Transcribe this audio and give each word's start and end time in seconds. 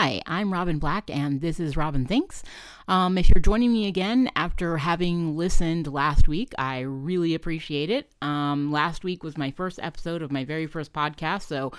Hi, 0.00 0.22
I'm 0.26 0.52
Robin 0.52 0.78
Black, 0.78 1.10
and 1.10 1.40
this 1.40 1.58
is 1.58 1.76
Robin 1.76 2.06
Thinks. 2.06 2.44
Um, 2.86 3.18
if 3.18 3.28
you're 3.28 3.42
joining 3.42 3.72
me 3.72 3.88
again 3.88 4.30
after 4.36 4.76
having 4.76 5.36
listened 5.36 5.88
last 5.88 6.28
week, 6.28 6.52
I 6.56 6.82
really 6.82 7.34
appreciate 7.34 7.90
it. 7.90 8.08
Um, 8.22 8.70
last 8.70 9.02
week 9.02 9.24
was 9.24 9.36
my 9.36 9.50
first 9.50 9.80
episode 9.82 10.22
of 10.22 10.30
my 10.30 10.44
very 10.44 10.68
first 10.68 10.92
podcast, 10.92 11.48
so 11.48 11.72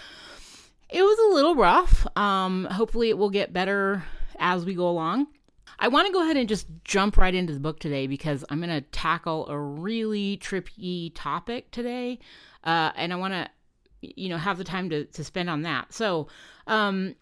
it 0.90 1.02
was 1.02 1.18
a 1.18 1.34
little 1.34 1.56
rough. 1.56 2.06
Um, 2.18 2.66
hopefully, 2.66 3.08
it 3.08 3.18
will 3.18 3.30
get 3.30 3.54
better 3.54 4.04
as 4.38 4.66
we 4.66 4.74
go 4.74 4.90
along. 4.90 5.28
I 5.80 5.88
want 5.88 6.08
to 6.08 6.12
go 6.12 6.22
ahead 6.22 6.36
and 6.36 6.50
just 6.50 6.68
jump 6.84 7.16
right 7.16 7.34
into 7.34 7.54
the 7.54 7.62
book 7.62 7.80
today 7.80 8.06
because 8.06 8.44
I'm 8.50 8.60
going 8.60 8.70
to 8.70 8.82
tackle 8.82 9.48
a 9.48 9.58
really 9.58 10.36
trippy 10.40 11.14
topic 11.16 11.72
today, 11.72 12.20
uh, 12.66 12.92
and 12.98 13.14
I 13.14 13.16
want 13.16 13.34
to, 13.34 13.50
you 14.02 14.28
know, 14.28 14.38
have 14.38 14.58
the 14.58 14.66
time 14.66 14.90
to, 14.90 15.06
to 15.06 15.24
spend 15.24 15.50
on 15.50 15.62
that. 15.62 15.94
So, 15.94 16.28
um, 16.68 17.16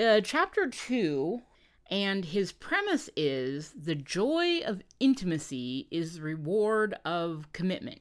uh, 0.00 0.20
chapter 0.22 0.68
two, 0.68 1.42
and 1.90 2.24
his 2.24 2.52
premise 2.52 3.10
is 3.16 3.72
the 3.72 3.94
joy 3.94 4.60
of 4.60 4.82
intimacy 5.00 5.88
is 5.90 6.14
the 6.14 6.22
reward 6.22 6.94
of 7.04 7.52
commitment. 7.52 8.00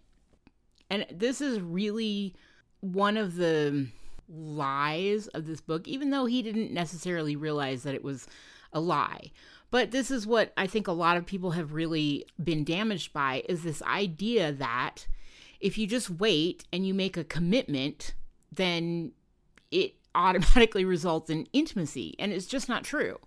And 0.89 1.05
this 1.11 1.41
is 1.41 1.61
really 1.61 2.35
one 2.79 3.17
of 3.17 3.35
the 3.35 3.87
lies 4.27 5.27
of 5.27 5.45
this 5.45 5.61
book, 5.61 5.87
even 5.87 6.09
though 6.09 6.25
he 6.25 6.41
didn't 6.41 6.71
necessarily 6.71 7.35
realize 7.35 7.83
that 7.83 7.95
it 7.95 8.03
was 8.03 8.27
a 8.73 8.79
lie. 8.79 9.31
But 9.69 9.91
this 9.91 10.11
is 10.11 10.27
what 10.27 10.53
I 10.57 10.67
think 10.67 10.87
a 10.87 10.93
lot 10.93 11.17
of 11.17 11.25
people 11.25 11.51
have 11.51 11.73
really 11.73 12.25
been 12.41 12.63
damaged 12.63 13.13
by 13.13 13.43
is 13.47 13.63
this 13.63 13.81
idea 13.83 14.51
that 14.51 15.07
if 15.59 15.77
you 15.77 15.87
just 15.87 16.09
wait 16.09 16.65
and 16.73 16.85
you 16.85 16.93
make 16.93 17.15
a 17.15 17.23
commitment, 17.23 18.13
then 18.51 19.11
it 19.69 19.95
automatically 20.15 20.85
results 20.85 21.29
in 21.29 21.47
intimacy. 21.53 22.15
And 22.19 22.31
it's 22.31 22.45
just 22.45 22.69
not 22.69 22.83
true. 22.83 23.19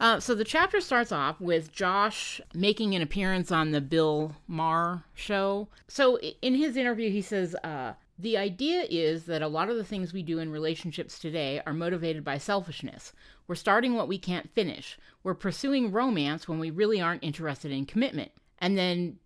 Uh, 0.00 0.18
so 0.18 0.34
the 0.34 0.44
chapter 0.44 0.80
starts 0.80 1.12
off 1.12 1.40
with 1.40 1.70
Josh 1.70 2.40
making 2.54 2.94
an 2.94 3.02
appearance 3.02 3.52
on 3.52 3.70
the 3.70 3.80
Bill 3.80 4.34
Maher 4.48 5.04
show. 5.14 5.68
So 5.86 6.18
in 6.18 6.54
his 6.54 6.76
interview, 6.76 7.10
he 7.10 7.22
says, 7.22 7.54
uh, 7.62 7.92
the 8.18 8.36
idea 8.36 8.86
is 8.90 9.24
that 9.24 9.42
a 9.42 9.48
lot 9.48 9.68
of 9.68 9.76
the 9.76 9.84
things 9.84 10.12
we 10.12 10.22
do 10.22 10.38
in 10.38 10.50
relationships 10.50 11.18
today 11.18 11.60
are 11.66 11.72
motivated 11.72 12.24
by 12.24 12.38
selfishness. 12.38 13.12
We're 13.46 13.54
starting 13.54 13.94
what 13.94 14.08
we 14.08 14.18
can't 14.18 14.52
finish. 14.54 14.98
We're 15.22 15.34
pursuing 15.34 15.92
romance 15.92 16.48
when 16.48 16.58
we 16.58 16.70
really 16.70 17.00
aren't 17.00 17.24
interested 17.24 17.72
in 17.72 17.86
commitment. 17.86 18.32
And 18.58 18.76
then 18.78 19.18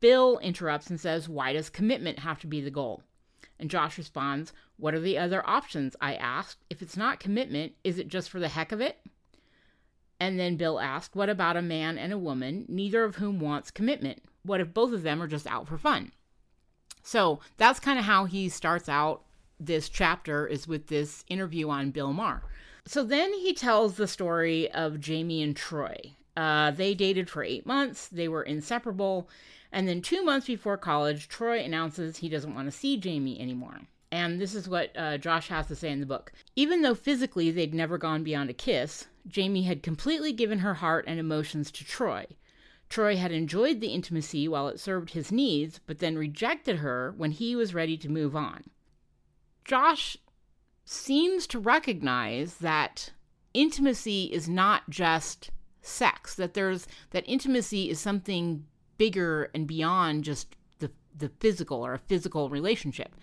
Bill 0.00 0.38
interrupts 0.38 0.90
and 0.90 1.00
says, 1.00 1.28
Why 1.28 1.52
does 1.52 1.70
commitment 1.70 2.18
have 2.20 2.40
to 2.40 2.46
be 2.46 2.60
the 2.60 2.70
goal? 2.70 3.02
And 3.62 3.70
Josh 3.70 3.96
responds, 3.96 4.52
What 4.76 4.92
are 4.92 4.98
the 4.98 5.16
other 5.16 5.48
options? 5.48 5.94
I 6.00 6.16
asked. 6.16 6.58
If 6.68 6.82
it's 6.82 6.96
not 6.96 7.20
commitment, 7.20 7.74
is 7.84 7.96
it 7.96 8.08
just 8.08 8.28
for 8.28 8.40
the 8.40 8.48
heck 8.48 8.72
of 8.72 8.80
it? 8.80 8.98
And 10.18 10.36
then 10.36 10.56
Bill 10.56 10.80
asked, 10.80 11.14
What 11.14 11.28
about 11.28 11.56
a 11.56 11.62
man 11.62 11.96
and 11.96 12.12
a 12.12 12.18
woman, 12.18 12.66
neither 12.68 13.04
of 13.04 13.16
whom 13.16 13.38
wants 13.38 13.70
commitment? 13.70 14.24
What 14.42 14.60
if 14.60 14.74
both 14.74 14.92
of 14.92 15.04
them 15.04 15.22
are 15.22 15.28
just 15.28 15.46
out 15.46 15.68
for 15.68 15.78
fun? 15.78 16.10
So 17.04 17.38
that's 17.56 17.78
kind 17.78 18.00
of 18.00 18.04
how 18.04 18.24
he 18.24 18.48
starts 18.48 18.88
out 18.88 19.22
this 19.60 19.88
chapter, 19.88 20.44
is 20.44 20.66
with 20.66 20.88
this 20.88 21.24
interview 21.28 21.68
on 21.68 21.92
Bill 21.92 22.12
Maher. 22.12 22.42
So 22.84 23.04
then 23.04 23.32
he 23.32 23.54
tells 23.54 23.94
the 23.94 24.08
story 24.08 24.68
of 24.72 24.98
Jamie 24.98 25.40
and 25.40 25.54
Troy. 25.56 26.16
Uh, 26.36 26.72
they 26.72 26.94
dated 26.94 27.30
for 27.30 27.44
eight 27.44 27.64
months, 27.64 28.08
they 28.08 28.26
were 28.26 28.42
inseparable, 28.42 29.28
and 29.72 29.88
then 29.88 30.02
two 30.02 30.22
months 30.22 30.46
before 30.46 30.76
college, 30.76 31.28
Troy 31.28 31.60
announces 31.60 32.18
he 32.18 32.28
doesn't 32.28 32.54
want 32.54 32.66
to 32.68 32.76
see 32.76 32.96
Jamie 32.96 33.40
anymore. 33.40 33.80
And 34.10 34.38
this 34.38 34.54
is 34.54 34.68
what 34.68 34.90
uh, 34.94 35.16
Josh 35.16 35.48
has 35.48 35.66
to 35.68 35.74
say 35.74 35.90
in 35.90 36.00
the 36.00 36.06
book. 36.06 36.32
Even 36.54 36.82
though 36.82 36.94
physically 36.94 37.50
they'd 37.50 37.72
never 37.72 37.96
gone 37.96 38.22
beyond 38.22 38.50
a 38.50 38.54
kiss, 38.54 39.06
Jamie 39.26 39.62
had 39.62 39.82
completely 39.82 40.32
given 40.32 40.58
her 40.58 40.74
heart 40.74 41.06
and 41.08 41.18
emotions 41.18 41.70
to 41.70 41.84
Troy. 41.84 42.26
Troy 42.90 43.16
had 43.16 43.32
enjoyed 43.32 43.80
the 43.80 43.94
intimacy 43.94 44.46
while 44.46 44.68
it 44.68 44.78
served 44.78 45.10
his 45.10 45.32
needs, 45.32 45.80
but 45.86 45.98
then 45.98 46.18
rejected 46.18 46.76
her 46.76 47.14
when 47.16 47.30
he 47.30 47.56
was 47.56 47.72
ready 47.72 47.96
to 47.96 48.10
move 48.10 48.36
on. 48.36 48.64
Josh 49.64 50.18
seems 50.84 51.46
to 51.46 51.58
recognize 51.58 52.56
that 52.56 53.12
intimacy 53.54 54.24
is 54.24 54.46
not 54.46 54.90
just 54.90 55.50
sex, 55.80 56.34
that 56.34 56.52
there's 56.52 56.86
that 57.12 57.24
intimacy 57.26 57.88
is 57.88 57.98
something 57.98 58.66
bigger 58.98 59.50
and 59.54 59.66
beyond 59.66 60.24
just 60.24 60.56
the, 60.78 60.90
the 61.16 61.30
physical 61.40 61.84
or 61.84 61.94
a 61.94 61.98
physical 61.98 62.48
relationship. 62.48 63.14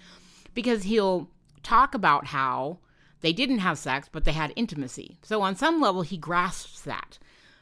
Because 0.53 0.84
he'll 0.84 1.30
talk 1.63 1.94
about 1.94 2.28
how 2.28 2.80
they 3.22 3.34
didn't 3.34 3.59
have 3.59 3.78
sex, 3.78 4.09
but 4.12 4.24
they 4.24 4.31
had 4.31 4.53
intimacy. 4.56 5.18
So, 5.24 5.41
on 5.41 5.56
some 5.56 5.81
level, 5.81 6.02
he 6.02 6.18
grasps 6.18 6.81
that. 6.81 7.19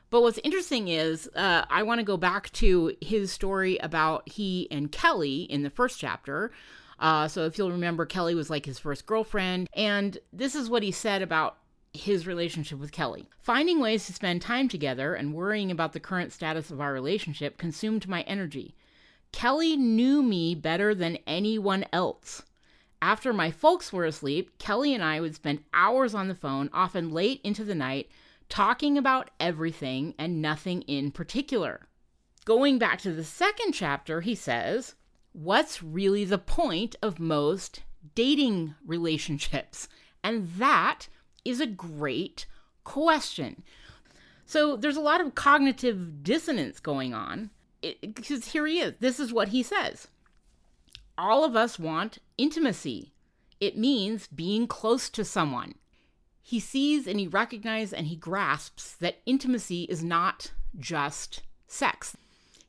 But 0.09 0.21
what's 0.21 0.39
interesting 0.43 0.87
is 0.87 1.29
uh, 1.35 1.65
I 1.69 1.83
want 1.83 1.99
to 1.99 2.05
go 2.05 2.17
back 2.17 2.51
to 2.53 2.95
his 3.01 3.31
story 3.31 3.77
about 3.77 4.29
he 4.29 4.67
and 4.71 4.91
Kelly 4.91 5.41
in 5.43 5.63
the 5.63 5.69
first 5.69 5.99
chapter. 5.99 6.51
Uh, 6.99 7.27
so, 7.27 7.45
if 7.45 7.57
you'll 7.57 7.71
remember, 7.71 8.05
Kelly 8.05 8.35
was 8.35 8.49
like 8.49 8.65
his 8.65 8.79
first 8.79 9.05
girlfriend. 9.05 9.67
And 9.73 10.17
this 10.31 10.55
is 10.55 10.69
what 10.69 10.83
he 10.83 10.91
said 10.91 11.21
about 11.21 11.57
his 11.97 12.25
relationship 12.25 12.79
with 12.79 12.91
Kelly. 12.91 13.27
Finding 13.39 13.79
ways 13.79 14.05
to 14.05 14.13
spend 14.13 14.41
time 14.41 14.69
together 14.69 15.13
and 15.13 15.33
worrying 15.33 15.71
about 15.71 15.93
the 15.93 15.99
current 15.99 16.31
status 16.31 16.71
of 16.71 16.79
our 16.79 16.93
relationship 16.93 17.57
consumed 17.57 18.07
my 18.07 18.21
energy. 18.21 18.75
Kelly 19.31 19.75
knew 19.75 20.23
me 20.23 20.55
better 20.55 20.95
than 20.95 21.17
anyone 21.27 21.85
else. 21.91 22.43
After 23.01 23.33
my 23.33 23.51
folks 23.51 23.91
were 23.91 24.05
asleep, 24.05 24.57
Kelly 24.57 24.93
and 24.93 25.03
I 25.03 25.19
would 25.19 25.35
spend 25.35 25.63
hours 25.73 26.15
on 26.15 26.27
the 26.27 26.35
phone, 26.35 26.69
often 26.73 27.11
late 27.11 27.41
into 27.43 27.63
the 27.63 27.75
night, 27.75 28.09
talking 28.49 28.97
about 28.97 29.29
everything 29.39 30.15
and 30.17 30.41
nothing 30.41 30.81
in 30.83 31.11
particular. 31.11 31.87
Going 32.45 32.79
back 32.79 32.99
to 33.01 33.11
the 33.11 33.23
second 33.23 33.73
chapter, 33.73 34.21
he 34.21 34.33
says, 34.33 34.95
What's 35.33 35.83
really 35.83 36.25
the 36.25 36.37
point 36.37 36.95
of 37.01 37.19
most 37.19 37.83
dating 38.15 38.73
relationships? 38.85 39.87
And 40.23 40.49
that 40.57 41.07
is 41.49 41.59
a 41.59 41.67
great 41.67 42.45
question. 42.83 43.63
So 44.45 44.77
there's 44.77 44.97
a 44.97 45.01
lot 45.01 45.21
of 45.21 45.35
cognitive 45.35 46.23
dissonance 46.23 46.79
going 46.79 47.13
on 47.13 47.49
because 47.81 48.47
here 48.47 48.65
he 48.65 48.79
is. 48.79 48.93
This 48.99 49.19
is 49.19 49.33
what 49.33 49.49
he 49.49 49.61
says. 49.61 50.07
All 51.17 51.43
of 51.43 51.55
us 51.55 51.77
want 51.77 52.19
intimacy. 52.37 53.13
It 53.59 53.77
means 53.77 54.27
being 54.27 54.67
close 54.67 55.09
to 55.09 55.25
someone. 55.25 55.75
He 56.41 56.59
sees 56.59 57.07
and 57.07 57.19
he 57.19 57.27
recognizes 57.27 57.93
and 57.93 58.07
he 58.07 58.15
grasps 58.15 58.95
that 58.95 59.19
intimacy 59.25 59.83
is 59.83 60.03
not 60.03 60.51
just 60.79 61.41
sex. 61.67 62.15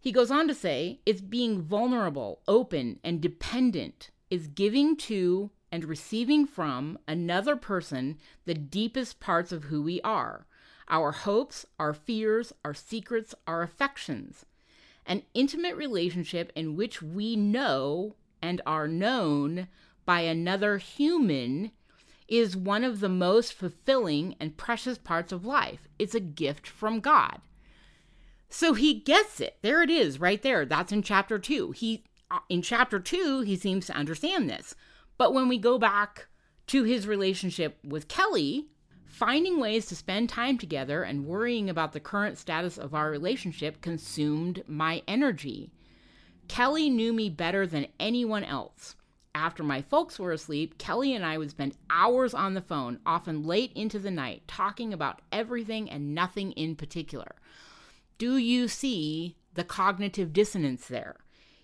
He 0.00 0.10
goes 0.10 0.30
on 0.30 0.48
to 0.48 0.54
say 0.54 1.00
it's 1.06 1.20
being 1.20 1.62
vulnerable, 1.62 2.40
open, 2.48 2.98
and 3.04 3.20
dependent, 3.20 4.10
is 4.30 4.46
giving 4.46 4.96
to 4.96 5.50
and 5.70 5.84
receiving 5.84 6.46
from 6.46 6.98
another 7.06 7.56
person 7.56 8.18
the 8.44 8.54
deepest 8.54 9.20
parts 9.20 9.52
of 9.52 9.64
who 9.64 9.82
we 9.82 10.00
are 10.02 10.46
our 10.90 11.12
hopes, 11.12 11.66
our 11.78 11.92
fears, 11.92 12.52
our 12.64 12.72
secrets, 12.72 13.34
our 13.46 13.62
affections. 13.62 14.46
An 15.04 15.22
intimate 15.34 15.76
relationship 15.76 16.50
in 16.54 16.76
which 16.76 17.02
we 17.02 17.36
know 17.36 18.14
and 18.40 18.62
are 18.66 18.88
known 18.88 19.68
by 20.06 20.20
another 20.20 20.78
human 20.78 21.72
is 22.26 22.56
one 22.56 22.84
of 22.84 23.00
the 23.00 23.08
most 23.08 23.52
fulfilling 23.52 24.34
and 24.38 24.56
precious 24.56 24.98
parts 24.98 25.32
of 25.32 25.44
life. 25.44 25.88
It's 25.98 26.14
a 26.14 26.20
gift 26.20 26.66
from 26.66 27.00
God. 27.00 27.40
So 28.50 28.74
he 28.74 28.94
gets 28.94 29.40
it. 29.40 29.56
There 29.62 29.82
it 29.82 29.90
is, 29.90 30.20
right 30.20 30.40
there. 30.42 30.64
That's 30.64 30.92
in 30.92 31.02
chapter 31.02 31.38
2. 31.38 31.72
He 31.72 32.04
uh, 32.30 32.40
in 32.50 32.60
chapter 32.60 33.00
2, 33.00 33.40
he 33.40 33.56
seems 33.56 33.86
to 33.86 33.96
understand 33.96 34.48
this. 34.48 34.74
But 35.18 35.34
when 35.34 35.48
we 35.48 35.58
go 35.58 35.78
back 35.78 36.28
to 36.68 36.84
his 36.84 37.06
relationship 37.06 37.78
with 37.84 38.08
Kelly, 38.08 38.68
finding 39.04 39.58
ways 39.58 39.86
to 39.86 39.96
spend 39.96 40.28
time 40.28 40.56
together 40.58 41.02
and 41.02 41.26
worrying 41.26 41.68
about 41.68 41.92
the 41.92 42.00
current 42.00 42.38
status 42.38 42.78
of 42.78 42.94
our 42.94 43.10
relationship 43.10 43.80
consumed 43.80 44.62
my 44.68 45.02
energy. 45.08 45.72
Kelly 46.46 46.88
knew 46.88 47.12
me 47.12 47.28
better 47.28 47.66
than 47.66 47.88
anyone 47.98 48.44
else. 48.44 48.94
After 49.34 49.62
my 49.62 49.82
folks 49.82 50.18
were 50.18 50.32
asleep, 50.32 50.78
Kelly 50.78 51.14
and 51.14 51.24
I 51.24 51.36
would 51.36 51.50
spend 51.50 51.76
hours 51.90 52.32
on 52.32 52.54
the 52.54 52.60
phone, 52.60 53.00
often 53.04 53.44
late 53.44 53.72
into 53.74 53.98
the 53.98 54.10
night, 54.10 54.42
talking 54.48 54.92
about 54.92 55.20
everything 55.30 55.90
and 55.90 56.14
nothing 56.14 56.52
in 56.52 56.76
particular. 56.76 57.36
Do 58.18 58.36
you 58.36 58.68
see 58.68 59.36
the 59.54 59.64
cognitive 59.64 60.32
dissonance 60.32 60.86
there? 60.86 61.16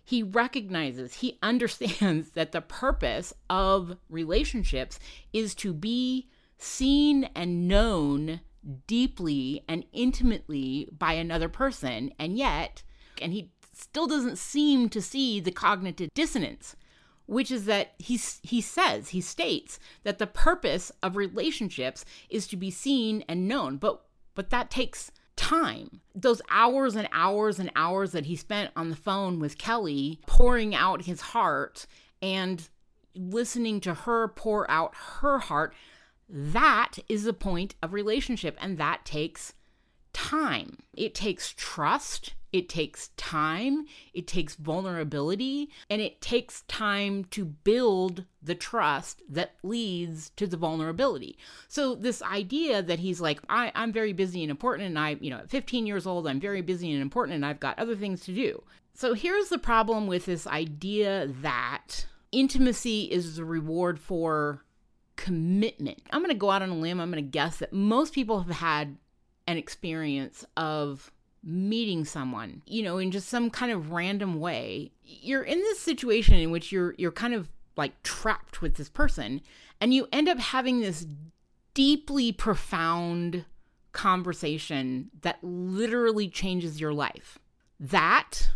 He 0.05 0.23
recognizes, 0.23 1.15
he 1.15 1.39
understands 1.43 2.31
that 2.31 2.53
the 2.53 2.61
purpose 2.61 3.33
of 3.49 3.97
relationships 4.09 4.99
is 5.33 5.55
to 5.57 5.73
be 5.73 6.29
seen 6.59 7.25
and 7.35 7.67
known 7.67 8.41
deeply 8.87 9.65
and 9.69 9.85
intimately 9.93 10.89
by 10.97 11.15
another 11.15 11.49
person. 11.49 12.13
And 12.19 12.37
yet, 12.39 12.83
and 13.21 13.33
he 13.33 13.51
still 13.73 14.07
doesn't 14.07 14.39
seem 14.39 14.89
to 14.91 15.03
see 15.03 15.41
the 15.41 15.51
cognitive 15.51 16.11
dissonance. 16.15 16.77
which 17.27 17.51
is 17.51 17.65
that 17.65 17.95
he 17.99 18.21
he 18.43 18.61
says 18.61 19.09
he 19.09 19.21
states 19.21 19.79
that 20.03 20.19
the 20.19 20.27
purpose 20.27 20.93
of 21.03 21.17
relationships 21.17 22.05
is 22.29 22.47
to 22.47 22.55
be 22.55 22.71
seen 22.71 23.25
and 23.27 23.49
known 23.49 23.79
but 23.79 24.05
but 24.35 24.51
that 24.51 24.71
takes 24.71 25.11
time. 25.37 26.01
Those 26.15 26.41
hours 26.51 26.95
and 26.97 27.09
hours 27.13 27.59
and 27.59 27.71
hours 27.77 28.13
that 28.13 28.27
he 28.27 28.37
spent 28.37 28.71
on 28.77 28.91
the 28.91 28.97
phone 28.97 29.41
with 29.41 29.59
Kelly 29.59 30.21
pouring 30.27 30.75
out 30.75 31.03
his 31.03 31.21
heart 31.21 31.87
and 32.23 32.69
listening 33.15 33.81
to 33.81 33.95
her 33.95 34.29
pour 34.29 34.69
out 34.71 34.95
her 35.21 35.39
heart 35.39 35.75
that 36.29 36.99
is 37.09 37.25
the 37.25 37.33
point 37.33 37.75
of 37.83 37.93
relationship 37.93 38.57
and 38.61 38.79
that 38.79 39.05
takes 39.05 39.53
time. 40.13 40.79
It 40.95 41.15
takes 41.15 41.53
trust 41.57 42.35
it 42.55 42.69
takes 42.69 43.09
time, 43.17 43.85
it 44.13 44.29
takes 44.29 44.55
vulnerability, 44.55 45.71
and 45.91 46.01
it 46.01 46.21
takes 46.21 46.63
time 46.69 47.25
to 47.25 47.45
build 47.45 48.27
the 48.41 48.55
trust 48.55 49.23
that 49.29 49.57
leads 49.65 50.31
to 50.37 50.47
the 50.47 50.57
vulnerability. 50.57 51.37
So, 51.67 51.97
this 51.97 52.23
idea 52.23 52.81
that 52.81 53.01
he's 53.01 53.21
like, 53.21 53.41
I, 53.49 53.73
am 53.75 53.93
very 53.93 54.13
busy 54.13 54.45
and 54.45 54.53
important, 54.53 54.87
and 54.87 54.97
I, 55.01 55.17
you 55.21 55.31
know, 55.31 55.39
at 55.39 55.51
15 55.51 55.85
years 55.85 56.07
old, 56.07 56.29
I'm 56.29 56.39
very 56.39 56.63
busy 56.63 56.93
and 56.93 57.03
important, 57.03 57.35
and 57.35 57.45
I've 57.45 57.59
got 57.59 57.77
other 57.77 57.97
things 57.97 58.21
to 58.27 58.33
do. 58.33 58.63
So, 58.95 59.15
here's 59.15 59.49
the 59.49 59.59
problem 59.59 60.07
with 60.07 60.27
this 60.27 60.47
idea 60.47 61.27
that 61.43 62.07
intimacy 62.31 63.11
is 63.11 63.35
the 63.35 63.45
reward 63.45 63.99
for 63.99 64.65
commitment. 65.17 66.03
I'm 66.13 66.21
going 66.21 66.29
to 66.29 66.39
go 66.39 66.51
out 66.51 66.63
on 66.63 66.71
a 66.71 66.77
limb. 66.77 67.01
I'm 67.01 67.11
going 67.11 67.25
to 67.25 67.29
guess 67.29 67.57
that 67.57 67.73
most 67.73 68.15
people 68.15 68.45
have 68.45 68.55
had 68.55 68.97
an 69.49 69.57
experience 69.57 70.45
of 70.57 71.11
meeting 71.45 72.05
someone, 72.05 72.63
you 72.67 72.83
know, 72.83 72.99
in 72.99 73.11
just 73.11 73.29
some 73.29 73.51
kind 73.51 73.71
of 73.71 73.93
random 73.93 74.41
way. 74.41 74.93
You're 75.03 75.43
in 75.43 75.59
this 75.59 75.81
situation 75.81 76.35
in 76.35 76.51
which 76.51 76.73
you're 76.73 76.95
you're 76.99 77.13
kind 77.13 77.35
of 77.35 77.49
like 77.77 78.03
trapped 78.03 78.63
with 78.63 78.77
this 78.77 78.89
person 78.89 79.41
and 79.81 79.93
you 79.93 80.09
end 80.13 80.29
up 80.29 80.39
having 80.39 80.81
this 80.81 81.07
deeply 81.75 82.33
profound 82.33 83.45
conversation 83.93 85.11
that 85.23 85.39
literally 85.43 86.29
changes 86.29 86.81
your 86.81 86.93
life. 86.93 87.39
That 87.79 88.51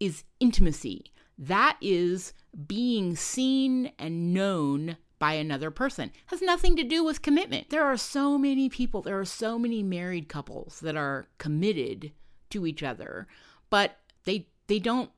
is 0.00 0.24
intimacy. 0.40 1.12
That 1.38 1.76
is 1.80 2.32
being 2.66 3.16
seen 3.16 3.92
and 3.98 4.32
known 4.32 4.96
by 5.18 5.34
another 5.34 5.70
person. 5.70 6.08
It 6.08 6.14
has 6.26 6.42
nothing 6.42 6.76
to 6.76 6.84
do 6.84 7.04
with 7.04 7.22
commitment. 7.22 7.70
There 7.70 7.84
are 7.84 7.96
so 7.96 8.36
many 8.38 8.68
people, 8.68 9.02
there 9.02 9.18
are 9.18 9.24
so 9.24 9.58
many 9.58 9.82
married 9.82 10.28
couples 10.28 10.80
that 10.80 10.96
are 10.96 11.28
committed 11.38 12.12
to 12.54 12.66
each 12.66 12.82
other, 12.82 13.26
but 13.70 13.98
they 14.24 14.48
they 14.66 14.78
don't 14.78 15.10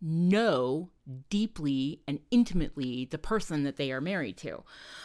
know 0.00 0.90
deeply 1.30 2.00
and 2.06 2.20
intimately 2.30 3.06
the 3.10 3.18
person 3.18 3.64
that 3.64 3.76
they 3.76 3.90
are 3.92 4.00
married 4.00 4.36
to. 4.38 4.62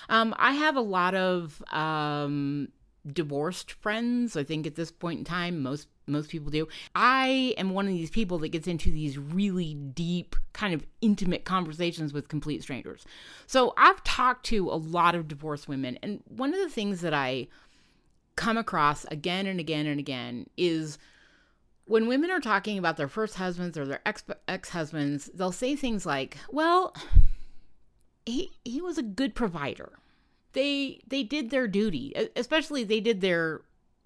Um, 0.10 0.33
I 0.38 0.54
have 0.54 0.75
a 0.75 0.81
lot 0.81 1.16
of 1.16 1.63
um, 1.72 2.69
divorced 3.12 3.72
friends. 3.72 4.36
I 4.36 4.44
think 4.44 4.68
at 4.68 4.75
this 4.75 4.92
point 4.92 5.19
in 5.19 5.25
time, 5.25 5.62
most 5.62 5.88
most 6.07 6.30
people 6.30 6.51
do. 6.51 6.68
I 6.94 7.54
am 7.57 7.69
one 7.69 7.88
of 7.88 7.94
these 7.94 8.10
people 8.10 8.38
that 8.39 8.50
gets 8.50 8.68
into 8.68 8.92
these 8.92 9.18
really 9.18 9.75
deep, 9.75 10.36
kind 10.51 10.74
of 10.74 10.86
intimate 11.00 11.45
conversations 11.45 12.12
with 12.12 12.27
complete 12.27 12.63
strangers. 12.63 13.06
So 13.48 13.74
I've 13.77 14.04
talked 14.04 14.45
to 14.48 14.69
a 14.69 14.75
lot 14.75 15.16
of 15.16 15.27
divorced 15.27 15.68
women, 15.68 15.98
and 16.04 16.22
one 16.27 16.54
of 16.54 16.60
the 16.60 16.69
things 16.69 17.01
that 17.01 17.13
I 17.13 17.48
come 18.36 18.57
across 18.57 19.06
again 19.06 19.45
and 19.45 19.60
again 19.60 19.86
and 19.86 20.00
again 20.00 20.48
is 20.57 20.98
when 21.86 22.07
women 22.07 22.31
are 22.31 22.39
talking 22.39 22.78
about 22.78 22.98
their 22.98 23.07
first 23.07 23.36
husbands 23.36 23.78
or 23.78 23.86
their 23.86 24.01
ex 24.06 24.24
ex 24.48 24.69
husbands, 24.69 25.30
they'll 25.33 25.51
say 25.51 25.75
things 25.75 26.06
like, 26.06 26.38
"Well, 26.50 26.95
he 28.25 28.51
he 28.63 28.81
was 28.81 28.98
a 28.98 29.04
good 29.04 29.36
provider. 29.36 29.94
They 30.54 31.01
they 31.07 31.24
did 31.24 31.50
their 31.50 31.68
duty, 31.68 32.13
especially 32.36 32.83
they 32.83 33.00
did 33.00 33.22
their 33.22 33.62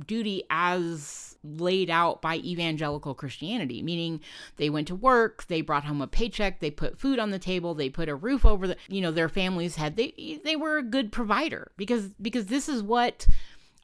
duty 0.05 0.43
as 0.49 1.37
laid 1.43 1.89
out 1.89 2.21
by 2.21 2.37
evangelical 2.37 3.13
Christianity, 3.13 3.81
meaning 3.81 4.19
they 4.57 4.69
went 4.69 4.87
to 4.87 4.95
work, 4.95 5.45
they 5.47 5.61
brought 5.61 5.85
home 5.85 6.01
a 6.01 6.07
paycheck, 6.07 6.59
they 6.59 6.71
put 6.71 6.99
food 6.99 7.17
on 7.17 7.31
the 7.31 7.39
table, 7.39 7.73
they 7.73 7.89
put 7.89 8.09
a 8.09 8.15
roof 8.15 8.45
over 8.45 8.67
the 8.67 8.77
you 8.87 9.01
know 9.01 9.11
their 9.11 9.29
family's 9.29 9.75
head. 9.75 9.95
They 9.95 10.39
they 10.43 10.55
were 10.55 10.77
a 10.77 10.83
good 10.83 11.11
provider 11.11 11.71
because 11.77 12.09
because 12.21 12.47
this 12.47 12.69
is 12.69 12.81
what 12.83 13.27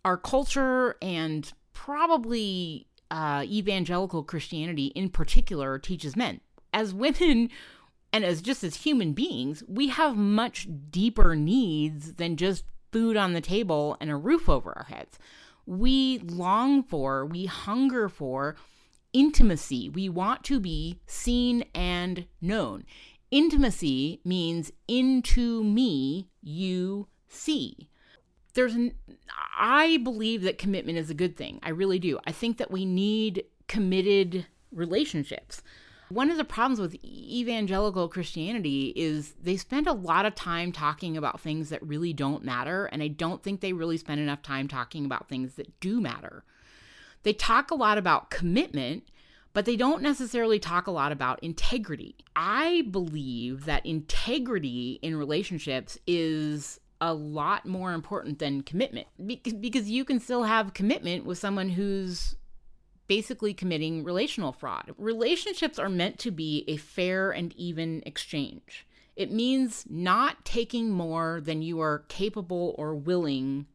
our 0.03 0.17
culture 0.17 0.97
and 1.01 1.51
probably 1.73 2.87
uh, 3.11 3.43
evangelical 3.45 4.23
Christianity 4.23 4.87
in 4.87 5.09
particular 5.09 5.77
teaches 5.77 6.15
men. 6.15 6.39
As 6.73 6.93
women, 6.93 7.49
and 8.13 8.25
as 8.25 8.41
just 8.41 8.63
as 8.63 8.77
human 8.77 9.13
beings, 9.13 9.63
we 9.67 9.89
have 9.89 10.17
much 10.17 10.67
deeper 10.89 11.35
needs 11.35 12.13
than 12.13 12.37
just 12.37 12.63
food 12.91 13.15
on 13.15 13.33
the 13.33 13.41
table 13.41 13.95
and 14.01 14.09
a 14.09 14.15
roof 14.15 14.49
over 14.49 14.73
our 14.75 14.85
heads. 14.85 15.19
We 15.65 16.19
long 16.19 16.83
for, 16.83 17.25
we 17.25 17.45
hunger 17.45 18.09
for 18.09 18.55
intimacy. 19.13 19.89
We 19.89 20.09
want 20.09 20.43
to 20.45 20.59
be 20.59 20.99
seen 21.05 21.65
and 21.75 22.25
known. 22.41 22.83
Intimacy 23.29 24.19
means 24.25 24.71
into 24.87 25.63
me 25.63 26.27
you 26.41 27.07
see 27.29 27.89
there's 28.53 28.75
an 28.75 28.93
I 29.57 29.97
believe 29.97 30.41
that 30.43 30.57
commitment 30.57 30.97
is 30.97 31.09
a 31.09 31.15
good 31.15 31.37
thing. 31.37 31.59
I 31.63 31.69
really 31.69 31.99
do. 31.99 32.19
I 32.25 32.31
think 32.31 32.57
that 32.57 32.71
we 32.71 32.85
need 32.85 33.45
committed 33.67 34.45
relationships. 34.71 35.61
One 36.09 36.29
of 36.29 36.35
the 36.35 36.43
problems 36.43 36.81
with 36.81 36.95
evangelical 37.05 38.09
Christianity 38.09 38.91
is 38.97 39.33
they 39.41 39.55
spend 39.55 39.87
a 39.87 39.93
lot 39.93 40.25
of 40.25 40.35
time 40.35 40.73
talking 40.73 41.15
about 41.15 41.39
things 41.39 41.69
that 41.69 41.81
really 41.81 42.11
don't 42.11 42.43
matter, 42.43 42.85
and 42.87 43.01
I 43.01 43.07
don't 43.07 43.41
think 43.41 43.61
they 43.61 43.71
really 43.71 43.95
spend 43.95 44.19
enough 44.19 44.41
time 44.41 44.67
talking 44.67 45.05
about 45.05 45.29
things 45.29 45.55
that 45.55 45.79
do 45.79 46.01
matter. 46.01 46.43
They 47.23 47.31
talk 47.31 47.71
a 47.71 47.75
lot 47.75 47.97
about 47.97 48.29
commitment, 48.29 49.03
but 49.53 49.63
they 49.63 49.77
don't 49.77 50.01
necessarily 50.01 50.59
talk 50.59 50.87
a 50.87 50.91
lot 50.91 51.13
about 51.13 51.41
integrity. 51.41 52.15
I 52.35 52.83
believe 52.91 53.63
that 53.65 53.85
integrity 53.85 54.99
in 55.01 55.15
relationships 55.15 55.97
is 56.05 56.79
a 57.01 57.13
lot 57.13 57.65
more 57.65 57.93
important 57.93 58.37
than 58.37 58.61
commitment 58.61 59.07
because 59.25 59.89
you 59.89 60.05
can 60.05 60.19
still 60.19 60.43
have 60.43 60.75
commitment 60.75 61.25
with 61.25 61.39
someone 61.39 61.69
who's 61.69 62.35
basically 63.07 63.53
committing 63.53 64.03
relational 64.03 64.53
fraud. 64.53 64.93
Relationships 64.97 65.79
are 65.79 65.89
meant 65.89 66.19
to 66.19 66.31
be 66.31 66.63
a 66.67 66.77
fair 66.77 67.31
and 67.31 67.53
even 67.57 68.03
exchange. 68.05 68.87
It 69.15 69.31
means 69.31 69.85
not 69.89 70.45
taking 70.45 70.91
more 70.91 71.41
than 71.43 71.61
you 71.61 71.81
are 71.81 72.05
capable 72.07 72.75
or 72.77 72.95
willing 72.95 73.65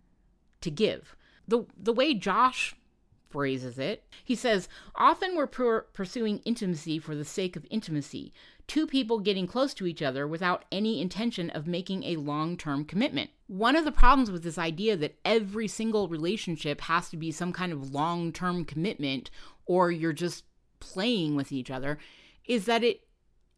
to 0.61 0.71
give. 0.71 1.17
The 1.47 1.67
the 1.77 1.93
way 1.93 2.15
Josh 2.15 2.75
phrases 3.29 3.79
it, 3.79 4.05
he 4.25 4.35
says, 4.35 4.69
"Often 4.95 5.37
we're 5.37 5.47
pursuing 5.47 6.39
intimacy 6.45 6.99
for 6.99 7.15
the 7.15 7.25
sake 7.25 7.57
of 7.57 7.67
intimacy, 7.71 8.33
two 8.67 8.87
people 8.87 9.21
getting 9.21 9.47
close 9.47 9.75
to 9.75 9.87
each 9.87 10.03
other 10.03 10.27
without 10.27 10.65
any 10.73 11.01
intention 11.01 11.51
of 11.51 11.67
making 11.67 12.03
a 12.05 12.17
long 12.17 12.57
term 12.57 12.85
commitment. 12.85 13.31
One 13.47 13.77
of 13.77 13.85
the 13.85 13.93
problems 13.93 14.31
with 14.31 14.43
this 14.43 14.59
idea 14.59 14.97
that 14.97 15.17
every 15.25 15.69
single 15.69 16.09
relationship 16.09 16.81
has 16.83 17.09
to 17.11 17.17
be 17.17 17.31
some 17.31 17.53
kind 17.53 17.73
of 17.73 17.93
long 17.93 18.33
term 18.33 18.65
commitment 18.65 19.31
or 19.67 19.91
you're 19.91 20.13
just 20.13 20.45
playing 20.81 21.37
with 21.37 21.53
each 21.53 21.71
other 21.71 21.99
is 22.45 22.67
that 22.67 22.83
it 22.83 23.03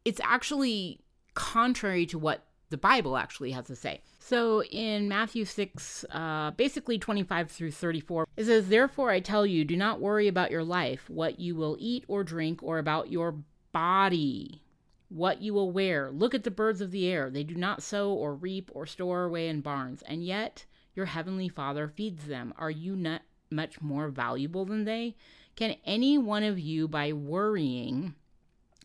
it's 0.05 0.21
actually 0.23 1.01
contrary 1.35 2.07
to 2.07 2.19
what 2.19 2.45
the 2.71 2.77
Bible 2.77 3.17
actually 3.17 3.53
has 3.53 3.67
to 3.67 3.77
say. 3.77 4.03
So 4.19 4.63
in 4.65 5.09
Matthew 5.09 5.47
6, 5.47 6.05
uh, 6.11 6.51
basically 6.53 6.99
25 6.99 7.51
through 7.51 7.71
34, 7.71 8.27
it 8.37 8.45
says, 8.45 8.69
Therefore 8.69 9.11
I 9.11 9.21
tell 9.21 9.47
you, 9.47 9.65
do 9.65 9.77
not 9.77 10.01
worry 10.01 10.29
about 10.29 10.51
your 10.51 10.65
life, 10.65 11.09
what 11.09 11.41
you 11.41 11.57
will 11.57 11.77
eat 11.81 12.05
or 12.09 12.25
drink, 12.25 12.63
or 12.63 12.79
about 12.79 13.11
your 13.11 13.37
body 13.73 14.63
what 15.09 15.41
you 15.41 15.55
will 15.55 15.71
wear. 15.71 16.11
Look 16.11 16.35
at 16.35 16.45
the 16.45 16.51
birds 16.51 16.81
of 16.81 16.91
the 16.91 17.07
air. 17.07 17.31
They 17.31 17.45
do 17.45 17.55
not 17.55 17.83
sow 17.83 18.13
or 18.13 18.35
reap 18.35 18.71
or 18.75 18.87
store 18.87 19.25
away 19.25 19.49
in 19.49 19.61
barns, 19.61 20.03
and 20.03 20.25
yet 20.25 20.65
your 20.95 21.07
heavenly 21.07 21.49
Father 21.49 21.89
feeds 21.89 22.27
them. 22.27 22.53
Are 22.59 22.71
you 22.71 22.95
not 22.95 23.23
much 23.51 23.81
more 23.81 24.09
valuable 24.09 24.65
than 24.65 24.85
they? 24.85 25.17
Can 25.57 25.77
any 25.85 26.19
one 26.19 26.43
of 26.43 26.59
you, 26.59 26.87
by 26.87 27.13
worrying, 27.13 28.15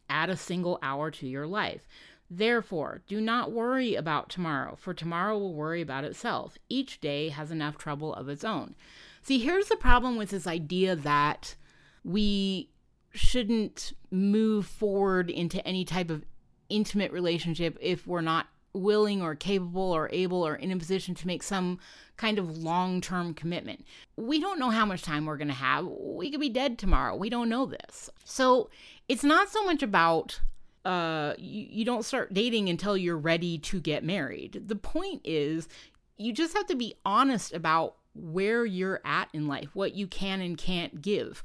add 0.09 0.29
a 0.29 0.37
single 0.37 0.79
hour 0.81 1.11
to 1.11 1.27
your 1.27 1.45
life? 1.45 1.81
Therefore, 2.29 3.01
do 3.07 3.21
not 3.21 3.51
worry 3.51 3.93
about 3.93 4.29
tomorrow, 4.29 4.75
for 4.75 4.93
tomorrow 4.93 5.37
will 5.37 5.53
worry 5.53 5.81
about 5.81 6.03
itself. 6.03 6.57
Each 6.69 6.99
day 6.99 7.29
has 7.29 7.51
enough 7.51 7.77
trouble 7.77 8.13
of 8.13 8.27
its 8.29 8.43
own. 8.43 8.75
See, 9.21 9.39
here's 9.39 9.67
the 9.67 9.75
problem 9.75 10.15
with 10.15 10.31
this 10.31 10.47
idea 10.47 10.95
that 10.95 11.55
we 12.03 12.69
shouldn't 13.13 13.93
move 14.11 14.65
forward 14.65 15.29
into 15.29 15.65
any 15.67 15.85
type 15.85 16.09
of 16.09 16.25
intimate 16.69 17.11
relationship 17.11 17.77
if 17.79 18.07
we're 18.07 18.21
not 18.21 18.47
willing 18.73 19.21
or 19.21 19.35
capable 19.35 19.91
or 19.91 20.09
able 20.11 20.45
or 20.45 20.55
in 20.55 20.71
a 20.71 20.77
position 20.77 21.13
to 21.13 21.27
make 21.27 21.43
some 21.43 21.79
kind 22.17 22.39
of 22.39 22.57
long 22.57 23.01
term 23.01 23.33
commitment. 23.33 23.85
We 24.17 24.39
don't 24.39 24.59
know 24.59 24.71
how 24.71 24.85
much 24.85 25.03
time 25.03 25.25
we're 25.25 25.37
going 25.37 25.47
to 25.47 25.53
have. 25.53 25.85
We 25.85 26.31
could 26.31 26.39
be 26.39 26.49
dead 26.49 26.77
tomorrow. 26.77 27.15
We 27.15 27.29
don't 27.29 27.49
know 27.49 27.65
this. 27.65 28.09
So 28.25 28.69
it's 29.07 29.23
not 29.23 29.49
so 29.49 29.63
much 29.63 29.83
about 29.83 30.39
uh, 30.85 31.33
you, 31.37 31.67
you 31.69 31.85
don't 31.85 32.03
start 32.03 32.33
dating 32.33 32.69
until 32.69 32.97
you're 32.97 33.17
ready 33.17 33.57
to 33.57 33.79
get 33.79 34.03
married. 34.03 34.63
The 34.67 34.75
point 34.75 35.21
is, 35.23 35.67
you 36.17 36.33
just 36.33 36.55
have 36.55 36.67
to 36.67 36.75
be 36.75 36.95
honest 37.05 37.53
about 37.53 37.95
where 38.15 38.65
you're 38.65 39.01
at 39.05 39.29
in 39.33 39.47
life, 39.47 39.69
what 39.73 39.95
you 39.95 40.07
can 40.07 40.41
and 40.41 40.57
can't 40.57 41.01
give. 41.01 41.43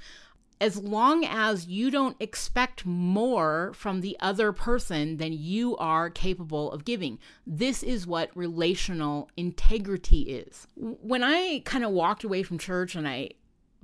As 0.60 0.76
long 0.76 1.24
as 1.24 1.66
you 1.66 1.90
don't 1.90 2.16
expect 2.20 2.84
more 2.84 3.72
from 3.74 4.00
the 4.00 4.16
other 4.20 4.52
person 4.52 5.16
than 5.16 5.32
you 5.32 5.76
are 5.76 6.10
capable 6.10 6.72
of 6.72 6.84
giving. 6.84 7.18
This 7.46 7.82
is 7.82 8.06
what 8.06 8.36
relational 8.36 9.30
integrity 9.36 10.22
is. 10.22 10.66
When 10.76 11.22
I 11.22 11.62
kind 11.64 11.84
of 11.84 11.90
walked 11.90 12.24
away 12.24 12.42
from 12.42 12.58
church 12.58 12.94
and 12.94 13.06
I 13.06 13.30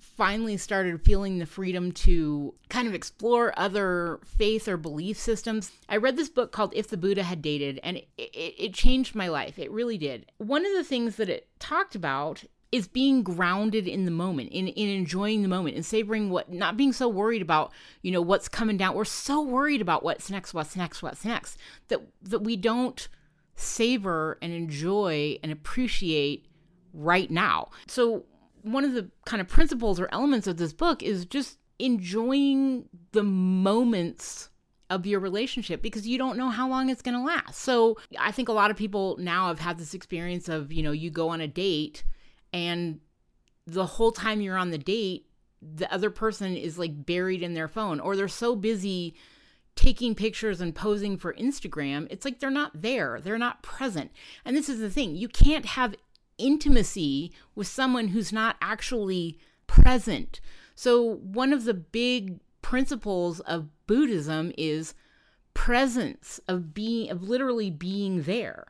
finally 0.04 0.56
started 0.56 1.02
feeling 1.02 1.38
the 1.38 1.46
freedom 1.46 1.90
to 1.90 2.54
kind 2.68 2.86
of 2.86 2.94
explore 2.94 3.58
other 3.58 4.20
faith 4.24 4.68
or 4.68 4.76
belief 4.76 5.18
systems. 5.18 5.72
I 5.88 5.96
read 5.96 6.16
this 6.16 6.28
book 6.28 6.52
called 6.52 6.72
If 6.76 6.88
the 6.88 6.96
Buddha 6.96 7.22
Had 7.22 7.42
Dated, 7.42 7.80
and 7.82 7.96
it, 7.96 8.08
it, 8.16 8.54
it, 8.58 8.74
changed 8.74 9.14
my 9.14 9.28
life. 9.28 9.58
It 9.58 9.70
really 9.70 9.98
did. 9.98 10.30
One 10.38 10.64
of 10.64 10.72
the 10.72 10.84
things 10.84 11.16
that 11.16 11.28
it 11.28 11.48
talked 11.58 11.94
about 11.94 12.44
is 12.74 12.88
being 12.88 13.22
grounded 13.22 13.86
in 13.86 14.04
the 14.04 14.10
moment, 14.10 14.50
in, 14.50 14.66
in 14.66 14.88
enjoying 14.88 15.42
the 15.42 15.48
moment, 15.48 15.76
and 15.76 15.86
savoring 15.86 16.28
what, 16.28 16.52
not 16.52 16.76
being 16.76 16.92
so 16.92 17.08
worried 17.08 17.40
about, 17.40 17.70
you 18.02 18.10
know, 18.10 18.20
what's 18.20 18.48
coming 18.48 18.76
down. 18.76 18.96
We're 18.96 19.04
so 19.04 19.40
worried 19.40 19.80
about 19.80 20.02
what's 20.02 20.28
next, 20.28 20.52
what's 20.52 20.74
next, 20.74 21.00
what's 21.00 21.24
next, 21.24 21.56
that, 21.86 22.00
that 22.22 22.40
we 22.40 22.56
don't 22.56 23.06
savor 23.54 24.38
and 24.42 24.52
enjoy 24.52 25.38
and 25.44 25.52
appreciate 25.52 26.48
right 26.92 27.30
now. 27.30 27.70
So 27.86 28.24
one 28.62 28.82
of 28.82 28.94
the 28.94 29.08
kind 29.24 29.40
of 29.40 29.46
principles 29.46 30.00
or 30.00 30.08
elements 30.10 30.48
of 30.48 30.56
this 30.56 30.72
book 30.72 31.00
is 31.00 31.26
just 31.26 31.58
enjoying 31.78 32.88
the 33.12 33.22
moments 33.22 34.50
of 34.90 35.06
your 35.06 35.20
relationship 35.20 35.80
because 35.80 36.08
you 36.08 36.18
don't 36.18 36.36
know 36.36 36.48
how 36.48 36.68
long 36.68 36.90
it's 36.90 37.02
going 37.02 37.16
to 37.16 37.24
last. 37.24 37.60
So, 37.60 37.98
I 38.18 38.32
think 38.32 38.48
a 38.48 38.52
lot 38.52 38.72
of 38.72 38.76
people 38.76 39.16
now 39.20 39.46
have 39.46 39.60
had 39.60 39.78
this 39.78 39.94
experience 39.94 40.48
of, 40.48 40.72
you 40.72 40.82
know, 40.82 40.92
you 40.92 41.10
go 41.10 41.28
on 41.28 41.40
a 41.40 41.46
date 41.48 42.02
and 42.54 43.00
the 43.66 43.84
whole 43.84 44.12
time 44.12 44.40
you're 44.40 44.56
on 44.56 44.70
the 44.70 44.78
date, 44.78 45.26
the 45.60 45.92
other 45.92 46.08
person 46.08 46.56
is 46.56 46.78
like 46.78 47.04
buried 47.04 47.42
in 47.42 47.54
their 47.54 47.66
phone 47.66 47.98
or 47.98 48.14
they're 48.14 48.28
so 48.28 48.54
busy 48.54 49.16
taking 49.74 50.14
pictures 50.14 50.60
and 50.60 50.72
posing 50.72 51.18
for 51.18 51.34
Instagram, 51.34 52.06
it's 52.10 52.24
like 52.24 52.38
they're 52.38 52.50
not 52.50 52.80
there. 52.80 53.20
They're 53.20 53.38
not 53.38 53.64
present. 53.64 54.12
And 54.44 54.56
this 54.56 54.68
is 54.68 54.78
the 54.78 54.88
thing 54.88 55.16
you 55.16 55.26
can't 55.26 55.66
have 55.66 55.96
intimacy 56.38 57.32
with 57.56 57.66
someone 57.66 58.08
who's 58.08 58.32
not 58.32 58.56
actually 58.62 59.36
present. 59.66 60.40
So, 60.76 61.16
one 61.16 61.52
of 61.52 61.64
the 61.64 61.74
big 61.74 62.38
principles 62.62 63.40
of 63.40 63.68
Buddhism 63.88 64.52
is 64.56 64.94
presence 65.54 66.38
of 66.46 66.72
being 66.72 67.10
of 67.10 67.22
literally 67.24 67.70
being 67.70 68.22
there. 68.22 68.66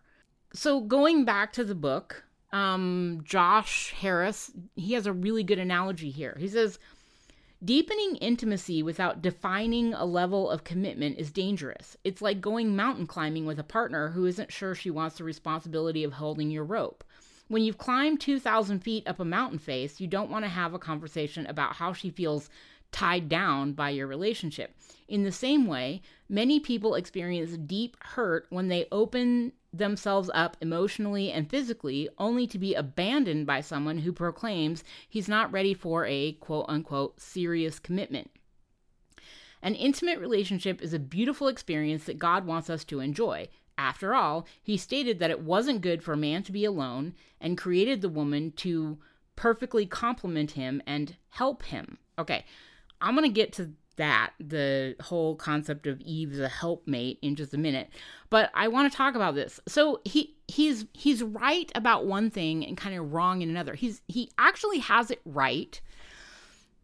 So 0.55 0.81
going 0.81 1.25
back 1.25 1.53
to 1.55 1.65
the 1.65 1.75
book, 1.75 2.24
um, 2.55 3.23
Josh 3.25 3.93
Harris, 3.99 4.53
he 4.77 4.93
has 4.93 5.07
a 5.07 5.13
really 5.13 5.43
good 5.43 5.59
analogy 5.59 6.11
here. 6.11 6.37
He 6.39 6.47
says, 6.47 6.79
Deepening 7.65 8.15
intimacy 8.17 8.81
without 8.81 9.23
defining 9.23 9.93
a 9.93 10.05
level 10.05 10.49
of 10.49 10.63
commitment 10.63 11.19
is 11.19 11.33
dangerous. 11.33 11.97
It's 12.05 12.23
like 12.23 12.41
going 12.41 12.77
mountain 12.77 13.09
climbing 13.09 13.45
with 13.45 13.59
a 13.59 13.65
partner 13.65 14.11
who 14.11 14.27
isn't 14.27 14.53
sure 14.53 14.75
she 14.75 14.91
wants 14.91 15.17
the 15.17 15.25
responsibility 15.25 16.05
of 16.05 16.13
holding 16.13 16.51
your 16.51 16.63
rope. 16.63 17.03
When 17.49 17.65
you've 17.65 17.79
climbed 17.79 18.21
2,000 18.21 18.81
feet 18.81 19.09
up 19.09 19.19
a 19.19 19.25
mountain 19.25 19.59
face, 19.59 20.01
you 20.01 20.07
don't 20.07 20.31
want 20.31 20.45
to 20.45 20.49
have 20.49 20.75
a 20.75 20.79
conversation 20.79 21.47
about 21.47 21.75
how 21.75 21.93
she 21.93 22.09
feels 22.09 22.49
tied 22.95 23.29
down 23.29 23.73
by 23.73 23.91
your 23.91 24.07
relationship. 24.07 24.73
In 25.09 25.25
the 25.25 25.33
same 25.33 25.67
way, 25.67 26.01
many 26.29 26.61
people 26.61 26.95
experience 26.95 27.57
deep 27.57 27.97
hurt 28.01 28.47
when 28.51 28.69
they 28.69 28.87
open 28.93 29.53
themselves 29.73 30.31
up 30.33 30.57
emotionally 30.61 31.33
and 31.33 31.51
physically, 31.51 32.09
only 32.19 32.47
to 32.47 32.57
be 32.57 32.73
abandoned 32.73 33.49
by 33.49 33.61
someone 33.61 33.99
who 33.99 34.13
proclaims 34.13 34.85
he's 35.09 35.29
not 35.29 35.51
ready 35.51 35.75
for 35.75 36.07
a 36.07 36.35
quote 36.35 36.67
unquote 36.69 37.21
serious 37.21 37.81
commitment. 37.81 38.31
An 39.61 39.75
intimate 39.75 40.21
relationship 40.21 40.81
is 40.81 40.95
a 40.95 41.01
beautiful 41.01 41.49
experience 41.49 42.05
that 42.05 42.21
God 42.21 42.47
wants 42.47 42.71
us 42.71 42.85
to 42.85 43.01
enjoy. 43.01 43.49
After 43.77 44.15
all, 44.15 44.47
he 44.63 44.77
stated 44.77 45.19
that 45.19 45.31
it 45.33 45.41
wasn't 45.41 45.81
good 45.81 46.05
for 46.05 46.13
a 46.13 46.17
man 46.17 46.45
to 46.45 46.53
be 46.53 46.65
alone 46.65 47.15
and 47.41 47.59
created 47.59 48.03
the 48.03 48.09
woman 48.09 48.53
to 48.59 48.99
perfectly 49.35 49.85
complement 49.85 50.53
him 50.53 50.81
and 50.87 51.17
help 51.31 51.65
him. 51.65 51.99
Okay, 52.17 52.45
I'm 53.05 53.15
going 53.15 53.29
to 53.29 53.33
get 53.33 53.53
to 53.55 53.71
that, 53.97 54.33
the 54.41 54.97
whole 55.01 55.37
concept 55.37 55.87
of 55.87 56.01
Eve 56.01 56.39
a 56.41 56.49
helpmate 56.49 57.19
in 57.23 57.37
just 57.37 57.55
a 57.55 57.59
minute. 57.59 57.91
But 58.31 58.51
I 58.55 58.69
want 58.69 58.91
to 58.91 58.97
talk 58.97 59.15
about 59.15 59.35
this. 59.35 59.61
So 59.69 60.01
he 60.05 60.35
he's 60.49 60.87
he's 60.95 61.23
right 61.23 61.71
about 61.75 62.07
one 62.07 62.31
thing 62.31 62.67
and 62.67 62.77
kind 62.77 62.97
of 62.97 63.13
wrong 63.13 63.43
in 63.43 63.51
another. 63.51 63.75
He's 63.75 64.03
he 64.09 64.31
actually 64.39 64.79
has 64.81 65.11
it 65.11 65.21
right 65.25 65.81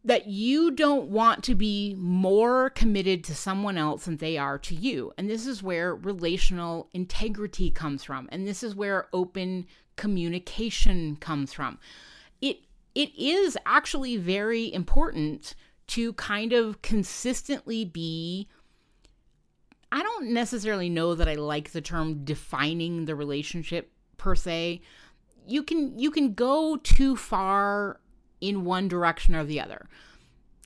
that 0.04 0.26
you 0.26 0.70
don't 0.70 1.08
want 1.10 1.44
to 1.44 1.54
be 1.54 1.94
more 1.98 2.70
committed 2.70 3.22
to 3.22 3.34
someone 3.34 3.76
else 3.76 4.06
than 4.06 4.16
they 4.16 4.38
are 4.38 4.58
to 4.58 4.74
you. 4.74 5.12
And 5.18 5.28
this 5.28 5.46
is 5.46 5.62
where 5.62 5.94
relational 5.94 6.88
integrity 6.94 7.70
comes 7.70 8.02
from. 8.02 8.26
And 8.32 8.46
this 8.46 8.62
is 8.62 8.74
where 8.74 9.08
open 9.12 9.66
communication 9.96 11.16
comes 11.16 11.52
from. 11.52 11.78
It 12.40 12.60
it 12.94 13.14
is 13.16 13.58
actually 13.66 14.16
very 14.16 14.72
important 14.72 15.54
to 15.90 16.12
kind 16.14 16.52
of 16.52 16.82
consistently 16.82 17.84
be 17.84 18.48
I 19.92 20.04
don't 20.04 20.32
necessarily 20.32 20.88
know 20.88 21.16
that 21.16 21.28
I 21.28 21.34
like 21.34 21.72
the 21.72 21.80
term 21.80 22.24
defining 22.24 23.06
the 23.06 23.16
relationship 23.16 23.90
per 24.16 24.36
se. 24.36 24.82
You 25.48 25.64
can 25.64 25.98
you 25.98 26.12
can 26.12 26.34
go 26.34 26.76
too 26.76 27.16
far 27.16 27.98
in 28.40 28.64
one 28.64 28.86
direction 28.86 29.34
or 29.34 29.44
the 29.44 29.60
other. 29.60 29.88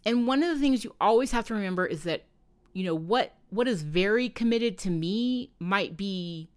And 0.04 0.26
one 0.26 0.42
of 0.42 0.50
the 0.50 0.60
things 0.60 0.84
you 0.84 0.94
always 1.00 1.30
have 1.30 1.46
to 1.46 1.54
remember 1.54 1.86
is 1.86 2.02
that 2.02 2.26
you 2.74 2.84
know 2.84 2.94
what 2.94 3.34
what 3.48 3.66
is 3.66 3.80
very 3.80 4.28
committed 4.28 4.76
to 4.78 4.90
me 4.90 5.52
might 5.58 5.96
be 5.96 6.50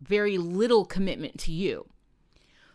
very 0.00 0.36
little 0.36 0.84
commitment 0.84 1.38
to 1.40 1.52
you. 1.52 1.86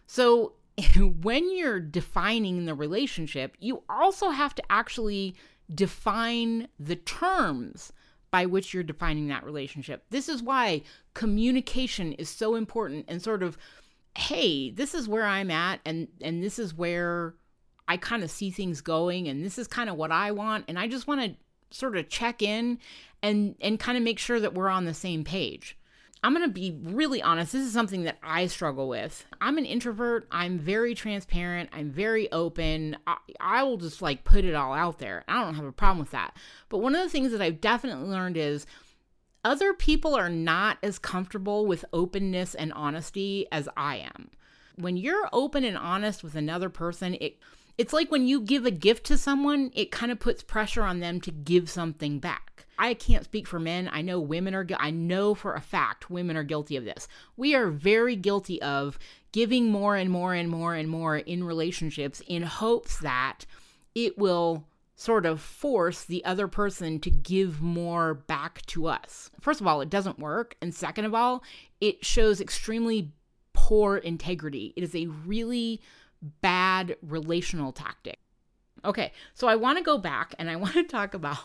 So 0.05 0.53
when 0.97 1.55
you're 1.55 1.79
defining 1.79 2.65
the 2.65 2.75
relationship, 2.75 3.55
you 3.59 3.83
also 3.89 4.29
have 4.29 4.53
to 4.55 4.63
actually 4.69 5.35
define 5.73 6.67
the 6.79 6.95
terms 6.95 7.91
by 8.31 8.45
which 8.45 8.73
you're 8.73 8.83
defining 8.83 9.27
that 9.27 9.43
relationship. 9.43 10.03
This 10.09 10.29
is 10.29 10.43
why 10.43 10.83
communication 11.13 12.13
is 12.13 12.29
so 12.29 12.55
important 12.55 13.05
and 13.07 13.21
sort 13.21 13.43
of 13.43 13.57
hey, 14.17 14.71
this 14.71 14.95
is 14.95 15.07
where 15.07 15.25
I'm 15.25 15.51
at 15.51 15.79
and 15.85 16.07
and 16.21 16.41
this 16.41 16.57
is 16.59 16.73
where 16.73 17.35
I 17.87 17.97
kind 17.97 18.23
of 18.23 18.31
see 18.31 18.49
things 18.49 18.81
going 18.81 19.27
and 19.27 19.45
this 19.45 19.57
is 19.57 19.67
kind 19.67 19.89
of 19.89 19.95
what 19.95 20.11
I 20.11 20.31
want 20.31 20.65
and 20.67 20.77
I 20.77 20.87
just 20.87 21.07
want 21.07 21.21
to 21.21 21.35
sort 21.75 21.97
of 21.97 22.09
check 22.09 22.41
in 22.41 22.79
and 23.21 23.55
and 23.61 23.79
kind 23.79 23.97
of 23.97 24.03
make 24.03 24.19
sure 24.19 24.39
that 24.39 24.53
we're 24.53 24.69
on 24.69 24.85
the 24.85 24.93
same 24.93 25.23
page. 25.23 25.77
I'm 26.27 26.33
going 26.33 26.45
to 26.45 26.53
be 26.53 26.77
really 26.83 27.21
honest. 27.21 27.53
This 27.53 27.65
is 27.65 27.71
something 27.71 28.03
that 28.03 28.17
I 28.21 28.47
struggle 28.47 28.89
with. 28.89 29.25
I'm 29.39 29.57
an 29.57 29.63
introvert. 29.63 30.27
I'm 30.29 30.59
very 30.59 30.93
transparent. 30.93 31.69
I'm 31.71 31.89
very 31.89 32.29
open. 32.33 32.97
I, 33.07 33.15
I, 33.39 33.63
will 33.63 33.77
just 33.77 34.01
like 34.01 34.25
put 34.25 34.43
it 34.43 34.53
all 34.53 34.73
out 34.73 34.99
there. 34.99 35.23
I 35.29 35.41
don't 35.41 35.55
have 35.55 35.63
a 35.63 35.71
problem 35.71 35.99
with 35.99 36.11
that. 36.11 36.35
But 36.67 36.79
one 36.79 36.95
of 36.95 37.01
the 37.01 37.09
things 37.09 37.31
that 37.31 37.41
I've 37.41 37.61
definitely 37.61 38.09
learned 38.09 38.35
is 38.35 38.65
other 39.45 39.73
people 39.73 40.15
are 40.15 40.27
not 40.27 40.79
as 40.83 40.99
comfortable 40.99 41.65
with 41.65 41.85
openness 41.93 42.55
and 42.55 42.73
honesty 42.73 43.47
as 43.49 43.69
I 43.77 43.95
am. 44.13 44.29
When 44.75 44.97
you're 44.97 45.29
open 45.31 45.63
and 45.63 45.77
honest 45.77 46.25
with 46.25 46.35
another 46.35 46.67
person, 46.67 47.15
it 47.21 47.37
it's 47.77 47.93
like 47.93 48.11
when 48.11 48.27
you 48.27 48.41
give 48.41 48.65
a 48.65 48.71
gift 48.71 49.05
to 49.05 49.17
someone, 49.17 49.71
it 49.75 49.91
kind 49.91 50.11
of 50.11 50.19
puts 50.19 50.43
pressure 50.43 50.83
on 50.83 50.99
them 50.99 51.21
to 51.21 51.31
give 51.31 51.69
something 51.69 52.19
back. 52.19 52.65
I 52.79 52.93
can't 52.93 53.23
speak 53.23 53.47
for 53.47 53.59
men. 53.59 53.89
I 53.91 54.01
know 54.01 54.19
women 54.19 54.53
are 54.53 54.65
I 54.77 54.91
know 54.91 55.33
for 55.33 55.53
a 55.53 55.61
fact 55.61 56.09
women 56.09 56.37
are 56.37 56.43
guilty 56.43 56.75
of 56.75 56.85
this. 56.85 57.07
We 57.35 57.55
are 57.55 57.69
very 57.69 58.15
guilty 58.15 58.61
of 58.61 58.99
giving 59.31 59.71
more 59.71 59.95
and 59.95 60.09
more 60.09 60.33
and 60.33 60.49
more 60.49 60.75
and 60.75 60.89
more 60.89 61.17
in 61.17 61.43
relationships 61.43 62.21
in 62.27 62.43
hopes 62.43 62.99
that 62.99 63.45
it 63.95 64.17
will 64.17 64.65
sort 64.95 65.25
of 65.25 65.39
force 65.39 66.03
the 66.03 66.25
other 66.25 66.47
person 66.47 66.99
to 66.99 67.11
give 67.11 67.61
more 67.61 68.15
back 68.15 68.65
to 68.65 68.87
us. 68.87 69.29
First 69.39 69.61
of 69.61 69.67
all, 69.67 69.81
it 69.81 69.91
doesn't 69.91 70.17
work, 70.17 70.55
and 70.59 70.73
second 70.73 71.05
of 71.05 71.13
all, 71.13 71.43
it 71.79 72.03
shows 72.03 72.41
extremely 72.41 73.11
poor 73.53 73.97
integrity. 73.97 74.73
It 74.75 74.83
is 74.83 74.95
a 74.95 75.05
really 75.05 75.81
bad 76.21 76.97
relational 77.01 77.71
tactic. 77.71 78.19
Okay, 78.85 79.11
so 79.33 79.47
I 79.47 79.55
want 79.55 79.77
to 79.77 79.83
go 79.83 79.97
back 79.97 80.35
and 80.39 80.49
I 80.49 80.55
want 80.57 80.73
to 80.73 80.83
talk 80.83 81.13
about 81.13 81.39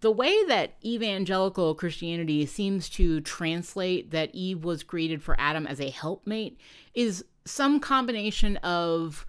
the 0.00 0.10
way 0.10 0.44
that 0.46 0.74
evangelical 0.84 1.74
Christianity 1.74 2.46
seems 2.46 2.88
to 2.90 3.20
translate 3.20 4.10
that 4.10 4.34
Eve 4.34 4.64
was 4.64 4.82
created 4.82 5.22
for 5.22 5.36
Adam 5.38 5.66
as 5.66 5.80
a 5.80 5.90
helpmate 5.90 6.58
is 6.94 7.24
some 7.44 7.80
combination 7.80 8.56
of 8.58 9.26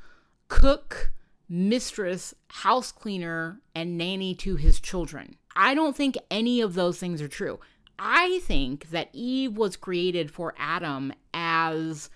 cook, 0.47 1.11
mistress, 1.47 2.33
house 2.49 2.91
cleaner, 2.91 3.61
and 3.75 3.97
nanny 3.97 4.35
to 4.35 4.55
his 4.55 4.79
children. 4.79 5.35
I 5.55 5.73
don't 5.73 5.95
think 5.95 6.17
any 6.29 6.61
of 6.61 6.73
those 6.73 6.99
things 6.99 7.21
are 7.21 7.27
true. 7.27 7.59
I 7.97 8.39
think 8.43 8.91
that 8.91 9.09
Eve 9.11 9.57
was 9.57 9.75
created 9.75 10.31
for 10.31 10.53
Adam 10.57 11.11
as 11.33 12.09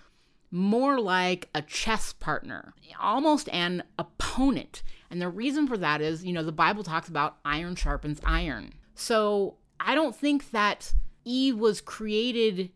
more 0.54 1.00
like 1.00 1.50
a 1.56 1.64
chess 1.64 2.14
partner, 2.14 2.76
almost 3.02 3.50
an 3.50 3.82
opponent. 3.98 4.84
And 5.10 5.20
the 5.20 5.28
reason 5.28 5.68
for 5.68 5.78
that 5.78 6.00
is, 6.00 6.24
you 6.24 6.32
know, 6.32 6.44
the 6.44 6.52
Bible 6.52 6.84
talks 6.84 7.10
about 7.10 7.38
iron 7.44 7.74
sharpens 7.76 8.22
iron. 8.24 8.74
So 8.94 9.56
I 9.80 9.96
don't 9.96 10.16
think 10.16 10.52
that 10.52 10.94
Eve 11.26 11.58
was 11.58 11.82
created 11.82 12.70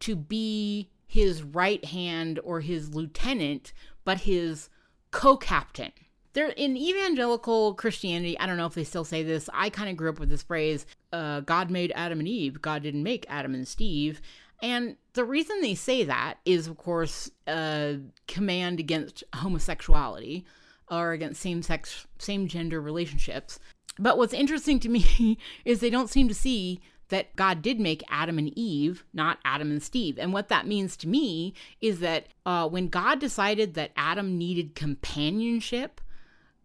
to 0.00 0.16
be 0.16 0.90
his 1.06 1.44
right 1.44 1.84
hand 1.84 2.40
or 2.42 2.60
his 2.60 2.92
lieutenant, 2.92 3.72
but 4.04 4.22
his 4.22 4.68
co 5.12 5.36
captain. 5.36 5.92
There, 6.32 6.48
in 6.48 6.76
evangelical 6.76 7.74
Christianity, 7.74 8.36
I 8.40 8.46
don't 8.46 8.56
know 8.56 8.66
if 8.66 8.74
they 8.74 8.82
still 8.82 9.04
say 9.04 9.22
this. 9.22 9.48
I 9.52 9.70
kind 9.70 9.88
of 9.88 9.96
grew 9.96 10.10
up 10.10 10.18
with 10.18 10.28
this 10.28 10.42
phrase 10.42 10.86
uh, 11.12 11.40
God 11.40 11.70
made 11.70 11.92
Adam 11.94 12.18
and 12.18 12.26
Eve, 12.26 12.60
God 12.60 12.82
didn't 12.82 13.04
make 13.04 13.26
Adam 13.28 13.54
and 13.54 13.68
Steve. 13.68 14.20
And 14.62 14.96
the 15.14 15.24
reason 15.24 15.60
they 15.60 15.74
say 15.74 16.04
that 16.04 16.38
is, 16.44 16.68
of 16.68 16.78
course, 16.78 17.30
a 17.48 17.98
command 18.28 18.78
against 18.78 19.24
homosexuality 19.34 20.46
or 20.88 21.10
against 21.10 21.42
same 21.42 21.62
sex, 21.62 22.06
same 22.18 22.46
gender 22.46 22.80
relationships. 22.80 23.58
But 23.98 24.16
what's 24.16 24.32
interesting 24.32 24.78
to 24.80 24.88
me 24.88 25.36
is 25.64 25.80
they 25.80 25.90
don't 25.90 26.10
seem 26.10 26.28
to 26.28 26.34
see 26.34 26.80
that 27.08 27.36
God 27.36 27.60
did 27.60 27.78
make 27.78 28.02
Adam 28.08 28.38
and 28.38 28.56
Eve, 28.56 29.04
not 29.12 29.38
Adam 29.44 29.70
and 29.70 29.82
Steve. 29.82 30.18
And 30.18 30.32
what 30.32 30.48
that 30.48 30.66
means 30.66 30.96
to 30.98 31.08
me 31.08 31.52
is 31.80 32.00
that 32.00 32.28
uh, 32.46 32.66
when 32.68 32.88
God 32.88 33.18
decided 33.18 33.74
that 33.74 33.90
Adam 33.96 34.38
needed 34.38 34.74
companionship, 34.74 36.00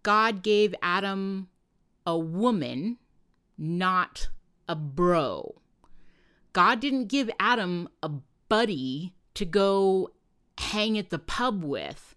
God 0.03 0.43
gave 0.43 0.73
Adam 0.81 1.49
a 2.05 2.17
woman, 2.17 2.97
not 3.57 4.29
a 4.69 4.75
bro. 4.75 5.61
God 6.57 6.79
didn't 6.79 7.05
give 7.05 7.29
Adam 7.39 7.87
a 8.01 8.09
buddy 8.49 9.13
to 9.35 9.45
go 9.45 10.09
hang 10.57 10.97
at 10.97 11.11
the 11.11 11.19
pub 11.19 11.63
with 11.63 12.15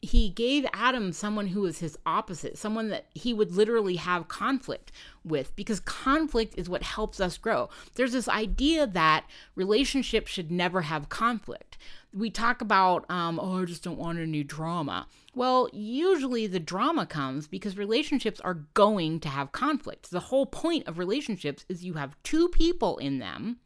he 0.00 0.28
gave 0.30 0.64
Adam 0.72 1.12
someone 1.12 1.48
who 1.48 1.62
was 1.62 1.78
his 1.78 1.98
opposite, 2.06 2.56
someone 2.56 2.88
that 2.88 3.06
he 3.14 3.32
would 3.32 3.52
literally 3.52 3.96
have 3.96 4.28
conflict 4.28 4.92
with, 5.24 5.54
because 5.56 5.80
conflict 5.80 6.54
is 6.56 6.68
what 6.68 6.82
helps 6.82 7.20
us 7.20 7.36
grow. 7.36 7.68
There's 7.94 8.12
this 8.12 8.28
idea 8.28 8.86
that 8.86 9.26
relationships 9.54 10.30
should 10.30 10.52
never 10.52 10.82
have 10.82 11.08
conflict. 11.08 11.78
We 12.12 12.30
talk 12.30 12.60
about, 12.60 13.08
um, 13.10 13.38
oh, 13.40 13.62
I 13.62 13.64
just 13.64 13.84
don't 13.84 13.98
want 13.98 14.18
any 14.18 14.42
drama. 14.42 15.06
Well, 15.34 15.68
usually 15.72 16.46
the 16.46 16.58
drama 16.58 17.06
comes 17.06 17.46
because 17.46 17.76
relationships 17.76 18.40
are 18.40 18.64
going 18.74 19.20
to 19.20 19.28
have 19.28 19.52
conflict. 19.52 20.10
The 20.10 20.20
whole 20.20 20.46
point 20.46 20.88
of 20.88 20.98
relationships 20.98 21.66
is 21.68 21.84
you 21.84 21.94
have 21.94 22.16
two 22.22 22.48
people 22.48 22.96
in 22.98 23.18
them 23.18 23.58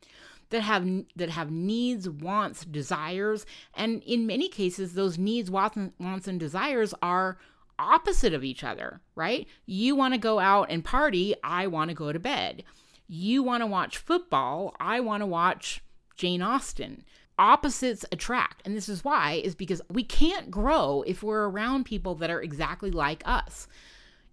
that 0.50 0.62
have 0.62 0.86
that 1.16 1.30
have 1.30 1.50
needs, 1.50 2.08
wants, 2.08 2.64
desires, 2.64 3.46
and 3.74 4.02
in 4.02 4.26
many 4.26 4.48
cases 4.48 4.92
those 4.92 5.18
needs, 5.18 5.50
wants, 5.50 5.78
wants 5.98 6.28
and 6.28 6.38
desires 6.38 6.94
are 7.00 7.38
opposite 7.78 8.34
of 8.34 8.44
each 8.44 8.62
other, 8.62 9.00
right? 9.14 9.48
You 9.66 9.96
want 9.96 10.14
to 10.14 10.18
go 10.18 10.38
out 10.38 10.70
and 10.70 10.84
party, 10.84 11.34
I 11.42 11.66
want 11.66 11.88
to 11.88 11.94
go 11.94 12.12
to 12.12 12.18
bed. 12.18 12.64
You 13.08 13.42
want 13.42 13.62
to 13.62 13.66
watch 13.66 13.98
football, 13.98 14.74
I 14.78 15.00
want 15.00 15.22
to 15.22 15.26
watch 15.26 15.82
Jane 16.16 16.42
Austen. 16.42 17.04
Opposites 17.38 18.04
attract. 18.12 18.62
And 18.64 18.76
this 18.76 18.88
is 18.88 19.04
why 19.04 19.40
is 19.44 19.54
because 19.54 19.80
we 19.90 20.04
can't 20.04 20.50
grow 20.50 21.02
if 21.06 21.22
we're 21.22 21.48
around 21.48 21.84
people 21.84 22.14
that 22.16 22.30
are 22.30 22.42
exactly 22.42 22.90
like 22.90 23.22
us. 23.24 23.66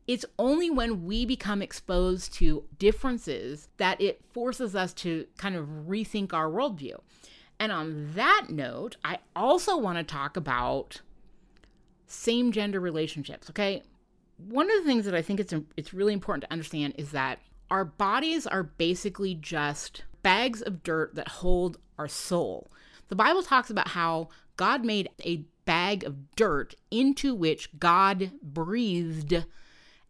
It's 0.08 0.26
only 0.40 0.70
when 0.70 1.06
we 1.06 1.26
become 1.26 1.62
exposed 1.62 2.34
to 2.36 2.64
differences 2.78 3.70
that 3.78 4.02
it 4.02 4.22
forces 4.34 4.76
us 4.76 4.94
to 4.96 5.28
kind 5.38 5.56
of 5.56 5.68
rethink 5.88 6.34
our 6.34 6.50
worldview. 6.50 7.00
And 7.60 7.72
on 7.72 8.12
that 8.16 8.48
note, 8.50 8.98
I 9.04 9.20
also 9.36 9.78
want 9.78 9.98
to 9.98 10.04
talk 10.04 10.38
about 10.38 11.02
same 12.08 12.52
gender 12.52 12.80
relationships, 12.80 13.50
okay? 13.50 13.84
One 14.38 14.70
of 14.70 14.78
the 14.78 14.90
things 14.90 15.06
that 15.06 15.14
I 15.14 15.22
think 15.22 15.40
it's 15.40 15.54
it's 15.78 15.94
really 15.94 16.14
important 16.14 16.44
to 16.46 16.52
understand 16.52 16.96
is 16.98 17.12
that 17.12 17.40
our 17.70 17.86
bodies 17.86 18.48
are 18.48 18.64
basically 18.64 19.36
just 19.36 20.06
bags 20.24 20.62
of 20.62 20.82
dirt 20.82 21.16
that 21.16 21.28
hold 21.28 21.78
our 21.98 22.08
soul. 22.08 22.72
The 23.10 23.16
Bible 23.16 23.44
talks 23.44 23.70
about 23.70 23.90
how 23.90 24.30
God 24.56 24.86
made 24.86 25.10
a 25.24 25.46
bag 25.66 26.04
of 26.04 26.36
dirt 26.36 26.76
into 26.90 27.36
which 27.36 27.78
God 27.80 28.32
breathed 28.42 29.46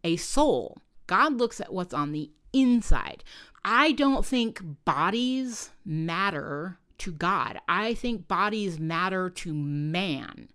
a 0.04 0.16
soul. 0.16 0.78
God 1.06 1.34
looks 1.34 1.60
at 1.60 1.72
what's 1.72 1.92
on 1.92 2.12
the 2.12 2.30
inside. 2.52 3.24
I 3.64 3.92
don't 3.92 4.24
think 4.24 4.62
bodies 4.84 5.70
matter 5.84 6.78
to 6.98 7.12
God. 7.12 7.58
I 7.68 7.94
think 7.94 8.28
bodies 8.28 8.78
matter 8.78 9.30
to 9.30 9.52
man. 9.52 10.48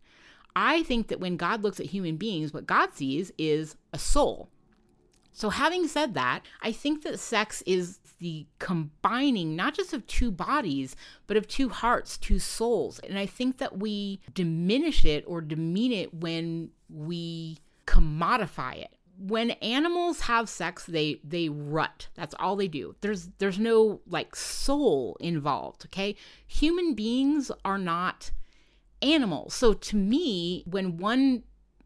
I 0.56 0.84
think 0.84 1.10
that 1.10 1.20
when 1.20 1.38
God 1.38 1.64
looks 1.64 1.80
at 1.80 1.88
human 1.88 2.18
beings, 2.18 2.54
what 2.54 2.68
God 2.68 2.94
sees 2.94 3.32
is 3.38 3.76
a 3.92 4.00
soul. 4.00 4.50
So, 5.36 5.50
having 5.50 5.89
said 5.89 6.13
that, 6.13 6.45
I 6.62 6.71
think 6.71 7.04
that 7.04 7.19
sex 7.19 7.62
is 7.65 8.00
the 8.19 8.45
combining 8.58 9.54
not 9.54 9.76
just 9.76 9.91
of 9.91 10.08
two 10.08 10.32
bodies, 10.32 10.95
but 11.28 11.36
of 11.36 11.45
two 11.45 11.67
hearts, 11.67 12.17
two 12.17 12.39
souls. 12.39 13.00
And 13.00 13.19
I 13.19 13.26
think 13.26 13.58
that 13.58 13.78
we 13.78 14.21
diminish 14.34 15.04
it 15.04 15.26
or 15.28 15.41
demean 15.41 15.91
it 15.91 16.13
when 16.13 16.69
we 16.89 17.58
commodify 17.86 18.78
it. 18.78 18.95
When 19.19 19.52
animals 19.52 20.21
have 20.21 20.48
sex 20.48 20.86
they 20.86 21.19
they 21.21 21.50
rut. 21.50 22.08
That's 22.15 22.36
all 22.39 22.56
they 22.56 22.69
do. 22.69 22.95
There's 23.02 23.28
there's 23.38 23.60
no 23.60 24.00
like 24.08 24.38
soul 24.38 25.17
involved 25.19 25.86
okay? 25.88 26.15
Human 26.48 26.93
beings 26.93 27.52
are 27.65 27.78
not 27.78 28.32
animals. 29.02 29.54
So 29.54 29.74
to 29.74 29.98
me 29.98 30.63
when 30.65 30.95
one 30.95 31.43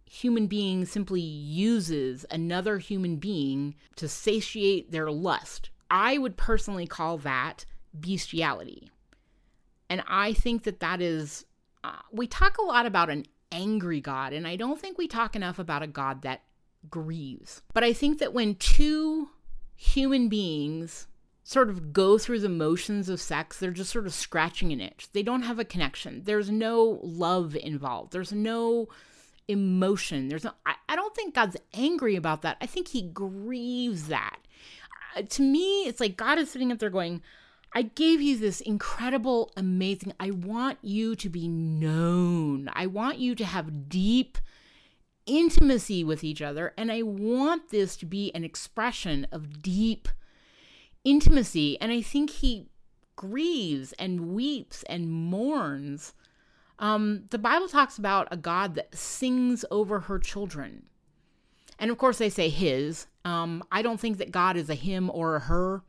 human 0.10 0.48
being 0.48 0.86
simply 0.86 1.22
uses 1.22 2.26
another 2.32 2.80
human 2.80 3.18
being 3.18 3.76
to 3.96 4.08
satiate 4.08 4.92
their 4.92 5.12
lust 5.12 5.70
i 5.90 6.18
would 6.18 6.36
personally 6.36 6.88
call 6.88 7.18
that 7.18 7.66
bestiality 8.00 8.90
and 9.90 10.04
i 10.08 10.34
think 10.34 10.64
that 10.64 10.80
that 10.80 11.02
is 11.02 11.46
uh, 11.84 11.94
we 12.12 12.28
talk 12.28 12.58
a 12.58 12.64
lot 12.64 12.86
about 12.86 13.10
an 13.10 13.24
angry 13.52 14.02
god 14.02 14.34
and 14.34 14.48
i 14.48 14.56
don't 14.56 14.80
think 14.80 14.98
we 14.98 15.08
talk 15.08 15.36
enough 15.36 15.60
about 15.60 15.84
a 15.84 15.88
god 15.88 16.22
that 16.22 16.42
grieves. 16.90 17.62
But 17.74 17.84
I 17.84 17.94
think 17.94 18.20
that 18.20 18.34
when 18.34 18.56
two 18.56 19.30
human 19.76 20.30
beings 20.30 21.08
sort 21.44 21.70
of 21.70 21.92
go 21.92 22.18
through 22.18 22.40
the 22.40 22.50
motions 22.50 23.10
of 23.10 23.20
sex, 23.20 23.58
they're 23.58 23.72
just 23.72 23.92
sort 23.92 24.06
of 24.06 24.14
scratching 24.14 24.72
an 24.72 24.82
itch. 24.82 25.10
They 25.14 25.24
don't 25.24 25.42
have 25.42 25.60
a 25.60 25.66
connection. 25.66 26.24
There's 26.24 26.52
no 26.52 27.00
love 27.02 27.56
involved. 27.56 28.14
There's 28.14 28.32
no 28.32 28.88
emotion. 29.50 30.30
There's 30.30 30.44
no, 30.44 30.52
I, 30.66 30.76
I 30.88 30.96
don't 30.96 31.16
think 31.16 31.36
God's 31.36 31.58
angry 31.74 32.16
about 32.16 32.44
that. 32.44 32.58
I 32.62 32.66
think 32.66 32.88
he 32.90 33.02
grieves 33.02 34.08
that. 34.08 34.38
Uh, 35.16 35.24
to 35.24 35.42
me, 35.42 35.84
it's 35.84 36.00
like 36.00 36.16
God 36.16 36.38
is 36.38 36.52
sitting 36.52 36.72
up 36.72 36.80
there 36.80 36.90
going, 36.90 37.22
I 37.74 37.84
gave 37.84 38.22
you 38.22 38.38
this 38.38 38.62
incredible, 38.62 39.52
amazing. 39.58 40.14
I 40.20 40.32
want 40.32 40.80
you 40.82 41.16
to 41.16 41.30
be 41.30 41.48
known. 41.48 42.70
I 42.74 42.88
want 42.88 43.20
you 43.20 43.36
to 43.36 43.46
have 43.46 43.90
deep 43.90 44.38
intimacy 45.26 46.04
with 46.04 46.24
each 46.24 46.42
other. 46.42 46.74
And 46.78 46.92
I 46.92 47.04
want 47.04 47.70
this 47.70 47.96
to 47.98 48.06
be 48.06 48.34
an 48.34 48.44
expression 48.44 49.28
of 49.32 49.62
deep 49.62 50.08
intimacy. 51.04 51.80
And 51.80 51.92
I 51.92 52.02
think 52.02 52.30
he 52.30 52.70
grieves 53.16 53.94
and 53.94 54.30
weeps 54.30 54.84
and 54.84 55.12
mourns. 55.12 56.14
Um, 56.80 57.26
the 57.30 57.38
Bible 57.38 57.68
talks 57.68 57.98
about 57.98 58.28
a 58.32 58.38
God 58.38 58.76
that 58.76 58.96
sings 58.96 59.66
over 59.70 60.02
her 60.02 60.18
children. 60.18 60.84
And 61.78 61.92
of 61.92 61.98
course, 61.98 62.18
they 62.18 62.30
say 62.30 62.50
his. 62.50 63.08
Um, 63.26 63.64
I 63.72 63.82
don't 63.82 64.00
think 64.00 64.18
that 64.18 64.32
God 64.32 64.58
is 64.58 64.70
a 64.70 64.76
him 64.76 65.10
or 65.14 65.36
a 65.36 65.40
her. 65.42 65.84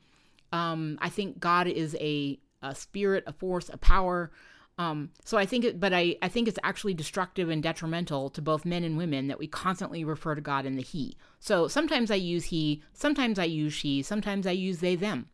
Um, 0.52 0.98
I 1.00 1.08
think 1.08 1.38
God 1.40 1.66
is 1.68 1.96
a, 2.00 2.38
a 2.62 2.74
spirit, 2.74 3.24
a 3.26 3.32
force, 3.32 3.68
a 3.72 3.78
power. 3.78 4.30
Um, 4.78 5.10
so 5.24 5.36
I 5.36 5.46
think 5.46 5.64
it, 5.64 5.78
but 5.78 5.92
I, 5.92 6.16
I 6.22 6.28
think 6.28 6.48
it's 6.48 6.58
actually 6.62 6.94
destructive 6.94 7.50
and 7.50 7.62
detrimental 7.62 8.30
to 8.30 8.42
both 8.42 8.64
men 8.64 8.82
and 8.82 8.96
women 8.96 9.28
that 9.28 9.38
we 9.38 9.46
constantly 9.46 10.04
refer 10.04 10.34
to 10.34 10.40
God 10.40 10.64
in 10.64 10.76
the 10.76 10.82
he. 10.82 11.16
So 11.38 11.68
sometimes 11.68 12.10
I 12.10 12.14
use 12.16 12.46
he, 12.46 12.82
sometimes 12.92 13.38
I 13.38 13.44
use 13.44 13.72
she, 13.72 14.02
sometimes 14.02 14.46
I 14.46 14.52
use 14.52 14.78
they, 14.78 14.96
them. 14.96 15.28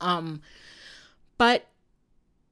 Um, 0.00 0.42
but 1.38 1.66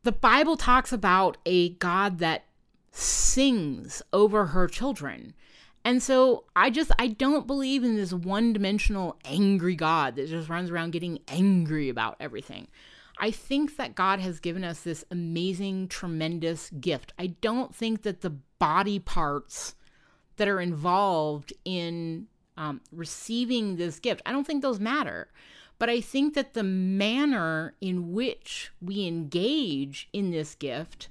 the 0.03 0.12
Bible 0.12 0.57
talks 0.57 0.93
about 0.93 1.37
a 1.47 1.71
God 1.71 2.19
that 2.19 2.45
sings 2.91 4.03
over 4.12 4.47
her 4.47 4.67
children. 4.67 5.35
And 5.85 6.03
so 6.03 6.45
I 6.55 6.71
just 6.71 6.93
I 6.99 7.09
don't 7.09 7.47
believe 7.47 7.83
in 7.83 7.97
this 7.97 8.12
one-dimensional 8.12 9.19
angry 9.25 9.75
God 9.75 10.17
that 10.17 10.29
just 10.29 10.49
runs 10.49 10.71
around 10.71 10.93
getting 10.93 11.19
angry 11.29 11.88
about 11.88 12.17
everything. 12.21 12.69
I 13.19 13.31
think 13.31 13.77
that 13.77 13.95
God 13.95 14.21
has 14.21 14.41
given 14.41 14.65
us 14.65 14.81
this 14.81 15.05
amazing, 15.11 15.88
tremendous 15.88 16.71
gift. 16.71 17.12
I 17.19 17.29
don't 17.41 17.75
think 17.75 18.03
that 18.03 18.21
the 18.21 18.31
body 18.59 18.99
parts 18.99 19.75
that 20.37 20.49
are 20.49 20.61
involved 20.61 21.53
in 21.65 22.27
um, 22.57 22.81
receiving 22.91 23.77
this 23.77 23.99
gift, 23.99 24.23
I 24.27 24.33
don't 24.33 24.47
think 24.47 24.62
those 24.62 24.81
matter. 24.81 25.29
But 25.83 25.90
I 25.90 26.01
think 26.01 26.35
that 26.35 26.55
the 26.55 26.62
manner 26.62 27.75
in 27.81 28.12
which 28.12 28.71
we 28.81 29.05
engage 29.05 30.09
in 30.12 30.31
this 30.31 30.55
gift, 30.55 31.09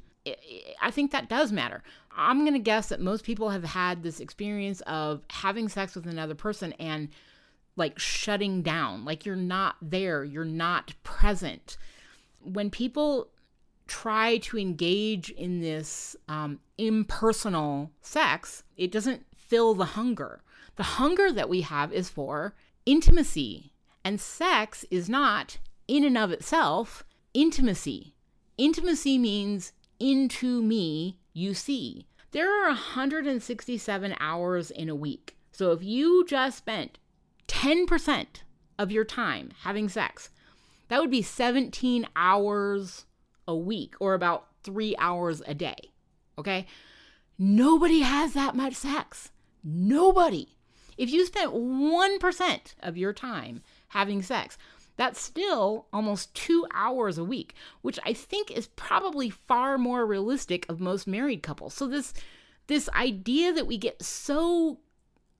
I 0.81 0.89
think 0.91 1.11
that 1.11 1.27
does 1.27 1.51
matter. 1.51 1.83
I'm 2.15 2.45
going 2.45 2.53
to 2.53 2.59
guess 2.59 2.87
that 2.87 3.01
most 3.01 3.25
people 3.25 3.49
have 3.49 3.65
had 3.65 4.01
this 4.01 4.21
experience 4.21 4.79
of 4.87 5.23
having 5.29 5.67
sex 5.67 5.93
with 5.93 6.07
another 6.07 6.35
person 6.35 6.71
and 6.79 7.09
like 7.75 7.99
shutting 7.99 8.61
down, 8.61 9.03
like 9.03 9.25
you're 9.25 9.35
not 9.35 9.75
there, 9.81 10.23
you're 10.23 10.45
not 10.45 10.93
present. 11.03 11.75
When 12.39 12.69
people 12.69 13.27
try 13.87 14.37
to 14.37 14.57
engage 14.57 15.31
in 15.31 15.59
this 15.59 16.15
um, 16.29 16.61
impersonal 16.77 17.91
sex, 17.99 18.63
it 18.77 18.89
doesn't 18.89 19.25
fill 19.35 19.73
the 19.73 19.83
hunger. 19.83 20.43
The 20.77 20.83
hunger 20.83 21.29
that 21.29 21.49
we 21.49 21.59
have 21.59 21.91
is 21.91 22.07
for 22.07 22.55
intimacy, 22.85 23.70
and 24.03 24.19
sex 24.19 24.85
is 24.89 25.09
not, 25.09 25.57
in 25.87 26.03
and 26.03 26.17
of 26.17 26.31
itself, 26.31 27.03
intimacy. 27.33 28.13
Intimacy 28.57 29.17
means 29.17 29.73
into 29.99 30.61
me 30.61 31.19
you 31.33 31.53
see. 31.53 32.05
There 32.31 32.49
are 32.63 32.69
167 32.69 34.15
hours 34.19 34.71
in 34.71 34.89
a 34.89 34.95
week. 34.95 35.35
So 35.51 35.71
if 35.71 35.83
you 35.83 36.25
just 36.25 36.57
spent 36.57 36.97
10% 37.47 38.25
of 38.79 38.91
your 38.91 39.03
time 39.03 39.51
having 39.63 39.89
sex, 39.89 40.29
that 40.87 40.99
would 40.99 41.11
be 41.11 41.21
17 41.21 42.07
hours 42.15 43.05
a 43.47 43.55
week 43.55 43.95
or 43.99 44.13
about 44.13 44.47
three 44.63 44.95
hours 44.97 45.41
a 45.45 45.53
day. 45.53 45.91
Okay? 46.37 46.65
Nobody 47.37 48.01
has 48.01 48.33
that 48.33 48.55
much 48.55 48.75
sex. 48.75 49.31
Nobody. 49.63 50.57
If 50.97 51.09
you 51.11 51.25
spent 51.25 51.53
1% 51.53 52.59
of 52.81 52.97
your 52.97 53.13
time 53.13 53.61
having 53.91 54.21
sex, 54.21 54.57
that's 54.97 55.21
still 55.21 55.87
almost 55.93 56.33
two 56.35 56.67
hours 56.73 57.17
a 57.17 57.23
week, 57.23 57.55
which 57.81 57.99
I 58.05 58.13
think 58.13 58.51
is 58.51 58.67
probably 58.67 59.29
far 59.29 59.77
more 59.77 60.05
realistic 60.05 60.65
of 60.69 60.79
most 60.79 61.07
married 61.07 61.43
couples. 61.43 61.73
So 61.73 61.87
this 61.87 62.13
this 62.67 62.87
idea 62.89 63.51
that 63.53 63.67
we 63.67 63.77
get 63.77 64.01
so 64.03 64.79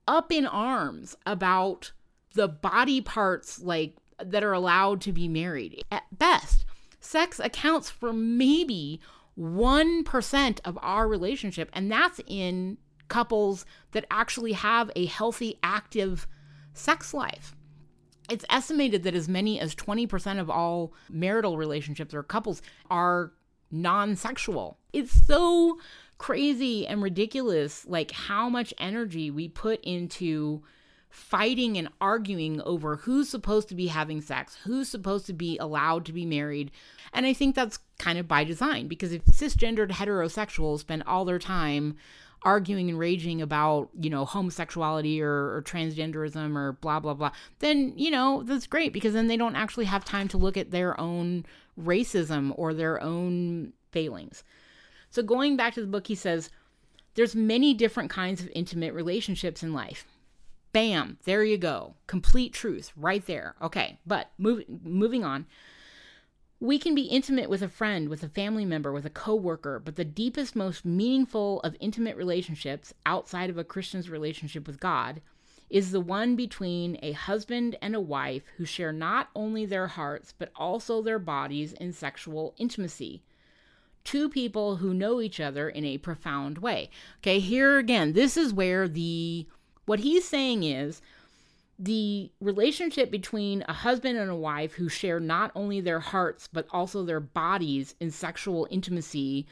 up 0.06 0.32
in 0.32 0.46
arms 0.46 1.16
about 1.24 1.92
the 2.34 2.48
body 2.48 3.00
parts 3.00 3.60
like 3.60 3.96
that 4.18 4.44
are 4.44 4.52
allowed 4.52 5.00
to 5.02 5.12
be 5.12 5.28
married. 5.28 5.82
At 5.90 6.04
best, 6.10 6.64
sex 7.00 7.38
accounts 7.38 7.88
for 7.90 8.12
maybe 8.12 9.00
1% 9.38 10.60
of 10.64 10.78
our 10.82 11.08
relationship 11.08 11.70
and 11.72 11.90
that's 11.90 12.20
in 12.26 12.78
couples 13.08 13.64
that 13.92 14.06
actually 14.10 14.52
have 14.52 14.90
a 14.96 15.06
healthy 15.06 15.58
active 15.62 16.26
sex 16.74 17.14
life. 17.14 17.54
It's 18.32 18.46
estimated 18.48 19.02
that 19.02 19.14
as 19.14 19.28
many 19.28 19.60
as 19.60 19.74
20% 19.74 20.40
of 20.40 20.48
all 20.48 20.94
marital 21.10 21.58
relationships 21.58 22.14
or 22.14 22.22
couples 22.22 22.62
are 22.88 23.32
non 23.70 24.16
sexual. 24.16 24.78
It's 24.94 25.26
so 25.26 25.78
crazy 26.16 26.86
and 26.86 27.02
ridiculous, 27.02 27.84
like 27.86 28.10
how 28.12 28.48
much 28.48 28.72
energy 28.78 29.30
we 29.30 29.48
put 29.48 29.82
into 29.82 30.62
fighting 31.12 31.76
and 31.76 31.90
arguing 32.00 32.60
over 32.62 32.96
who's 32.96 33.28
supposed 33.28 33.68
to 33.68 33.74
be 33.74 33.88
having 33.88 34.22
sex, 34.22 34.56
who's 34.64 34.88
supposed 34.88 35.26
to 35.26 35.34
be 35.34 35.58
allowed 35.58 36.06
to 36.06 36.12
be 36.12 36.24
married. 36.24 36.70
And 37.12 37.26
I 37.26 37.34
think 37.34 37.54
that's 37.54 37.78
kind 37.98 38.18
of 38.18 38.26
by 38.26 38.44
design 38.44 38.88
because 38.88 39.12
if 39.12 39.22
cisgendered 39.26 39.90
heterosexuals 39.90 40.80
spend 40.80 41.02
all 41.06 41.26
their 41.26 41.38
time 41.38 41.96
arguing 42.44 42.88
and 42.88 42.98
raging 42.98 43.42
about, 43.42 43.90
you 44.00 44.08
know, 44.08 44.24
homosexuality 44.24 45.20
or, 45.20 45.54
or, 45.54 45.62
transgenderism 45.62 46.56
or 46.56 46.72
blah, 46.72 46.98
blah, 46.98 47.14
blah, 47.14 47.30
then, 47.58 47.92
you 47.96 48.10
know, 48.10 48.42
that's 48.42 48.66
great 48.66 48.94
because 48.94 49.12
then 49.12 49.26
they 49.26 49.36
don't 49.36 49.54
actually 49.54 49.84
have 49.84 50.06
time 50.06 50.28
to 50.28 50.38
look 50.38 50.56
at 50.56 50.70
their 50.70 50.98
own 50.98 51.44
racism 51.78 52.54
or 52.56 52.72
their 52.72 53.00
own 53.02 53.74
failings. 53.92 54.42
So 55.10 55.22
going 55.22 55.58
back 55.58 55.74
to 55.74 55.82
the 55.82 55.86
book, 55.86 56.06
he 56.06 56.14
says, 56.14 56.48
there's 57.16 57.36
many 57.36 57.74
different 57.74 58.10
kinds 58.10 58.40
of 58.40 58.50
intimate 58.54 58.94
relationships 58.94 59.62
in 59.62 59.74
life. 59.74 60.06
Bam, 60.72 61.18
there 61.24 61.44
you 61.44 61.58
go. 61.58 61.94
Complete 62.06 62.52
truth 62.52 62.92
right 62.96 63.24
there. 63.26 63.54
Okay, 63.60 63.98
but 64.06 64.30
move, 64.38 64.64
moving 64.82 65.22
on. 65.22 65.46
We 66.60 66.78
can 66.78 66.94
be 66.94 67.02
intimate 67.02 67.50
with 67.50 67.60
a 67.60 67.68
friend, 67.68 68.08
with 68.08 68.22
a 68.22 68.28
family 68.28 68.64
member, 68.64 68.92
with 68.92 69.04
a 69.04 69.10
coworker, 69.10 69.80
but 69.80 69.96
the 69.96 70.04
deepest, 70.04 70.54
most 70.54 70.84
meaningful 70.84 71.60
of 71.60 71.76
intimate 71.80 72.16
relationships 72.16 72.94
outside 73.04 73.50
of 73.50 73.58
a 73.58 73.64
Christian's 73.64 74.08
relationship 74.08 74.66
with 74.66 74.78
God 74.78 75.20
is 75.68 75.90
the 75.90 76.00
one 76.00 76.36
between 76.36 76.98
a 77.02 77.12
husband 77.12 77.76
and 77.82 77.94
a 77.94 78.00
wife 78.00 78.44
who 78.56 78.64
share 78.64 78.92
not 78.92 79.28
only 79.34 79.66
their 79.66 79.88
hearts, 79.88 80.34
but 80.38 80.52
also 80.54 81.02
their 81.02 81.18
bodies 81.18 81.72
in 81.72 81.92
sexual 81.92 82.54
intimacy. 82.58 83.22
Two 84.04 84.28
people 84.28 84.76
who 84.76 84.94
know 84.94 85.20
each 85.20 85.40
other 85.40 85.68
in 85.68 85.84
a 85.84 85.98
profound 85.98 86.58
way. 86.58 86.90
Okay, 87.18 87.40
here 87.40 87.78
again, 87.78 88.12
this 88.12 88.36
is 88.36 88.52
where 88.52 88.86
the 88.86 89.46
what 89.86 90.00
he's 90.00 90.26
saying 90.26 90.64
is 90.64 91.02
the 91.78 92.30
relationship 92.40 93.10
between 93.10 93.64
a 93.66 93.72
husband 93.72 94.18
and 94.18 94.30
a 94.30 94.36
wife 94.36 94.74
who 94.74 94.88
share 94.88 95.18
not 95.18 95.50
only 95.54 95.80
their 95.80 96.00
hearts 96.00 96.48
but 96.52 96.66
also 96.70 97.04
their 97.04 97.20
bodies 97.20 97.94
in 98.00 98.10
sexual 98.10 98.68
intimacy 98.70 99.46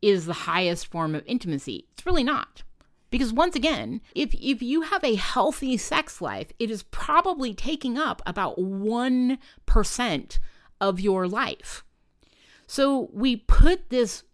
is 0.00 0.26
the 0.26 0.32
highest 0.32 0.86
form 0.86 1.14
of 1.14 1.24
intimacy. 1.26 1.86
It's 1.92 2.06
really 2.06 2.24
not. 2.24 2.62
Because 3.10 3.32
once 3.32 3.54
again, 3.54 4.00
if 4.14 4.34
if 4.34 4.60
you 4.60 4.82
have 4.82 5.04
a 5.04 5.14
healthy 5.14 5.76
sex 5.76 6.20
life, 6.20 6.52
it 6.58 6.70
is 6.70 6.82
probably 6.82 7.54
taking 7.54 7.96
up 7.96 8.20
about 8.26 8.58
1% 8.58 10.38
of 10.80 11.00
your 11.00 11.28
life. 11.28 11.84
So 12.66 13.10
we 13.12 13.36
put 13.36 13.90
this 13.90 14.24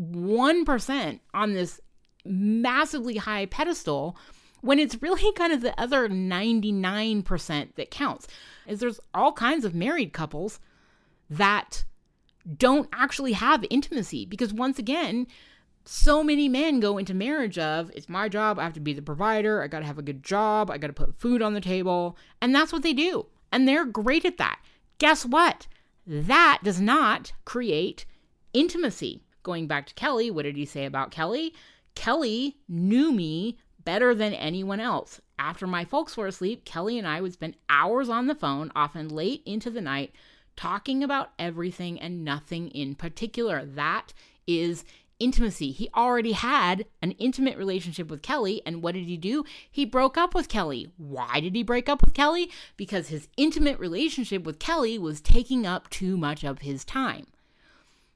1% 0.00 1.20
on 1.32 1.52
this 1.52 1.80
massively 2.24 3.18
high 3.18 3.46
pedestal 3.46 4.16
when 4.64 4.78
it's 4.78 5.02
really 5.02 5.30
kind 5.32 5.52
of 5.52 5.60
the 5.60 5.78
other 5.78 6.08
99% 6.08 7.74
that 7.74 7.90
counts. 7.90 8.26
Is 8.66 8.80
there's 8.80 9.00
all 9.12 9.32
kinds 9.32 9.66
of 9.66 9.74
married 9.74 10.14
couples 10.14 10.58
that 11.28 11.84
don't 12.56 12.88
actually 12.92 13.32
have 13.32 13.64
intimacy 13.68 14.24
because 14.24 14.54
once 14.54 14.78
again, 14.78 15.26
so 15.84 16.24
many 16.24 16.48
men 16.48 16.80
go 16.80 16.96
into 16.96 17.12
marriage 17.12 17.58
of 17.58 17.90
it's 17.94 18.08
my 18.08 18.26
job, 18.26 18.58
I 18.58 18.64
have 18.64 18.72
to 18.72 18.80
be 18.80 18.94
the 18.94 19.02
provider, 19.02 19.62
I 19.62 19.66
got 19.66 19.80
to 19.80 19.86
have 19.86 19.98
a 19.98 20.02
good 20.02 20.22
job, 20.22 20.70
I 20.70 20.78
got 20.78 20.86
to 20.86 20.94
put 20.94 21.20
food 21.20 21.42
on 21.42 21.52
the 21.52 21.60
table, 21.60 22.16
and 22.40 22.54
that's 22.54 22.72
what 22.72 22.82
they 22.82 22.94
do. 22.94 23.26
And 23.52 23.68
they're 23.68 23.84
great 23.84 24.24
at 24.24 24.38
that. 24.38 24.60
Guess 24.96 25.26
what? 25.26 25.66
That 26.06 26.60
does 26.64 26.80
not 26.80 27.34
create 27.44 28.06
intimacy. 28.54 29.20
Going 29.42 29.66
back 29.66 29.86
to 29.88 29.94
Kelly, 29.94 30.30
what 30.30 30.44
did 30.44 30.56
he 30.56 30.64
say 30.64 30.86
about 30.86 31.10
Kelly? 31.10 31.52
Kelly 31.94 32.56
knew 32.66 33.12
me 33.12 33.58
better 33.84 34.14
than 34.14 34.32
anyone 34.32 34.80
else. 34.80 35.20
After 35.38 35.66
my 35.66 35.84
folks 35.84 36.16
were 36.16 36.26
asleep, 36.26 36.64
Kelly 36.64 36.98
and 36.98 37.06
I 37.06 37.20
would 37.20 37.32
spend 37.32 37.56
hours 37.68 38.08
on 38.08 38.26
the 38.26 38.34
phone, 38.34 38.70
often 38.74 39.08
late 39.08 39.42
into 39.44 39.70
the 39.70 39.80
night, 39.80 40.12
talking 40.56 41.02
about 41.02 41.32
everything 41.38 42.00
and 42.00 42.24
nothing 42.24 42.68
in 42.68 42.94
particular. 42.94 43.64
That 43.64 44.12
is 44.46 44.84
intimacy. 45.18 45.70
He 45.70 45.88
already 45.94 46.32
had 46.32 46.86
an 47.02 47.12
intimate 47.12 47.56
relationship 47.56 48.08
with 48.08 48.22
Kelly, 48.22 48.62
and 48.66 48.82
what 48.82 48.94
did 48.94 49.04
he 49.06 49.16
do? 49.16 49.44
He 49.70 49.84
broke 49.84 50.16
up 50.16 50.34
with 50.34 50.48
Kelly. 50.48 50.90
Why 50.96 51.40
did 51.40 51.54
he 51.54 51.62
break 51.62 51.88
up 51.88 52.04
with 52.04 52.14
Kelly? 52.14 52.50
Because 52.76 53.08
his 53.08 53.28
intimate 53.36 53.78
relationship 53.78 54.44
with 54.44 54.58
Kelly 54.58 54.98
was 54.98 55.20
taking 55.20 55.66
up 55.66 55.88
too 55.90 56.16
much 56.16 56.44
of 56.44 56.60
his 56.60 56.84
time. 56.84 57.26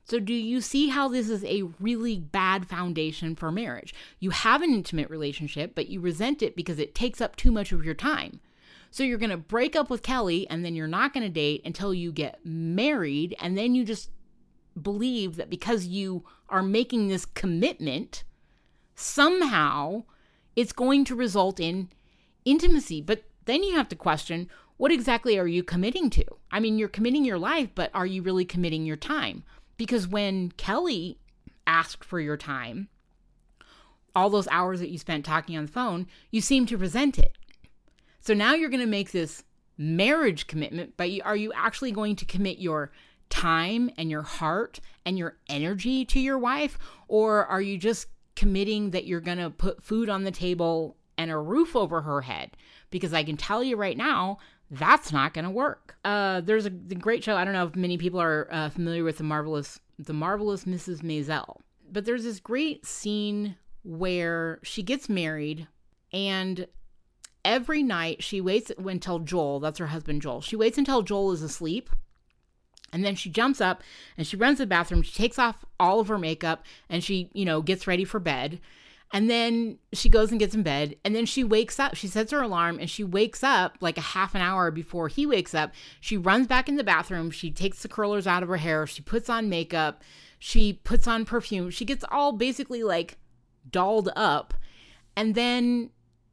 So, 0.09 0.19
do 0.19 0.33
you 0.33 0.63
see 0.63 0.89
how 0.89 1.09
this 1.09 1.29
is 1.29 1.45
a 1.45 1.65
really 1.79 2.19
bad 2.19 2.67
foundation 2.67 3.37
for 3.37 3.53
marriage? 3.53 3.95
You 4.21 4.31
have 4.31 4.63
an 4.63 4.73
intimate 4.73 5.11
relationship, 5.11 5.75
but 5.75 5.89
you 5.89 6.01
resent 6.01 6.43
it 6.43 6.57
because 6.57 6.79
it 6.79 6.95
takes 6.95 7.21
up 7.21 7.37
too 7.37 7.53
much 7.53 7.73
of 7.73 7.85
your 7.85 7.95
time. 7.95 8.41
So, 8.91 9.03
you're 9.03 9.19
going 9.19 9.29
to 9.29 9.37
break 9.37 9.77
up 9.77 9.91
with 9.91 10.03
Kelly 10.03 10.49
and 10.49 10.65
then 10.65 10.75
you're 10.75 10.87
not 10.87 11.13
going 11.13 11.25
to 11.25 11.29
date 11.29 11.61
until 11.67 11.93
you 11.93 12.11
get 12.11 12.41
married. 12.43 13.37
And 13.39 13.59
then 13.59 13.75
you 13.75 13.85
just 13.85 14.09
believe 14.81 15.37
that 15.37 15.51
because 15.51 15.85
you 15.85 16.25
are 16.49 16.63
making 16.63 17.09
this 17.09 17.27
commitment, 17.27 18.25
somehow 18.95 20.05
it's 20.57 20.73
going 20.73 21.05
to 21.05 21.15
result 21.15 21.61
in 21.61 21.91
intimacy. 22.47 23.03
But 23.03 23.25
then 23.45 23.63
you 23.63 23.77
have 23.77 23.91
to 23.91 23.97
question 23.97 24.49
what 24.79 24.93
exactly 24.93 25.37
are 25.39 25.47
you 25.47 25.65
committing 25.65 26.09
to? 26.11 26.25
I 26.53 26.61
mean, 26.61 26.79
you're 26.79 26.89
committing 26.89 27.25
your 27.25 27.39
life, 27.39 27.69
but 27.75 27.91
are 27.95 28.07
you 28.07 28.23
really 28.23 28.45
committing 28.45 28.87
your 28.87 28.97
time? 28.97 29.43
Because 29.79 30.07
when 30.07 30.51
Kelly 30.53 31.19
asked 31.67 32.05
for 32.05 32.21
your 32.21 32.37
time, 32.37 32.89
all 34.15 34.29
those 34.29 34.49
hours 34.49 34.81
that 34.81 34.91
you 34.91 34.99
spent 34.99 35.25
talking 35.25 35.57
on 35.57 35.67
the 35.67 35.73
phone, 35.73 36.07
you 36.31 36.41
seem 36.41 36.67
to 36.67 36.77
resent 36.77 37.19
it. 37.19 37.39
So 38.21 38.35
now 38.35 38.55
you're 38.55 38.69
going 38.69 38.81
to 38.81 38.87
make 38.87 39.13
this 39.13 39.45
marriage 39.79 40.49
commitment, 40.49 40.95
but 40.97 41.09
are 41.25 41.37
you 41.37 41.53
actually 41.55 41.93
going 41.93 42.17
to 42.17 42.25
commit 42.27 42.59
your 42.59 42.91
time 43.31 43.91
and 43.97 44.11
your 44.11 44.23
heart 44.23 44.81
and 45.07 45.17
your 45.17 45.37
energy 45.49 46.05
to 46.07 46.19
your 46.19 46.39
wife? 46.39 46.79
Or 47.07 47.47
are 47.47 47.63
you 47.63 47.79
just 47.79 48.09
committing 48.35 48.91
that 48.91 49.07
you're 49.07 49.21
going 49.21 49.39
to 49.39 49.51
put 49.51 49.83
food 49.83 50.09
on 50.09 50.25
the 50.25 50.31
table 50.31 50.97
and 51.17 51.31
a 51.31 51.39
roof 51.39 51.77
over 51.77 52.03
her 52.03 52.23
head? 52.23 52.57
Because 52.91 53.15
I 53.15 53.23
can 53.23 53.37
tell 53.37 53.63
you 53.63 53.77
right 53.77 53.97
now, 53.97 54.39
That's 54.71 55.13
not 55.13 55.35
going 55.35 55.45
to 55.45 55.51
work. 55.51 55.97
Uh, 56.05 56.41
there's 56.43 56.67
a 56.67 56.71
great 56.71 57.25
show. 57.25 57.37
I 57.37 57.45
don't 57.45 57.55
know 57.55 57.67
if 57.67 57.77
many 57.77 57.97
people 57.97 58.21
are 58.21 58.49
uh, 58.51 58.69
familiar 58.69 59.03
with 59.03 59.19
the 59.19 59.25
marvelous, 59.25 59.81
the 59.99 60.13
marvelous 60.13 60.65
Mrs. 60.65 61.03
Maisel, 61.03 61.61
but 61.91 62.05
there's 62.05 62.25
this 62.25 62.41
great 62.41 62.85
scene 62.85 63.57
where 63.83 64.59
she 64.63 64.83
gets 64.83 65.09
married 65.09 65.67
and 66.13 66.67
every 67.45 67.83
night 67.83 68.23
she 68.23 68.41
waits 68.41 68.71
until 68.79 69.19
Joel, 69.21 69.61
that's 69.61 69.79
her 69.79 69.87
husband 69.87 70.23
Joel, 70.23 70.43
she 70.43 70.57
waits 70.57 70.79
until 70.79 71.03
Joel 71.03 71.33
is 71.33 71.43
asleep. 71.43 71.91
And 72.91 73.05
then 73.05 73.17
she 73.17 73.29
jumps 73.29 73.61
up 73.61 73.83
and 74.17 74.27
she 74.27 74.37
runs 74.37 74.57
to 74.57 74.63
the 74.63 74.69
bathroom. 74.69 75.03
She 75.03 75.13
takes 75.13 75.39
off 75.39 75.63
all 75.79 76.01
of 76.01 76.09
her 76.09 76.17
makeup 76.17 76.65
and 76.89 77.05
she, 77.05 77.31
you 77.35 77.45
know, 77.45 77.61
gets 77.61 77.87
ready 77.87 78.05
for 78.05 78.19
bed. 78.19 78.61
And 79.13 79.31
then 79.31 79.79
she 79.93 80.09
goes 80.09 80.31
and 80.31 80.39
gets 80.39 80.55
in 80.55 80.63
bed. 80.63 80.97
And 81.05 81.15
then 81.15 81.25
she 81.25 81.43
wakes 81.43 81.79
up. 81.79 81.95
She 81.95 82.09
sets 82.09 82.31
her 82.33 82.43
alarm 82.43 82.79
and 82.79 82.91
she 82.91 83.05
wakes 83.05 83.43
up 83.43 83.79
like 83.81 83.97
a 83.97 84.03
half 84.03 84.35
an 84.35 84.43
hour 84.43 84.71
before 84.71 85.09
he 85.09 85.25
wakes 85.25 85.55
up. 85.55 85.73
She 86.01 86.17
runs 86.17 86.47
back 86.47 86.69
in 86.69 86.77
the 86.77 86.85
bathroom. 86.85 87.31
She 87.31 87.51
takes 87.51 87.83
the 87.83 87.89
curlers 87.89 88.27
out 88.27 88.43
of 88.43 88.49
her 88.51 88.59
hair. 88.59 88.87
She 88.87 89.01
puts 89.01 89.31
on 89.31 89.49
makeup. 89.49 90.03
She 90.39 90.75
puts 90.75 91.07
on 91.07 91.25
perfume. 91.25 91.71
She 91.71 91.85
gets 91.87 92.05
all 92.11 92.33
basically 92.33 92.83
like 92.83 93.17
dolled 93.71 94.11
up. 94.15 94.53
And 95.17 95.35
then 95.35 95.91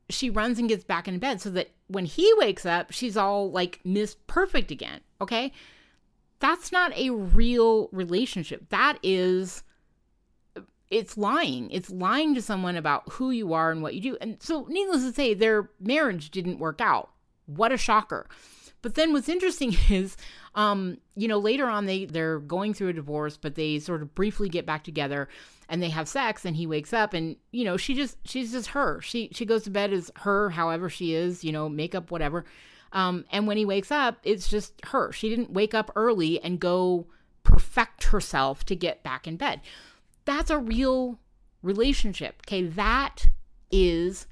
she 0.10 0.30
runs 0.30 0.60
and 0.60 0.70
gets 0.70 0.84
back 0.84 1.08
in 1.08 1.18
bed 1.18 1.42
so 1.42 1.50
that 1.52 1.72
when 1.88 2.06
he 2.06 2.32
wakes 2.38 2.66
up, 2.66 2.92
she's 2.92 3.16
all 3.16 3.52
like 3.52 3.80
Miss 3.84 4.16
Perfect 4.28 4.70
again. 4.70 5.00
Okay. 5.22 5.54
That's 6.40 6.72
not 6.72 6.96
a 6.98 7.12
real 7.12 7.90
relationship. 7.94 8.70
That 8.70 9.00
is, 9.02 9.64
it's 10.90 11.18
lying. 11.18 11.70
It's 11.72 11.90
lying 11.90 12.36
to 12.36 12.42
someone 12.42 12.76
about 12.76 13.12
who 13.14 13.32
you 13.32 13.54
are 13.54 13.72
and 13.72 13.82
what 13.82 13.96
you 13.96 14.02
do. 14.02 14.18
And 14.22 14.42
so, 14.42 14.66
needless 14.70 15.04
to 15.04 15.14
say, 15.14 15.34
their 15.34 15.70
marriage 15.80 16.32
didn't 16.32 16.60
work 16.60 16.82
out. 16.82 17.12
What 17.46 17.72
a 17.72 17.78
shocker. 17.78 18.28
But 18.82 18.96
then 18.96 19.14
what's 19.14 19.30
interesting 19.30 19.76
is, 19.90 20.16
um, 20.54 21.00
you 21.16 21.28
know, 21.28 21.40
later 21.40 21.68
on 21.68 21.86
they 21.86 22.06
they're 22.06 22.40
going 22.40 22.74
through 22.74 22.90
a 22.90 22.94
divorce, 22.94 23.38
but 23.38 23.56
they 23.56 23.80
sort 23.80 24.02
of 24.02 24.14
briefly 24.14 24.48
get 24.48 24.66
back 24.66 24.84
together 24.84 25.28
and 25.70 25.82
they 25.82 25.90
have 25.90 26.08
sex 26.08 26.46
and 26.46 26.56
he 26.56 26.68
wakes 26.68 26.94
up 26.94 27.14
and 27.14 27.36
you 27.52 27.64
know 27.64 27.78
she 27.78 27.94
just 27.94 28.18
she's 28.26 28.52
just 28.52 28.70
her 28.70 29.02
she 29.02 29.30
she 29.34 29.46
goes 29.46 29.64
to 29.64 29.70
bed 29.70 29.92
as 29.92 30.12
her 30.18 30.50
however 30.52 30.90
she 30.90 31.14
is 31.14 31.44
you 31.44 31.52
know 31.52 31.68
makeup 31.68 32.12
whatever 32.12 32.46
um, 32.92 33.26
and 33.32 33.48
when 33.48 33.58
he 33.58 33.66
wakes 33.66 33.92
up 33.92 34.18
it's 34.24 34.48
just 34.48 34.74
her 34.86 35.12
she 35.12 35.30
didn't 35.30 35.52
wake 35.52 35.74
up 35.74 35.92
early 35.96 36.42
and 36.42 36.60
go 36.60 37.06
perfect 37.44 38.06
herself 38.06 38.64
to 38.66 38.76
get 38.76 39.04
back 39.04 39.28
in 39.28 39.38
bed 39.38 39.62
that's 40.26 40.50
a 40.50 40.58
real 40.58 41.20
relationship 41.62 42.42
okay 42.46 42.64
that 42.64 43.28
is 43.72 44.28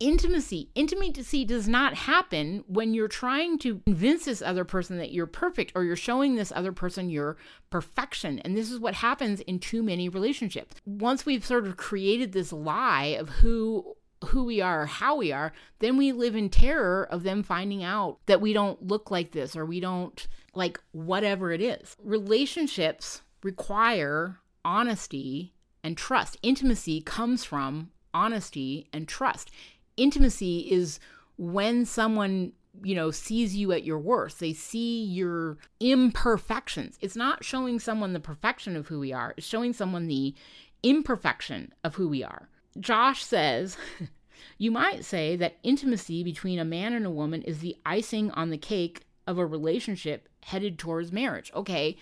intimacy. 0.00 0.70
Intimacy 0.74 1.44
does 1.44 1.68
not 1.68 1.94
happen 1.94 2.64
when 2.66 2.94
you're 2.94 3.08
trying 3.08 3.58
to 3.60 3.80
convince 3.86 4.24
this 4.24 4.42
other 4.42 4.64
person 4.64 4.98
that 4.98 5.12
you're 5.12 5.26
perfect 5.26 5.72
or 5.74 5.84
you're 5.84 5.96
showing 5.96 6.34
this 6.34 6.52
other 6.54 6.72
person 6.72 7.10
your 7.10 7.36
perfection. 7.70 8.38
And 8.40 8.56
this 8.56 8.70
is 8.70 8.78
what 8.78 8.94
happens 8.94 9.40
in 9.40 9.58
too 9.58 9.82
many 9.82 10.08
relationships. 10.08 10.74
Once 10.84 11.24
we've 11.24 11.44
sort 11.44 11.66
of 11.66 11.76
created 11.76 12.32
this 12.32 12.52
lie 12.52 13.16
of 13.18 13.28
who 13.28 13.96
who 14.28 14.44
we 14.44 14.58
are 14.58 14.86
how 14.86 15.16
we 15.16 15.32
are, 15.32 15.52
then 15.80 15.98
we 15.98 16.10
live 16.10 16.34
in 16.34 16.48
terror 16.48 17.06
of 17.10 17.24
them 17.24 17.42
finding 17.42 17.82
out 17.82 18.18
that 18.24 18.40
we 18.40 18.54
don't 18.54 18.86
look 18.86 19.10
like 19.10 19.32
this 19.32 19.54
or 19.54 19.66
we 19.66 19.80
don't 19.80 20.26
like 20.54 20.80
whatever 20.92 21.52
it 21.52 21.60
is. 21.60 21.94
Relationships 22.02 23.20
require 23.42 24.38
honesty 24.64 25.54
and 25.82 25.96
trust. 25.96 26.36
Intimacy 26.42 27.00
comes 27.00 27.44
from 27.44 27.90
honesty 28.12 28.88
and 28.92 29.06
trust. 29.06 29.50
Intimacy 29.96 30.60
is 30.70 30.98
when 31.36 31.84
someone 31.84 32.52
you 32.82 32.94
know 32.94 33.10
sees 33.10 33.54
you 33.54 33.72
at 33.72 33.84
your 33.84 33.98
worst. 33.98 34.40
They 34.40 34.52
see 34.52 35.04
your 35.04 35.58
imperfections. 35.80 36.98
It's 37.00 37.16
not 37.16 37.44
showing 37.44 37.78
someone 37.78 38.12
the 38.12 38.20
perfection 38.20 38.76
of 38.76 38.88
who 38.88 39.00
we 39.00 39.12
are. 39.12 39.34
It's 39.36 39.46
showing 39.46 39.72
someone 39.72 40.06
the 40.06 40.34
imperfection 40.82 41.72
of 41.84 41.94
who 41.94 42.08
we 42.08 42.24
are. 42.24 42.48
Josh 42.80 43.24
says 43.24 43.76
you 44.58 44.70
might 44.70 45.04
say 45.04 45.36
that 45.36 45.58
intimacy 45.62 46.24
between 46.24 46.58
a 46.58 46.64
man 46.64 46.92
and 46.92 47.06
a 47.06 47.10
woman 47.10 47.42
is 47.42 47.60
the 47.60 47.76
icing 47.86 48.30
on 48.32 48.50
the 48.50 48.58
cake 48.58 49.02
of 49.26 49.38
a 49.38 49.46
relationship 49.46 50.28
headed 50.42 50.78
towards 50.78 51.12
marriage. 51.12 51.52
Okay 51.54 51.96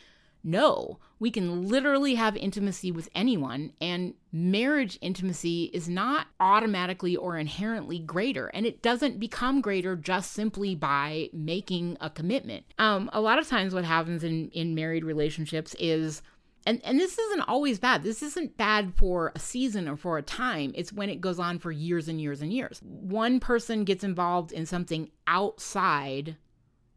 no, 0.45 0.99
we 1.19 1.31
can 1.31 1.69
literally 1.69 2.17
have 2.17 2.37
intimacy 2.37 2.91
with 2.91 3.09
anyone, 3.15 3.73
and 3.81 4.15
marriage 4.33 4.99
intimacy 5.01 5.71
is 5.73 5.89
not 5.89 6.27
automatically 6.41 7.15
or 7.17 7.37
inherently 7.37 7.99
greater, 7.99 8.49
and 8.49 8.67
it 8.67 8.83
doesn't 8.83 9.21
become 9.21 9.61
greater 9.61 9.95
just 9.95 10.33
simply 10.33 10.75
by 10.75 11.31
making 11.33 11.97
a 12.01 12.11
commitment. 12.11 12.65
Um, 12.79 13.09
a 13.13 13.21
lot 13.21 13.39
of 13.39 13.47
times, 13.47 13.75
what 13.75 13.85
happens 13.85 14.25
in, 14.25 14.51
in 14.51 14.75
married 14.75 15.05
relationships 15.05 15.77
is 15.79 16.23
and 16.67 16.81
and 16.85 16.99
this 16.99 17.19
isn't 17.19 17.43
always 17.43 17.79
bad. 17.79 18.03
This 18.03 18.23
isn't 18.23 18.57
bad 18.57 18.93
for 18.95 19.33
a 19.35 19.39
season 19.39 19.89
or 19.89 19.97
for 19.97 20.19
a 20.19 20.23
time. 20.23 20.73
It's 20.75 20.93
when 20.93 21.09
it 21.09 21.21
goes 21.21 21.39
on 21.39 21.59
for 21.59 21.73
years 21.73 22.09
and 22.09 22.21
years 22.21 22.41
and 22.41 22.53
years. 22.53 22.81
One 22.83 23.41
person 23.41 23.85
gets 23.85 24.05
involved 24.05 24.53
in 24.53 24.67
something 24.67 25.11
outside 25.27 26.37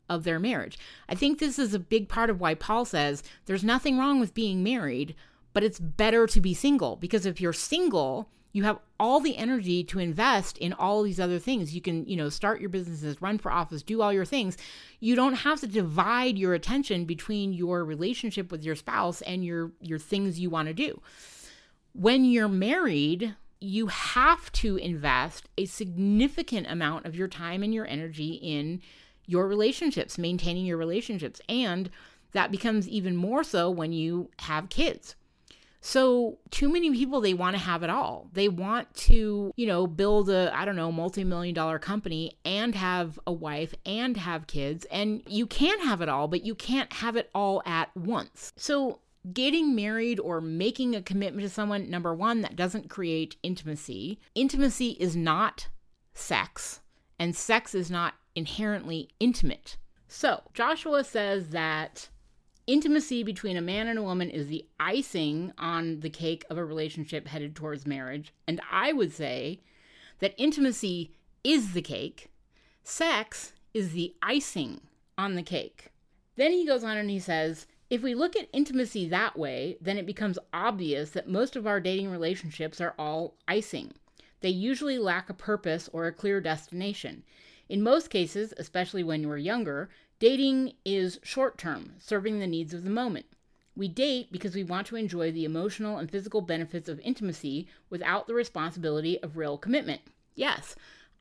of 0.10 0.24
their 0.24 0.40
marriage. 0.40 0.78
I 1.10 1.16
think 1.16 1.40
this 1.40 1.58
is 1.60 1.74
a 1.74 1.80
big 1.80 2.10
part 2.10 2.30
of 2.30 2.40
why 2.40 2.54
Paul 2.54 2.86
says 2.86 3.24
there's 3.46 3.64
nothing 3.64 3.98
wrong 3.98 4.20
with 4.20 4.34
being 4.34 4.64
married, 4.64 5.16
but 5.54 5.64
it's 5.64 5.80
better 5.80 6.28
to 6.28 6.42
be 6.42 6.54
single 6.54 6.96
because 6.96 7.26
if 7.26 7.40
you're 7.42 7.54
single, 7.54 8.30
you 8.56 8.64
have 8.64 8.80
all 9.02 9.20
the 9.20 9.36
energy 9.36 9.84
to 9.84 10.00
invest 10.00 10.58
in 10.60 10.72
all 10.72 11.04
these 11.04 11.20
other 11.20 11.40
things. 11.40 11.76
You 11.76 11.82
can, 11.82 12.06
you 12.08 12.16
know, 12.16 12.30
start 12.30 12.62
your 12.62 12.70
businesses, 12.70 13.22
run 13.22 13.38
for 13.38 13.52
office, 13.52 13.84
do 13.84 14.02
all 14.02 14.14
your 14.14 14.24
things. 14.24 14.56
You 15.02 15.14
don't 15.16 15.34
have 15.34 15.60
to 15.60 15.68
divide 15.68 16.38
your 16.38 16.54
attention 16.54 17.04
between 17.04 17.52
your 17.52 17.84
relationship 17.84 18.54
with 18.54 18.64
your 18.64 18.76
spouse 18.76 19.22
and 19.24 19.44
your 19.44 19.74
your 19.82 20.00
things 20.00 20.40
you 20.40 20.50
want 20.50 20.70
to 20.70 20.74
do. 20.74 21.02
When 21.92 22.24
you're 22.24 22.48
married, 22.48 23.36
you 23.60 23.88
have 23.88 24.50
to 24.54 24.78
invest 24.78 25.50
a 25.58 25.66
significant 25.66 26.68
amount 26.68 27.06
of 27.06 27.16
your 27.16 27.28
time 27.28 27.62
and 27.62 27.74
your 27.74 27.88
energy 27.88 28.40
in 28.42 28.82
your 29.28 29.48
relationships, 29.48 30.18
maintaining 30.18 30.66
your 30.66 30.78
relationships. 30.78 31.42
And 31.50 31.90
that 32.32 32.52
becomes 32.52 32.88
even 32.88 33.16
more 33.16 33.44
so 33.44 33.70
when 33.70 33.94
you 33.94 34.30
have 34.40 34.70
kids. 34.70 35.16
So, 35.88 36.40
too 36.50 36.68
many 36.68 36.90
people, 36.90 37.22
they 37.22 37.36
want 37.36 37.56
to 37.56 37.62
have 37.62 37.84
it 37.84 37.92
all. 37.92 38.28
They 38.34 38.50
want 38.50 38.92
to, 38.96 39.54
you 39.56 39.68
know, 39.68 39.86
build 39.86 40.32
a, 40.32 40.52
I 40.52 40.66
don't 40.66 40.76
know, 40.76 40.92
multi 40.92 41.24
million 41.24 41.54
dollar 41.54 41.78
company 41.78 42.40
and 42.44 42.74
have 42.74 43.20
a 43.28 43.32
wife 43.32 43.76
and 43.86 44.18
have 44.18 44.48
kids. 44.48 44.86
And 44.86 45.22
you 45.28 45.46
can 45.46 45.80
have 45.82 46.02
it 46.02 46.10
all, 46.10 46.28
but 46.28 46.44
you 46.44 46.56
can't 46.56 46.92
have 46.92 47.16
it 47.16 47.30
all 47.36 47.62
at 47.68 47.96
once. 47.96 48.52
So, 48.58 49.00
getting 49.32 49.76
married 49.76 50.20
or 50.20 50.42
making 50.42 50.96
a 50.96 51.04
commitment 51.04 51.48
to 51.48 51.54
someone, 51.54 51.88
number 51.88 52.16
one, 52.16 52.42
that 52.42 52.56
doesn't 52.56 52.90
create 52.90 53.36
intimacy. 53.44 54.20
Intimacy 54.34 54.98
is 55.00 55.16
not 55.16 55.68
sex, 56.16 56.82
and 57.20 57.36
sex 57.36 57.76
is 57.76 57.92
not 57.92 58.16
inherently 58.36 59.10
intimate. 59.20 59.78
So, 60.08 60.44
Joshua 60.54 61.04
says 61.04 61.50
that 61.50 62.10
intimacy 62.68 63.24
between 63.24 63.58
a 63.58 63.62
man 63.62 63.88
and 63.88 64.00
a 64.00 64.04
woman 64.04 64.30
is 64.30 64.48
the 64.48 64.66
icing 64.80 65.54
on 65.58 66.00
the 66.00 66.10
cake 66.10 66.46
of 66.50 66.58
a 66.58 66.66
relationship 66.66 67.28
headed 67.28 67.56
towards 67.56 67.86
marriage. 67.86 68.34
And 68.48 68.62
I 68.72 68.94
would 68.94 69.14
say 69.14 69.62
that 70.20 70.34
intimacy 70.38 71.12
is 71.44 71.74
the 71.74 71.82
cake, 71.82 72.30
sex 72.84 73.54
is 73.74 73.92
the 73.92 74.16
icing 74.22 74.82
on 75.18 75.36
the 75.36 75.44
cake. 75.44 75.92
Then 76.36 76.52
he 76.52 76.66
goes 76.66 76.84
on 76.84 76.98
and 76.98 77.10
he 77.10 77.20
says, 77.20 77.68
if 77.90 78.02
we 78.02 78.16
look 78.16 78.36
at 78.36 78.50
intimacy 78.52 79.08
that 79.10 79.38
way, 79.38 79.78
then 79.80 79.98
it 79.98 80.08
becomes 80.08 80.40
obvious 80.52 81.12
that 81.12 81.30
most 81.30 81.56
of 81.56 81.68
our 81.68 81.80
dating 81.80 82.10
relationships 82.10 82.82
are 82.82 82.96
all 82.98 83.38
icing. 83.48 83.94
They 84.42 84.50
usually 84.50 84.98
lack 84.98 85.30
a 85.30 85.34
purpose 85.34 85.90
or 85.94 86.08
a 86.08 86.12
clear 86.12 86.42
destination. 86.42 87.24
In 87.68 87.82
most 87.82 88.10
cases, 88.10 88.54
especially 88.58 89.04
when 89.04 89.22
you 89.22 89.32
are 89.32 89.38
younger, 89.38 89.90
dating 90.20 90.74
is 90.86 91.20
short 91.24 91.58
term, 91.58 91.94
serving 92.00 92.40
the 92.40 92.48
needs 92.48 92.74
of 92.74 92.84
the 92.84 92.90
moment. 92.90 93.26
We 93.76 93.88
date 93.88 94.32
because 94.32 94.56
we 94.56 94.64
want 94.64 94.88
to 94.88 94.96
enjoy 94.96 95.32
the 95.32 95.46
emotional 95.46 95.98
and 95.98 96.10
physical 96.10 96.42
benefits 96.42 96.88
of 96.88 97.00
intimacy 97.02 97.68
without 97.90 98.28
the 98.28 98.34
responsibility 98.34 99.22
of 99.22 99.36
real 99.36 99.58
commitment. 99.58 100.02
Yes, 100.36 100.76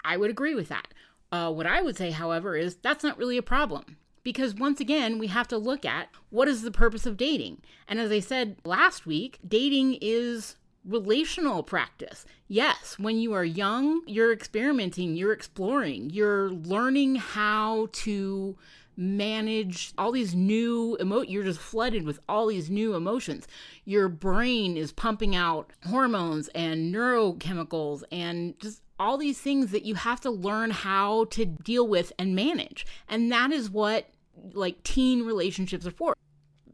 I 0.04 0.16
would 0.16 0.30
agree 0.30 0.54
with 0.54 0.68
that. 0.68 0.88
Uh, 1.32 1.50
what 1.50 1.66
I 1.66 1.82
would 1.82 1.96
say, 1.96 2.12
however, 2.12 2.56
is 2.56 2.76
that's 2.76 3.02
not 3.02 3.18
really 3.18 3.36
a 3.38 3.42
problem. 3.42 3.96
Because 4.22 4.54
once 4.54 4.80
again, 4.80 5.18
we 5.18 5.26
have 5.26 5.48
to 5.48 5.58
look 5.58 5.84
at 5.84 6.08
what 6.30 6.48
is 6.48 6.62
the 6.62 6.70
purpose 6.70 7.06
of 7.06 7.16
dating. 7.16 7.60
And 7.88 7.98
as 7.98 8.10
I 8.10 8.20
said 8.20 8.56
last 8.64 9.04
week, 9.04 9.38
dating 9.46 9.98
is 10.00 10.56
relational 10.84 11.62
practice. 11.62 12.26
Yes, 12.48 12.98
when 12.98 13.18
you 13.18 13.32
are 13.32 13.44
young, 13.44 14.02
you're 14.06 14.32
experimenting, 14.32 15.16
you're 15.16 15.32
exploring, 15.32 16.10
you're 16.10 16.50
learning 16.50 17.16
how 17.16 17.88
to 17.92 18.56
manage 18.96 19.92
all 19.98 20.12
these 20.12 20.36
new 20.36 20.96
emo 21.00 21.20
you're 21.22 21.42
just 21.42 21.58
flooded 21.58 22.06
with 22.06 22.20
all 22.28 22.46
these 22.46 22.70
new 22.70 22.94
emotions 22.94 23.48
your 23.84 24.08
brain 24.08 24.76
is 24.76 24.92
pumping 24.92 25.34
out 25.34 25.72
hormones 25.88 26.46
and 26.54 26.94
neurochemicals 26.94 28.04
and 28.12 28.56
just 28.60 28.84
all 28.98 29.18
these 29.18 29.40
things 29.40 29.70
that 29.72 29.84
you 29.84 29.94
have 29.94 30.20
to 30.20 30.30
learn 30.30 30.70
how 30.70 31.24
to 31.26 31.44
deal 31.44 31.86
with 31.86 32.12
and 32.18 32.34
manage. 32.34 32.86
And 33.08 33.30
that 33.32 33.50
is 33.50 33.70
what 33.70 34.08
like 34.52 34.82
teen 34.82 35.24
relationships 35.24 35.86
are 35.86 35.90
for. 35.90 36.14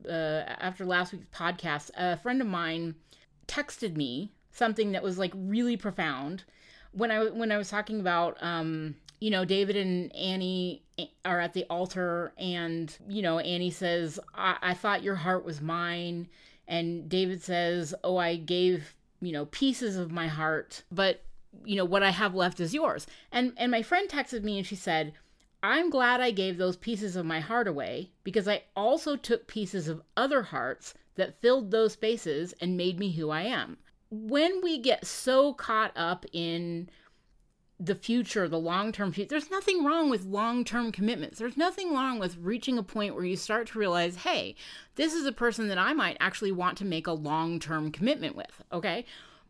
Uh, 0.08 0.44
after 0.60 0.84
last 0.84 1.12
week's 1.12 1.26
podcast, 1.34 1.90
a 1.96 2.16
friend 2.16 2.40
of 2.40 2.46
mine 2.46 2.94
texted 3.50 3.96
me 3.96 4.32
something 4.52 4.92
that 4.92 5.02
was 5.02 5.18
like 5.18 5.32
really 5.34 5.76
profound 5.76 6.44
when 6.92 7.10
I 7.10 7.24
when 7.24 7.52
I 7.52 7.58
was 7.58 7.68
talking 7.68 8.00
about 8.00 8.36
um, 8.42 8.96
you 9.20 9.30
know 9.30 9.44
David 9.44 9.76
and 9.76 10.14
Annie 10.14 10.82
are 11.24 11.40
at 11.40 11.52
the 11.52 11.64
altar, 11.70 12.32
and 12.38 12.96
you 13.08 13.22
know 13.22 13.38
Annie 13.38 13.70
says, 13.70 14.18
I, 14.34 14.56
"I 14.62 14.74
thought 14.74 15.02
your 15.02 15.16
heart 15.16 15.44
was 15.44 15.60
mine," 15.60 16.28
and 16.66 17.08
David 17.08 17.42
says, 17.42 17.94
"Oh, 18.02 18.16
I 18.16 18.36
gave 18.36 18.94
you 19.20 19.32
know 19.32 19.46
pieces 19.46 19.96
of 19.96 20.10
my 20.10 20.28
heart, 20.28 20.82
but 20.90 21.22
you 21.64 21.76
know 21.76 21.84
what 21.84 22.02
I 22.02 22.10
have 22.10 22.34
left 22.34 22.60
is 22.60 22.74
yours." 22.74 23.06
And 23.30 23.52
and 23.56 23.70
my 23.70 23.82
friend 23.82 24.08
texted 24.08 24.42
me 24.42 24.58
and 24.58 24.66
she 24.66 24.76
said. 24.76 25.12
I'm 25.62 25.90
glad 25.90 26.22
I 26.22 26.30
gave 26.30 26.56
those 26.56 26.78
pieces 26.78 27.16
of 27.16 27.26
my 27.26 27.40
heart 27.40 27.68
away 27.68 28.12
because 28.24 28.48
I 28.48 28.62
also 28.74 29.14
took 29.14 29.46
pieces 29.46 29.88
of 29.88 30.00
other 30.16 30.40
hearts 30.44 30.94
that 31.20 31.40
filled 31.42 31.70
those 31.70 31.92
spaces 31.92 32.54
and 32.60 32.76
made 32.76 32.98
me 32.98 33.12
who 33.12 33.30
I 33.30 33.42
am. 33.42 33.76
When 34.10 34.62
we 34.62 34.78
get 34.78 35.06
so 35.06 35.52
caught 35.52 35.92
up 35.94 36.24
in 36.32 36.88
the 37.78 37.94
future, 37.94 38.48
the 38.48 38.58
long 38.58 38.90
term 38.90 39.12
future, 39.12 39.28
there's 39.28 39.50
nothing 39.50 39.84
wrong 39.84 40.08
with 40.08 40.24
long 40.24 40.64
term 40.64 40.90
commitments. 40.90 41.38
There's 41.38 41.58
nothing 41.58 41.92
wrong 41.92 42.18
with 42.18 42.38
reaching 42.38 42.78
a 42.78 42.82
point 42.82 43.14
where 43.14 43.24
you 43.24 43.36
start 43.36 43.66
to 43.68 43.78
realize, 43.78 44.16
hey, 44.16 44.54
this 44.96 45.12
is 45.12 45.26
a 45.26 45.32
person 45.32 45.68
that 45.68 45.78
I 45.78 45.92
might 45.92 46.16
actually 46.20 46.52
want 46.52 46.78
to 46.78 46.84
make 46.86 47.06
a 47.06 47.12
long 47.12 47.60
term 47.60 47.92
commitment 47.92 48.34
with. 48.34 48.64
Okay. 48.72 49.04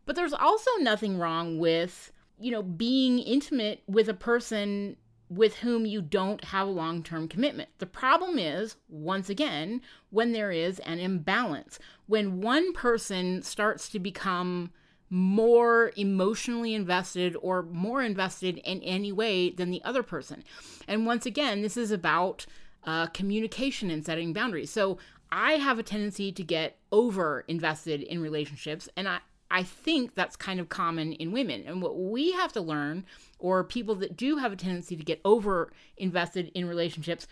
But 0.05 0.15
there's 0.15 0.33
also 0.33 0.71
nothing 0.79 1.17
wrong 1.17 1.57
with, 1.57 2.11
you 2.37 2.51
know, 2.51 2.63
being 2.63 3.19
intimate 3.19 3.81
with 3.87 4.09
a 4.09 4.13
person 4.13 4.97
with 5.31 5.55
whom 5.57 5.85
you 5.85 6.01
don't 6.01 6.43
have 6.43 6.67
a 6.67 6.71
long 6.71 7.01
term 7.01 7.25
commitment. 7.25 7.69
The 7.77 7.85
problem 7.85 8.37
is, 8.37 8.75
once 8.89 9.29
again, 9.29 9.81
when 10.09 10.33
there 10.33 10.51
is 10.51 10.79
an 10.79 10.99
imbalance, 10.99 11.79
when 12.05 12.41
one 12.41 12.73
person 12.73 13.41
starts 13.41 13.87
to 13.89 13.99
become 13.99 14.71
more 15.09 15.93
emotionally 15.95 16.73
invested 16.73 17.37
or 17.41 17.63
more 17.63 18.01
invested 18.01 18.57
in 18.59 18.81
any 18.81 19.11
way 19.11 19.49
than 19.49 19.71
the 19.71 19.83
other 19.83 20.03
person. 20.03 20.43
And 20.87 21.05
once 21.05 21.25
again, 21.25 21.61
this 21.61 21.77
is 21.77 21.91
about 21.91 22.45
uh, 22.83 23.07
communication 23.07 23.89
and 23.89 24.05
setting 24.05 24.33
boundaries. 24.33 24.69
So 24.69 24.97
I 25.31 25.53
have 25.53 25.79
a 25.79 25.83
tendency 25.83 26.31
to 26.33 26.43
get 26.43 26.77
over 26.91 27.45
invested 27.47 28.01
in 28.01 28.21
relationships, 28.21 28.89
and 28.97 29.07
I, 29.07 29.19
I 29.49 29.63
think 29.63 30.15
that's 30.15 30.35
kind 30.35 30.59
of 30.59 30.69
common 30.69 31.13
in 31.13 31.31
women. 31.31 31.63
And 31.65 31.81
what 31.81 31.97
we 31.97 32.31
have 32.31 32.51
to 32.53 32.61
learn, 32.61 33.05
or 33.41 33.63
people 33.63 33.95
that 33.95 34.15
do 34.15 34.37
have 34.37 34.53
a 34.53 34.55
tendency 34.55 34.95
to 34.95 35.03
get 35.03 35.19
over 35.25 35.71
invested 35.97 36.51
in 36.53 36.67
relationships, 36.67 37.27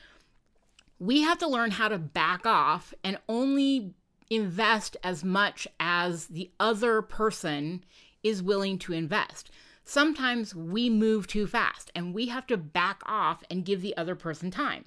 we 0.99 1.21
have 1.21 1.37
to 1.37 1.47
learn 1.47 1.71
how 1.71 1.87
to 1.87 1.97
back 1.97 2.45
off 2.45 2.93
and 3.03 3.17
only 3.29 3.93
invest 4.29 4.97
as 5.03 5.23
much 5.23 5.67
as 5.79 6.27
the 6.27 6.51
other 6.59 7.01
person 7.01 7.83
is 8.23 8.43
willing 8.43 8.77
to 8.79 8.93
invest. 8.93 9.49
Sometimes 9.83 10.53
we 10.53 10.89
move 10.89 11.25
too 11.25 11.47
fast 11.47 11.89
and 11.95 12.13
we 12.13 12.27
have 12.27 12.45
to 12.47 12.57
back 12.57 13.01
off 13.05 13.43
and 13.49 13.65
give 13.65 13.81
the 13.81 13.97
other 13.97 14.15
person 14.15 14.51
time. 14.51 14.85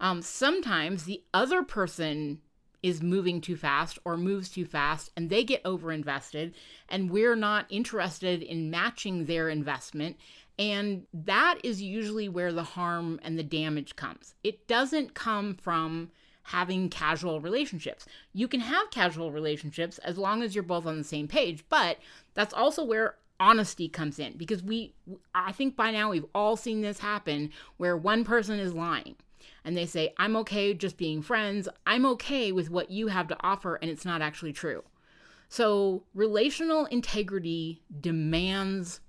Um, 0.00 0.22
sometimes 0.22 1.04
the 1.04 1.22
other 1.34 1.62
person 1.62 2.40
is 2.82 3.02
moving 3.02 3.40
too 3.40 3.56
fast 3.56 3.98
or 4.04 4.16
moves 4.16 4.48
too 4.48 4.64
fast 4.64 5.10
and 5.16 5.28
they 5.28 5.42
get 5.42 5.62
overinvested 5.64 6.52
and 6.88 7.10
we're 7.10 7.36
not 7.36 7.66
interested 7.68 8.40
in 8.40 8.70
matching 8.70 9.24
their 9.24 9.48
investment 9.48 10.16
and 10.58 11.06
that 11.12 11.58
is 11.62 11.80
usually 11.80 12.28
where 12.28 12.52
the 12.52 12.62
harm 12.62 13.20
and 13.22 13.38
the 13.38 13.42
damage 13.42 13.96
comes 13.96 14.34
it 14.42 14.66
doesn't 14.66 15.14
come 15.14 15.54
from 15.54 16.10
having 16.44 16.88
casual 16.88 17.40
relationships 17.40 18.06
you 18.32 18.48
can 18.48 18.60
have 18.60 18.90
casual 18.90 19.30
relationships 19.30 19.98
as 19.98 20.16
long 20.18 20.42
as 20.42 20.54
you're 20.54 20.64
both 20.64 20.86
on 20.86 20.98
the 20.98 21.04
same 21.04 21.28
page 21.28 21.64
but 21.68 21.98
that's 22.34 22.54
also 22.54 22.84
where 22.84 23.16
honesty 23.40 23.88
comes 23.88 24.18
in 24.18 24.36
because 24.36 24.62
we 24.62 24.94
i 25.34 25.52
think 25.52 25.76
by 25.76 25.90
now 25.90 26.10
we've 26.10 26.24
all 26.34 26.56
seen 26.56 26.80
this 26.80 26.98
happen 26.98 27.50
where 27.76 27.96
one 27.96 28.24
person 28.24 28.58
is 28.58 28.74
lying 28.74 29.14
and 29.64 29.76
they 29.76 29.86
say, 29.86 30.14
I'm 30.16 30.36
okay 30.36 30.74
just 30.74 30.96
being 30.96 31.22
friends. 31.22 31.68
I'm 31.86 32.06
okay 32.06 32.52
with 32.52 32.70
what 32.70 32.90
you 32.90 33.08
have 33.08 33.28
to 33.28 33.36
offer, 33.40 33.76
and 33.76 33.90
it's 33.90 34.04
not 34.04 34.22
actually 34.22 34.52
true. 34.52 34.82
So, 35.48 36.04
relational 36.14 36.86
integrity 36.86 37.82
demands 38.00 39.00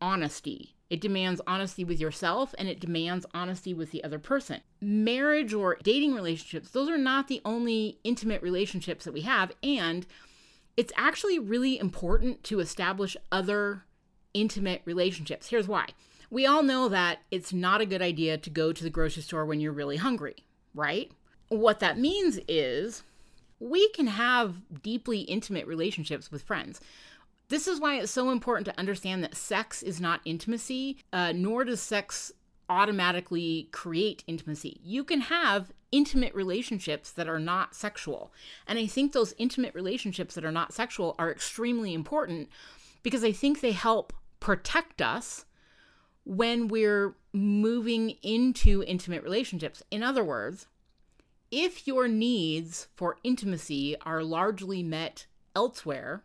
honesty. 0.00 0.76
It 0.90 1.00
demands 1.00 1.40
honesty 1.46 1.84
with 1.84 2.00
yourself 2.00 2.54
and 2.58 2.68
it 2.68 2.80
demands 2.80 3.26
honesty 3.34 3.74
with 3.74 3.90
the 3.90 4.02
other 4.02 4.18
person. 4.18 4.62
Marriage 4.80 5.52
or 5.52 5.76
dating 5.82 6.14
relationships, 6.14 6.70
those 6.70 6.88
are 6.88 6.98
not 6.98 7.28
the 7.28 7.42
only 7.44 7.98
intimate 8.04 8.42
relationships 8.42 9.04
that 9.04 9.12
we 9.12 9.20
have. 9.22 9.52
And 9.62 10.06
it's 10.76 10.92
actually 10.96 11.38
really 11.38 11.78
important 11.78 12.42
to 12.44 12.60
establish 12.60 13.16
other 13.30 13.84
intimate 14.32 14.82
relationships. 14.84 15.48
Here's 15.48 15.68
why 15.68 15.88
we 16.30 16.46
all 16.46 16.62
know 16.62 16.88
that 16.88 17.20
it's 17.30 17.52
not 17.52 17.80
a 17.80 17.86
good 17.86 18.02
idea 18.02 18.36
to 18.36 18.50
go 18.50 18.72
to 18.72 18.84
the 18.84 18.90
grocery 18.90 19.22
store 19.22 19.46
when 19.46 19.60
you're 19.60 19.72
really 19.72 19.96
hungry, 19.96 20.36
right? 20.74 21.10
What 21.48 21.80
that 21.80 21.98
means 21.98 22.38
is 22.46 23.02
we 23.60 23.88
can 23.90 24.06
have 24.06 24.56
deeply 24.82 25.20
intimate 25.20 25.66
relationships 25.66 26.30
with 26.30 26.42
friends. 26.42 26.80
This 27.48 27.66
is 27.66 27.80
why 27.80 27.98
it's 27.98 28.12
so 28.12 28.30
important 28.30 28.66
to 28.66 28.78
understand 28.78 29.24
that 29.24 29.34
sex 29.34 29.82
is 29.82 30.00
not 30.00 30.20
intimacy, 30.24 30.98
uh, 31.12 31.32
nor 31.34 31.64
does 31.64 31.80
sex 31.80 32.30
automatically 32.68 33.68
create 33.72 34.22
intimacy. 34.26 34.80
You 34.84 35.02
can 35.02 35.22
have 35.22 35.72
intimate 35.90 36.34
relationships 36.34 37.10
that 37.12 37.28
are 37.28 37.38
not 37.38 37.74
sexual. 37.74 38.32
And 38.66 38.78
I 38.78 38.86
think 38.86 39.12
those 39.12 39.34
intimate 39.38 39.74
relationships 39.74 40.34
that 40.34 40.44
are 40.44 40.52
not 40.52 40.74
sexual 40.74 41.14
are 41.18 41.30
extremely 41.30 41.94
important 41.94 42.50
because 43.02 43.24
I 43.24 43.32
think 43.32 43.60
they 43.60 43.72
help 43.72 44.12
protect 44.40 45.00
us 45.00 45.46
when 46.24 46.68
we're 46.68 47.16
moving 47.32 48.10
into 48.22 48.84
intimate 48.86 49.22
relationships. 49.22 49.82
In 49.90 50.02
other 50.02 50.22
words, 50.22 50.66
if 51.50 51.86
your 51.86 52.06
needs 52.06 52.88
for 52.94 53.16
intimacy 53.24 53.96
are 54.02 54.22
largely 54.22 54.82
met 54.82 55.26
elsewhere, 55.56 56.22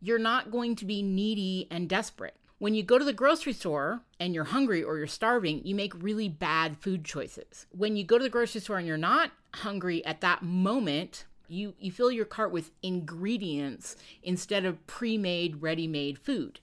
you're 0.00 0.18
not 0.18 0.50
going 0.50 0.76
to 0.76 0.84
be 0.84 1.02
needy 1.02 1.66
and 1.70 1.88
desperate. 1.88 2.36
When 2.58 2.74
you 2.74 2.82
go 2.82 2.98
to 2.98 3.04
the 3.04 3.12
grocery 3.12 3.54
store 3.54 4.02
and 4.18 4.34
you're 4.34 4.44
hungry 4.44 4.82
or 4.82 4.98
you're 4.98 5.06
starving, 5.06 5.64
you 5.64 5.74
make 5.74 6.02
really 6.02 6.28
bad 6.28 6.76
food 6.76 7.04
choices. 7.04 7.66
When 7.70 7.96
you 7.96 8.04
go 8.04 8.18
to 8.18 8.24
the 8.24 8.30
grocery 8.30 8.60
store 8.60 8.78
and 8.78 8.86
you're 8.86 8.98
not 8.98 9.32
hungry 9.54 10.04
at 10.04 10.20
that 10.20 10.42
moment, 10.42 11.24
you, 11.48 11.74
you 11.78 11.90
fill 11.90 12.12
your 12.12 12.26
cart 12.26 12.52
with 12.52 12.70
ingredients 12.82 13.96
instead 14.22 14.66
of 14.66 14.86
pre 14.86 15.16
made, 15.16 15.62
ready 15.62 15.86
made 15.86 16.18
food. 16.18 16.60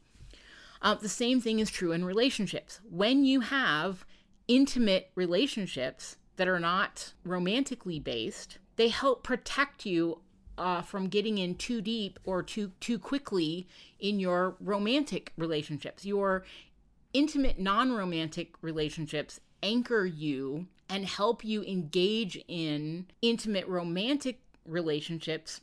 Uh, 0.82 0.94
the 0.94 1.10
same 1.10 1.42
thing 1.42 1.60
is 1.60 1.72
true 1.72 1.92
in 1.92 2.06
relationships. 2.06 2.80
When 2.90 3.26
you 3.26 3.42
have 3.42 4.06
intimate 4.48 5.10
relationships 5.16 6.18
that 6.36 6.48
are 6.48 6.60
not 6.60 7.14
romantically 7.24 8.00
based, 8.00 8.60
they 8.76 8.90
help 8.90 9.24
protect 9.24 9.86
you 9.86 10.22
uh, 10.58 10.82
from 10.82 11.08
getting 11.08 11.38
in 11.38 11.56
too 11.56 11.82
deep 11.82 12.20
or 12.26 12.44
too 12.44 12.72
too 12.80 13.00
quickly 13.00 13.68
in 14.00 14.20
your 14.20 14.56
romantic 14.60 15.34
relationships. 15.38 16.06
Your 16.06 16.44
intimate 17.14 17.60
non-romantic 17.60 18.54
relationships 18.62 19.40
anchor 19.64 20.06
you 20.06 20.68
and 20.90 21.06
help 21.06 21.44
you 21.44 21.64
engage 21.64 22.44
in 22.48 23.08
intimate 23.22 23.68
romantic 23.68 24.40
relationships 24.66 25.62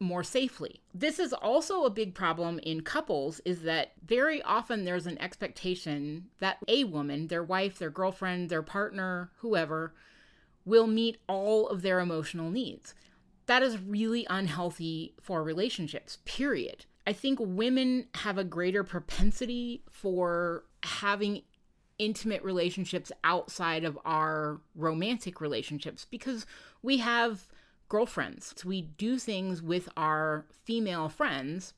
more 0.00 0.24
safely. 0.24 0.80
This 0.92 1.18
is 1.18 1.32
also 1.32 1.84
a 1.84 1.90
big 1.90 2.14
problem 2.14 2.58
in 2.60 2.82
couples 2.82 3.40
is 3.44 3.62
that 3.62 3.92
very 4.04 4.42
often 4.42 4.84
there's 4.84 5.06
an 5.06 5.20
expectation 5.20 6.26
that 6.40 6.58
a 6.68 6.84
woman, 6.84 7.28
their 7.28 7.42
wife, 7.42 7.78
their 7.78 7.90
girlfriend, 7.90 8.50
their 8.50 8.62
partner, 8.62 9.30
whoever, 9.38 9.94
will 10.64 10.86
meet 10.86 11.18
all 11.28 11.68
of 11.68 11.82
their 11.82 12.00
emotional 12.00 12.50
needs. 12.50 12.94
That 13.46 13.62
is 13.62 13.78
really 13.78 14.26
unhealthy 14.30 15.14
for 15.20 15.42
relationships, 15.42 16.18
period. 16.24 16.86
I 17.06 17.12
think 17.12 17.38
women 17.40 18.06
have 18.14 18.38
a 18.38 18.44
greater 18.44 18.82
propensity 18.82 19.82
for 19.90 20.64
having 20.82 21.42
intimate 21.98 22.42
relationships 22.42 23.12
outside 23.22 23.84
of 23.84 23.98
our 24.04 24.60
romantic 24.74 25.40
relationships 25.40 26.06
because 26.10 26.46
we 26.82 26.98
have 26.98 27.46
girlfriends. 27.88 28.64
We 28.64 28.82
do 28.82 29.18
things 29.18 29.62
with 29.62 29.88
our 29.96 30.46
female 30.64 31.08
friends, 31.08 31.74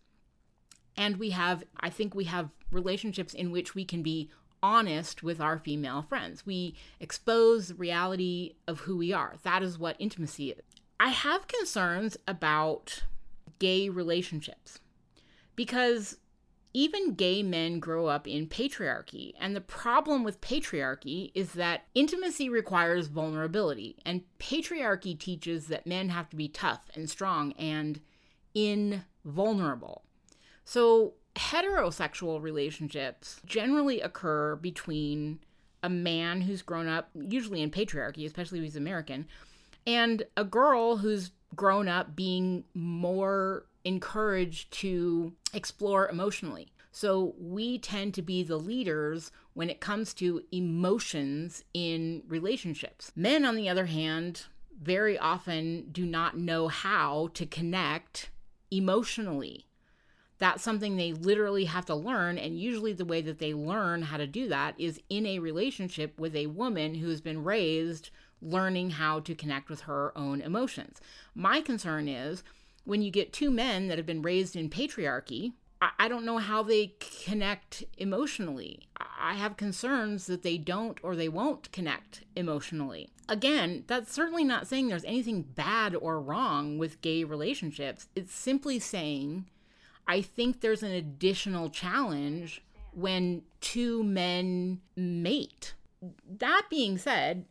and 0.97 1.17
we 1.17 1.31
have, 1.31 1.64
I 1.81 1.91
think, 1.91 2.14
we 2.14 2.25
have 2.25 2.51
relationships 2.71 3.35
in 3.35 3.51
which 3.51 3.75
we 3.75 3.85
can 3.85 4.03
be 4.03 4.31
honest 4.62 5.23
with 5.23 5.41
our 5.41 5.59
female 5.59 6.03
friends. 6.03 6.47
We 6.47 6.75
expose 7.01 7.69
the 7.69 7.75
reality 7.75 8.55
of 8.67 8.81
who 8.81 8.97
we 8.97 9.12
are. 9.12 9.35
That 9.43 9.62
is 9.62 9.79
what 9.79 9.97
intimacy 9.99 10.51
is. 10.53 10.62
I 10.99 11.09
have 11.09 11.49
concerns 11.49 12.16
about 12.26 13.03
gay 13.59 13.88
relationships 13.88 14.80
because 15.55 16.18
even 16.76 17.14
gay 17.14 17.42
men 17.42 17.80
grow 17.80 18.07
up 18.07 18.28
in 18.28 18.47
patriarchy. 18.47 19.32
And 19.40 19.57
the 19.57 19.62
problem 19.62 20.24
with 20.24 20.42
patriarchy 20.42 21.30
is 21.34 21.55
that 21.55 21.84
intimacy 21.94 22.51
requires 22.51 23.07
vulnerability, 23.07 23.97
and 24.05 24.24
patriarchy 24.38 25.18
teaches 25.18 25.68
that 25.68 25.86
men 25.86 26.11
have 26.11 26.28
to 26.28 26.36
be 26.36 26.49
tough 26.49 26.90
and 26.94 27.09
strong 27.09 27.53
and 27.53 28.01
invulnerable. 28.55 30.03
So, 30.66 31.14
heterosexual 31.34 32.42
relationships 32.42 33.40
generally 33.47 34.03
occur 34.03 34.57
between 34.57 35.38
a 35.82 35.88
man 35.88 36.42
who's 36.42 36.61
grown 36.61 36.88
up, 36.88 37.09
usually 37.14 37.62
in 37.62 37.70
patriarchy, 37.70 38.26
especially 38.26 38.59
if 38.59 38.64
he's 38.64 38.76
American, 38.76 39.26
and 39.87 40.24
a 40.37 40.45
girl 40.45 40.99
who's 40.99 41.30
grown 41.55 41.89
up 41.89 42.16
being 42.16 42.64
more 42.74 43.66
encouraged 43.84 44.72
to 44.72 45.32
explore 45.55 46.09
emotionally. 46.09 46.72
So 46.91 47.34
we 47.39 47.78
tend 47.78 48.14
to 48.14 48.22
be 48.22 48.43
the 48.43 48.57
leaders 48.57 49.30
when 49.55 49.70
it 49.70 49.80
comes 49.80 50.14
to 50.14 50.43
emotions 50.51 51.62
in 51.74 52.22
relationships. 52.26 53.12
Men, 53.14 53.45
on 53.45 53.55
the 53.55 53.68
other 53.68 53.87
hand, 53.87 54.47
very 54.80 55.18
often 55.18 55.89
do 55.93 56.05
not 56.05 56.37
know 56.37 56.68
how 56.68 57.28
to 57.34 57.47
connect 57.47 58.30
emotionally. 58.70 59.66
That's 60.39 60.62
something 60.62 60.97
they 60.97 61.12
literally 61.12 61.64
have 61.66 61.87
to 61.87 61.95
learn. 61.95 62.39
And 62.39 62.59
usually, 62.59 62.93
the 62.93 63.05
way 63.05 63.22
that 63.22 63.39
they 63.39 63.55
learn 63.55 64.03
how 64.03 64.16
to 64.16 64.26
do 64.26 64.49
that 64.49 64.74
is 64.78 65.01
in 65.09 65.24
a 65.26 65.39
relationship 65.39 66.18
with 66.18 66.34
a 66.34 66.49
woman 66.49 66.95
who 66.95 67.09
has 67.09 67.20
been 67.20 67.45
raised 67.45 68.11
learning 68.41 68.91
how 68.91 69.20
to 69.20 69.34
connect 69.34 69.68
with 69.68 69.82
her 69.82 70.16
own 70.16 70.41
emotions. 70.41 71.01
My 71.34 71.61
concern 71.61 72.09
is 72.09 72.43
when 72.84 73.03
you 73.03 73.11
get 73.11 73.32
two 73.32 73.51
men 73.51 73.89
that 73.89 73.99
have 73.99 74.07
been 74.07 74.22
raised 74.22 74.57
in 74.57 74.70
patriarchy, 74.70 75.53
I 75.99 76.09
don't 76.09 76.24
know 76.24 76.39
how 76.39 76.62
they 76.62 76.95
connect 77.24 77.84
emotionally. 77.99 78.89
I 78.99 79.34
have 79.34 79.59
concerns 79.59 80.26
that 80.26 80.43
they 80.43 80.57
don't 80.57 80.99
or 81.03 81.14
they 81.14 81.28
won't 81.28 81.70
connect 81.70 82.22
emotionally. 82.34 83.11
Again, 83.28 83.84
that's 83.87 84.12
certainly 84.12 84.45
not 84.45 84.66
saying 84.66 84.89
there's 84.89 85.05
anything 85.05 85.43
bad 85.43 85.95
or 85.95 86.20
wrong 86.20 86.78
with 86.78 87.03
gay 87.03 87.24
relationships. 87.24 88.09
It's 88.14 88.34
simply 88.34 88.78
saying 88.78 89.47
I 90.09 90.22
think 90.22 90.61
there's 90.61 90.82
an 90.82 90.93
additional 90.93 91.68
challenge 91.68 92.62
when 92.93 93.43
two 93.61 94.03
men 94.03 94.80
mate. 94.97 95.74
That 96.39 96.66
being 96.70 96.97
said, 96.97 97.47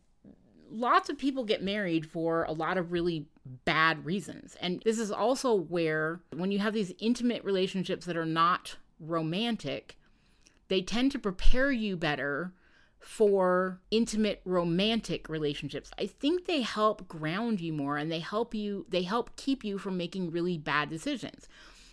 lots 0.70 1.08
of 1.08 1.18
people 1.18 1.44
get 1.44 1.62
married 1.62 2.06
for 2.06 2.44
a 2.44 2.52
lot 2.52 2.78
of 2.78 2.92
really 2.92 3.26
bad 3.64 4.04
reasons. 4.04 4.56
And 4.60 4.82
this 4.84 4.98
is 4.98 5.10
also 5.10 5.54
where, 5.54 6.20
when 6.34 6.50
you 6.50 6.58
have 6.58 6.74
these 6.74 6.92
intimate 6.98 7.44
relationships 7.44 8.06
that 8.06 8.16
are 8.16 8.26
not 8.26 8.76
romantic, 8.98 9.98
they 10.68 10.82
tend 10.82 11.12
to 11.12 11.18
prepare 11.18 11.70
you 11.70 11.96
better 11.96 12.52
for 12.98 13.80
intimate 13.90 14.40
romantic 14.44 15.28
relationships. 15.28 15.90
I 15.98 16.06
think 16.06 16.46
they 16.46 16.62
help 16.62 17.06
ground 17.06 17.60
you 17.60 17.72
more 17.72 17.96
and 17.96 18.10
they 18.10 18.18
help 18.18 18.52
you 18.54 18.84
they 18.88 19.02
help 19.02 19.36
keep 19.36 19.62
you 19.64 19.78
from 19.78 19.96
making 19.96 20.32
really 20.32 20.58
bad 20.58 20.90
decisions. 20.90 21.48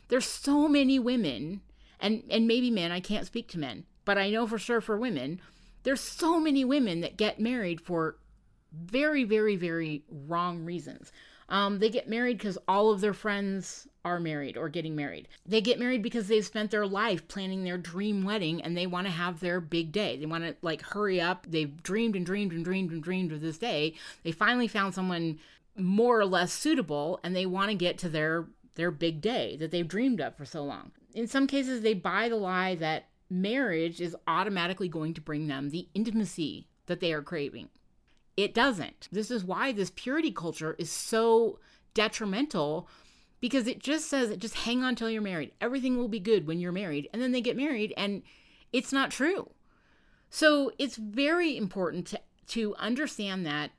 There's 0.08 0.26
so 0.26 0.68
many 0.68 0.98
women 0.98 1.62
and 2.00 2.24
and 2.32 2.48
maybe 2.48 2.72
men, 2.72 2.92
I 2.92 3.00
can't 3.00 3.28
speak 3.28 3.48
to 3.50 3.60
men, 3.60 3.86
but 4.06 4.18
I 4.18 4.32
know 4.32 4.48
for 4.48 4.58
sure 4.58 4.82
for 4.82 4.98
women, 4.98 5.40
there's 5.84 6.02
so 6.02 6.40
many 6.40 6.66
women 6.66 7.02
that 7.02 7.18
get 7.18 7.40
married 7.40 7.80
for 7.80 8.18
very, 8.74 9.24
very, 9.24 9.56
very 9.56 10.04
wrong 10.10 10.64
reasons. 10.64 11.12
Um, 11.50 11.80
they 11.80 11.90
get 11.90 12.10
married 12.10 12.38
because 12.38 12.58
all 12.68 12.92
of 12.92 13.02
their 13.02 13.14
friends 13.14 13.88
are 14.06 14.20
married 14.20 14.58
or 14.58 14.70
getting 14.70 14.96
married. 14.96 15.28
They 15.46 15.62
get 15.62 15.80
married 15.80 16.02
because 16.02 16.28
they've 16.28 16.46
spent 16.46 16.72
their 16.72 16.88
life 16.88 17.28
planning 17.28 17.64
their 17.64 17.78
dream 17.78 18.24
wedding 18.24 18.62
and 18.62 18.76
they 18.76 18.88
want 18.88 19.08
to 19.08 19.12
have 19.12 19.40
their 19.40 19.60
big 19.60 19.92
day. 19.92 20.18
They 20.18 20.26
want 20.26 20.44
to 20.44 20.56
like 20.62 20.82
hurry 20.82 21.22
up. 21.22 21.46
They've 21.50 21.82
dreamed 21.84 22.16
and 22.16 22.26
dreamed 22.26 22.54
and 22.54 22.66
dreamed 22.66 22.92
and 22.92 23.04
dreamed 23.04 23.32
of 23.32 23.42
this 23.42 23.58
day. 23.58 23.94
They 24.24 24.32
finally 24.32 24.68
found 24.68 24.94
someone 24.94 25.40
more 25.78 26.20
or 26.20 26.26
less 26.26 26.54
suitable 26.54 27.20
and 27.24 27.36
they 27.36 27.46
want 27.46 27.72
to 27.72 27.76
get 27.76 27.98
to 28.00 28.10
their 28.10 28.48
their 28.76 28.92
big 28.92 29.22
day 29.22 29.56
that 29.58 29.70
they've 29.70 29.88
dreamed 29.88 30.20
of 30.20 30.36
for 30.36 30.46
so 30.46 30.64
long. 30.64 30.92
In 31.14 31.28
some 31.28 31.46
cases 31.46 31.82
they 31.82 31.94
buy 31.94 32.30
the 32.30 32.36
lie 32.36 32.76
that 32.76 33.10
marriage 33.30 34.02
is 34.02 34.16
automatically 34.28 34.88
going 34.88 35.14
to 35.14 35.22
bring 35.22 35.48
them 35.48 35.70
the 35.70 35.88
intimacy 35.94 36.68
that 36.88 37.00
they 37.00 37.14
are 37.14 37.22
craving. 37.22 37.70
It 38.36 38.54
doesn't. 38.54 39.08
This 39.12 39.30
is 39.30 39.44
why 39.44 39.72
this 39.72 39.92
purity 39.96 40.32
culture 40.32 40.76
is 40.80 40.90
so 40.90 41.60
detrimental 41.94 42.90
because 43.40 43.68
it 43.68 43.80
just 43.80 44.10
says 44.10 44.36
just 44.38 44.56
hang 44.56 44.84
on 44.84 44.96
till 44.96 45.10
you're 45.10 45.22
married. 45.22 45.52
Everything 45.62 45.98
will 45.98 46.08
be 46.08 46.20
good 46.20 46.48
when 46.48 46.60
you're 46.60 46.72
married. 46.72 47.10
And 47.14 47.22
then 47.22 47.32
they 47.32 47.42
get 47.42 47.58
married 47.58 47.94
and 47.98 48.24
it's 48.72 48.92
not 48.92 49.12
true. 49.12 49.52
So 50.30 50.72
it's 50.80 50.96
very 50.96 51.56
important 51.56 52.08
to, 52.08 52.22
to 52.48 52.76
understand 52.80 53.46
that 53.46 53.72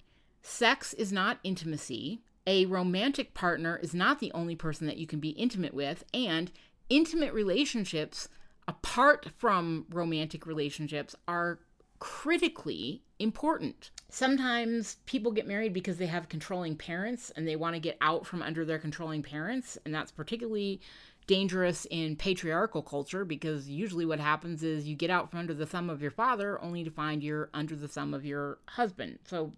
sex 0.42 0.94
is 0.94 1.12
not 1.12 1.40
intimacy. 1.42 2.20
A 2.46 2.66
romantic 2.66 3.34
partner 3.34 3.80
is 3.82 3.94
not 3.94 4.20
the 4.20 4.30
only 4.32 4.54
person 4.54 4.86
that 4.86 4.98
you 4.98 5.06
can 5.06 5.18
be 5.18 5.30
intimate 5.30 5.74
with. 5.74 6.04
And 6.14 6.52
intimate 6.88 7.32
relationships, 7.32 8.28
apart 8.68 9.30
from 9.36 9.86
romantic 9.90 10.46
relationships, 10.46 11.16
are 11.26 11.58
critically 11.98 13.02
important. 13.18 13.90
Sometimes 14.14 14.98
people 15.06 15.32
get 15.32 15.48
married 15.48 15.72
because 15.72 15.96
they 15.96 16.06
have 16.06 16.28
controlling 16.28 16.76
parents 16.76 17.32
and 17.34 17.48
they 17.48 17.56
want 17.56 17.74
to 17.74 17.80
get 17.80 17.96
out 18.00 18.24
from 18.24 18.42
under 18.42 18.64
their 18.64 18.78
controlling 18.78 19.24
parents, 19.24 19.76
and 19.84 19.92
that's 19.92 20.12
particularly 20.12 20.80
dangerous 21.26 21.84
in 21.90 22.14
patriarchal 22.14 22.80
culture 22.80 23.24
because 23.24 23.68
usually 23.68 24.06
what 24.06 24.20
happens 24.20 24.62
is 24.62 24.86
you 24.86 24.94
get 24.94 25.10
out 25.10 25.30
from 25.30 25.40
under 25.40 25.52
the 25.52 25.66
thumb 25.66 25.90
of 25.90 26.00
your 26.00 26.12
father 26.12 26.62
only 26.62 26.84
to 26.84 26.92
find 26.92 27.24
you're 27.24 27.50
under 27.54 27.74
the 27.74 27.88
thumb 27.88 28.14
of 28.14 28.24
your 28.24 28.58
husband. 28.68 29.18
So 29.24 29.52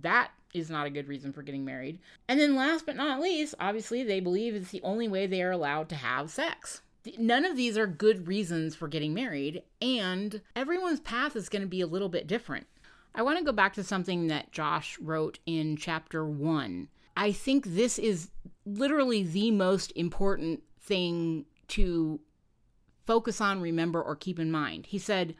that 0.00 0.30
is 0.54 0.70
not 0.70 0.86
a 0.86 0.90
good 0.90 1.06
reason 1.06 1.34
for 1.34 1.42
getting 1.42 1.66
married. 1.66 1.98
And 2.28 2.40
then 2.40 2.56
last 2.56 2.86
but 2.86 2.96
not 2.96 3.20
least, 3.20 3.56
obviously 3.60 4.02
they 4.02 4.20
believe 4.20 4.54
it's 4.54 4.70
the 4.70 4.80
only 4.84 5.06
way 5.06 5.26
they 5.26 5.42
are 5.42 5.50
allowed 5.50 5.90
to 5.90 5.96
have 5.96 6.30
sex 6.30 6.80
none 7.18 7.44
of 7.44 7.56
these 7.56 7.78
are 7.78 7.86
good 7.86 8.26
reasons 8.26 8.74
for 8.74 8.88
getting 8.88 9.14
married, 9.14 9.62
and 9.80 10.40
everyone's 10.54 11.00
path 11.00 11.36
is 11.36 11.48
going 11.48 11.62
to 11.62 11.68
be 11.68 11.80
a 11.80 11.86
little 11.86 12.08
bit 12.08 12.26
different. 12.26 12.66
I 13.16 13.22
want 13.22 13.38
to 13.38 13.44
go 13.44 13.52
back 13.52 13.72
to 13.74 13.82
something 13.82 14.26
that 14.26 14.52
Josh 14.52 14.98
wrote 15.00 15.38
in 15.46 15.78
chapter 15.78 16.24
one. 16.26 16.88
I 17.16 17.32
think 17.32 17.64
this 17.64 17.98
is 17.98 18.28
literally 18.66 19.22
the 19.22 19.50
most 19.50 19.90
important 19.96 20.62
thing 20.78 21.46
to 21.68 22.20
focus 23.06 23.40
on, 23.40 23.62
remember, 23.62 24.02
or 24.02 24.16
keep 24.16 24.38
in 24.38 24.50
mind. 24.50 24.86
He 24.86 24.98
said, 24.98 25.34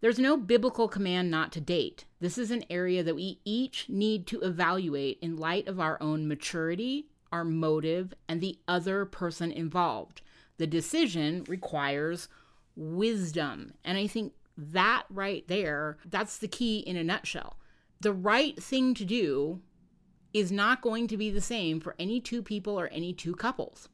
There's 0.00 0.20
no 0.20 0.36
biblical 0.36 0.86
command 0.86 1.32
not 1.32 1.50
to 1.52 1.60
date. 1.60 2.04
This 2.20 2.38
is 2.38 2.52
an 2.52 2.64
area 2.70 3.02
that 3.02 3.16
we 3.16 3.40
each 3.44 3.88
need 3.88 4.28
to 4.28 4.40
evaluate 4.40 5.18
in 5.20 5.36
light 5.36 5.66
of 5.66 5.80
our 5.80 6.00
own 6.00 6.28
maturity, 6.28 7.06
our 7.32 7.44
motive, 7.44 8.14
and 8.28 8.40
the 8.40 8.56
other 8.68 9.04
person 9.04 9.50
involved. 9.50 10.22
The 10.58 10.66
decision 10.68 11.44
requires 11.48 12.28
wisdom. 12.76 13.72
And 13.84 13.98
I 13.98 14.06
think 14.06 14.32
that 14.58 15.04
right 15.08 15.46
there, 15.46 15.98
that's 16.04 16.36
the 16.36 16.48
key 16.48 16.80
in 16.80 16.96
a 16.96 17.04
nutshell. 17.04 17.56
The 18.00 18.12
right 18.12 18.60
thing 18.60 18.92
to 18.94 19.04
do 19.04 19.60
is 20.34 20.52
not 20.52 20.82
going 20.82 21.06
to 21.08 21.16
be 21.16 21.30
the 21.30 21.40
same 21.40 21.80
for 21.80 21.94
any 21.98 22.20
two 22.20 22.42
people 22.42 22.78
or 22.78 22.88
any 22.88 23.12
two 23.12 23.34
couples. 23.34 23.88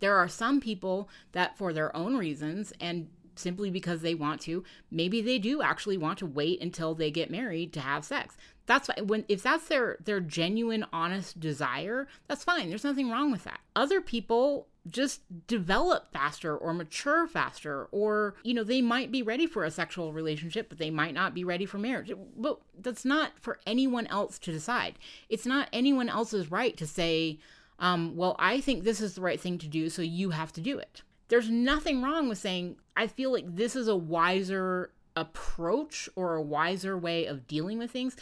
There 0.00 0.16
are 0.16 0.28
some 0.28 0.60
people 0.60 1.08
that, 1.30 1.56
for 1.56 1.72
their 1.72 1.94
own 1.96 2.16
reasons 2.16 2.72
and 2.80 3.08
simply 3.36 3.70
because 3.70 4.02
they 4.02 4.14
want 4.14 4.40
to, 4.42 4.64
maybe 4.90 5.20
they 5.20 5.38
do 5.38 5.62
actually 5.62 5.96
want 5.96 6.18
to 6.18 6.26
wait 6.26 6.60
until 6.60 6.94
they 6.94 7.10
get 7.10 7.30
married 7.30 7.72
to 7.72 7.80
have 7.80 8.04
sex. 8.04 8.36
That's 8.66 8.86
fine. 8.86 9.06
When 9.06 9.24
if 9.28 9.42
that's 9.42 9.68
their 9.68 9.98
their 10.04 10.20
genuine, 10.20 10.86
honest 10.92 11.40
desire, 11.40 12.06
that's 12.28 12.44
fine. 12.44 12.68
There's 12.68 12.84
nothing 12.84 13.10
wrong 13.10 13.32
with 13.32 13.44
that. 13.44 13.60
Other 13.74 14.00
people 14.00 14.68
just 14.90 15.20
develop 15.46 16.12
faster 16.12 16.56
or 16.56 16.74
mature 16.74 17.28
faster 17.28 17.86
or 17.92 18.34
you 18.42 18.52
know 18.52 18.64
they 18.64 18.82
might 18.82 19.12
be 19.12 19.22
ready 19.22 19.46
for 19.46 19.64
a 19.64 19.70
sexual 19.70 20.12
relationship 20.12 20.68
but 20.68 20.78
they 20.78 20.90
might 20.90 21.14
not 21.14 21.34
be 21.34 21.44
ready 21.44 21.64
for 21.64 21.78
marriage 21.78 22.10
but 22.36 22.60
that's 22.80 23.04
not 23.04 23.30
for 23.40 23.60
anyone 23.64 24.08
else 24.08 24.40
to 24.40 24.50
decide 24.50 24.98
it's 25.28 25.46
not 25.46 25.68
anyone 25.72 26.08
else's 26.08 26.50
right 26.50 26.76
to 26.76 26.84
say 26.84 27.38
um, 27.78 28.16
well 28.16 28.34
i 28.40 28.60
think 28.60 28.82
this 28.82 29.00
is 29.00 29.14
the 29.14 29.20
right 29.20 29.40
thing 29.40 29.56
to 29.56 29.68
do 29.68 29.88
so 29.88 30.02
you 30.02 30.30
have 30.30 30.52
to 30.52 30.60
do 30.60 30.78
it 30.78 31.02
there's 31.28 31.50
nothing 31.50 32.02
wrong 32.02 32.28
with 32.28 32.38
saying 32.38 32.76
i 32.96 33.06
feel 33.06 33.32
like 33.32 33.56
this 33.56 33.76
is 33.76 33.88
a 33.88 33.96
wiser 33.96 34.90
approach 35.14 36.08
or 36.16 36.36
a 36.36 36.42
wiser 36.42 36.96
way 36.96 37.26
of 37.26 37.46
dealing 37.46 37.78
with 37.78 37.90
things 37.90 38.16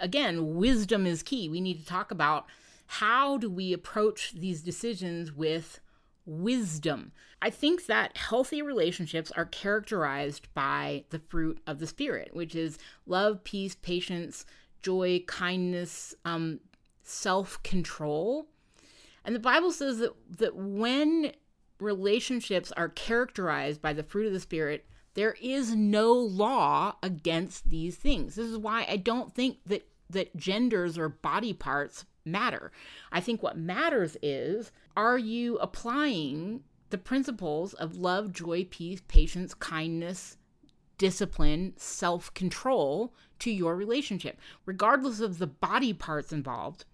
again 0.00 0.56
wisdom 0.56 1.06
is 1.06 1.22
key 1.22 1.48
we 1.48 1.60
need 1.60 1.78
to 1.78 1.86
talk 1.86 2.10
about 2.10 2.46
how 2.86 3.36
do 3.36 3.50
we 3.50 3.72
approach 3.72 4.32
these 4.32 4.62
decisions 4.62 5.32
with 5.32 5.80
wisdom. 6.28 7.12
I 7.40 7.50
think 7.50 7.86
that 7.86 8.16
healthy 8.16 8.62
relationships 8.62 9.30
are 9.32 9.46
characterized 9.46 10.52
by 10.54 11.04
the 11.10 11.18
fruit 11.18 11.60
of 11.66 11.78
the 11.78 11.86
Spirit, 11.86 12.30
which 12.34 12.54
is 12.54 12.78
love, 13.06 13.42
peace, 13.44 13.74
patience, 13.74 14.44
joy, 14.82 15.24
kindness, 15.26 16.14
um, 16.24 16.60
self 17.02 17.62
control. 17.62 18.46
And 19.24 19.34
the 19.34 19.40
Bible 19.40 19.72
says 19.72 19.98
that, 19.98 20.12
that 20.38 20.56
when 20.56 21.32
relationships 21.80 22.72
are 22.72 22.88
characterized 22.88 23.80
by 23.80 23.92
the 23.92 24.02
fruit 24.02 24.26
of 24.26 24.32
the 24.32 24.40
Spirit, 24.40 24.86
there 25.14 25.36
is 25.40 25.74
no 25.74 26.12
law 26.12 26.96
against 27.02 27.70
these 27.70 27.96
things. 27.96 28.34
This 28.34 28.46
is 28.46 28.58
why 28.58 28.86
I 28.88 28.96
don't 28.96 29.34
think 29.34 29.58
that 29.66 29.88
that 30.10 30.36
genders 30.36 30.96
or 30.96 31.08
body 31.08 31.52
parts 31.52 32.06
matter. 32.24 32.72
I 33.12 33.20
think 33.20 33.42
what 33.42 33.58
matters 33.58 34.16
is 34.22 34.72
are 34.96 35.18
you 35.18 35.58
applying 35.58 36.62
the 36.90 36.98
principles 36.98 37.74
of 37.74 37.96
love, 37.96 38.32
joy, 38.32 38.66
peace, 38.70 39.02
patience, 39.08 39.54
kindness, 39.54 40.38
discipline, 40.96 41.74
self 41.76 42.32
control 42.34 43.14
to 43.40 43.50
your 43.50 43.76
relationship, 43.76 44.38
regardless 44.66 45.20
of 45.20 45.38
the 45.38 45.46
body 45.46 45.92
parts 45.92 46.32
involved. 46.32 46.84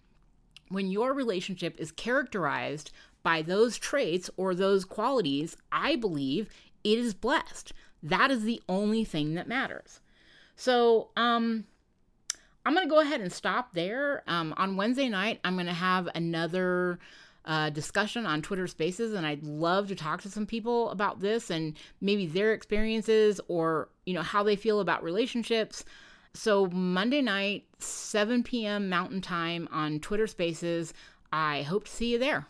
When 0.69 0.91
your 0.91 1.13
relationship 1.13 1.75
is 1.79 1.91
characterized 1.91 2.91
by 3.25 3.41
those 3.41 3.79
traits 3.79 4.29
or 4.37 4.53
those 4.53 4.85
qualities, 4.85 5.57
I 5.71 5.95
believe 5.95 6.47
it 6.83 6.99
is 6.99 7.15
blessed. 7.15 7.73
That 8.03 8.29
is 8.29 8.43
the 8.43 8.61
only 8.69 9.03
thing 9.03 9.33
that 9.33 9.47
matters. 9.47 9.99
So, 10.55 11.09
um, 11.17 11.65
I'm 12.63 12.75
going 12.75 12.85
to 12.87 12.89
go 12.89 12.99
ahead 12.99 13.21
and 13.21 13.33
stop 13.33 13.73
there. 13.73 14.23
Um, 14.27 14.53
on 14.57 14.77
Wednesday 14.77 15.09
night, 15.09 15.39
I'm 15.43 15.55
going 15.55 15.65
to 15.65 15.73
have 15.73 16.07
another 16.13 16.99
uh, 17.45 17.71
discussion 17.71 18.27
on 18.27 18.43
Twitter 18.43 18.67
Spaces, 18.67 19.13
and 19.13 19.25
I'd 19.25 19.43
love 19.43 19.87
to 19.87 19.95
talk 19.95 20.21
to 20.21 20.29
some 20.29 20.45
people 20.45 20.91
about 20.91 21.19
this 21.19 21.49
and 21.49 21.75
maybe 22.01 22.27
their 22.27 22.53
experiences 22.53 23.41
or 23.47 23.89
you 24.05 24.13
know 24.13 24.21
how 24.21 24.43
they 24.43 24.55
feel 24.55 24.81
about 24.81 25.03
relationships. 25.03 25.83
So 26.33 26.67
Monday 26.67 27.21
night, 27.21 27.65
7 27.79 28.43
p.m. 28.43 28.87
Mountain 28.87 29.21
Time 29.21 29.67
on 29.71 29.99
Twitter 29.99 30.27
Spaces. 30.27 30.93
I 31.31 31.63
hope 31.63 31.85
to 31.85 31.91
see 31.91 32.11
you 32.11 32.19
there. 32.19 32.47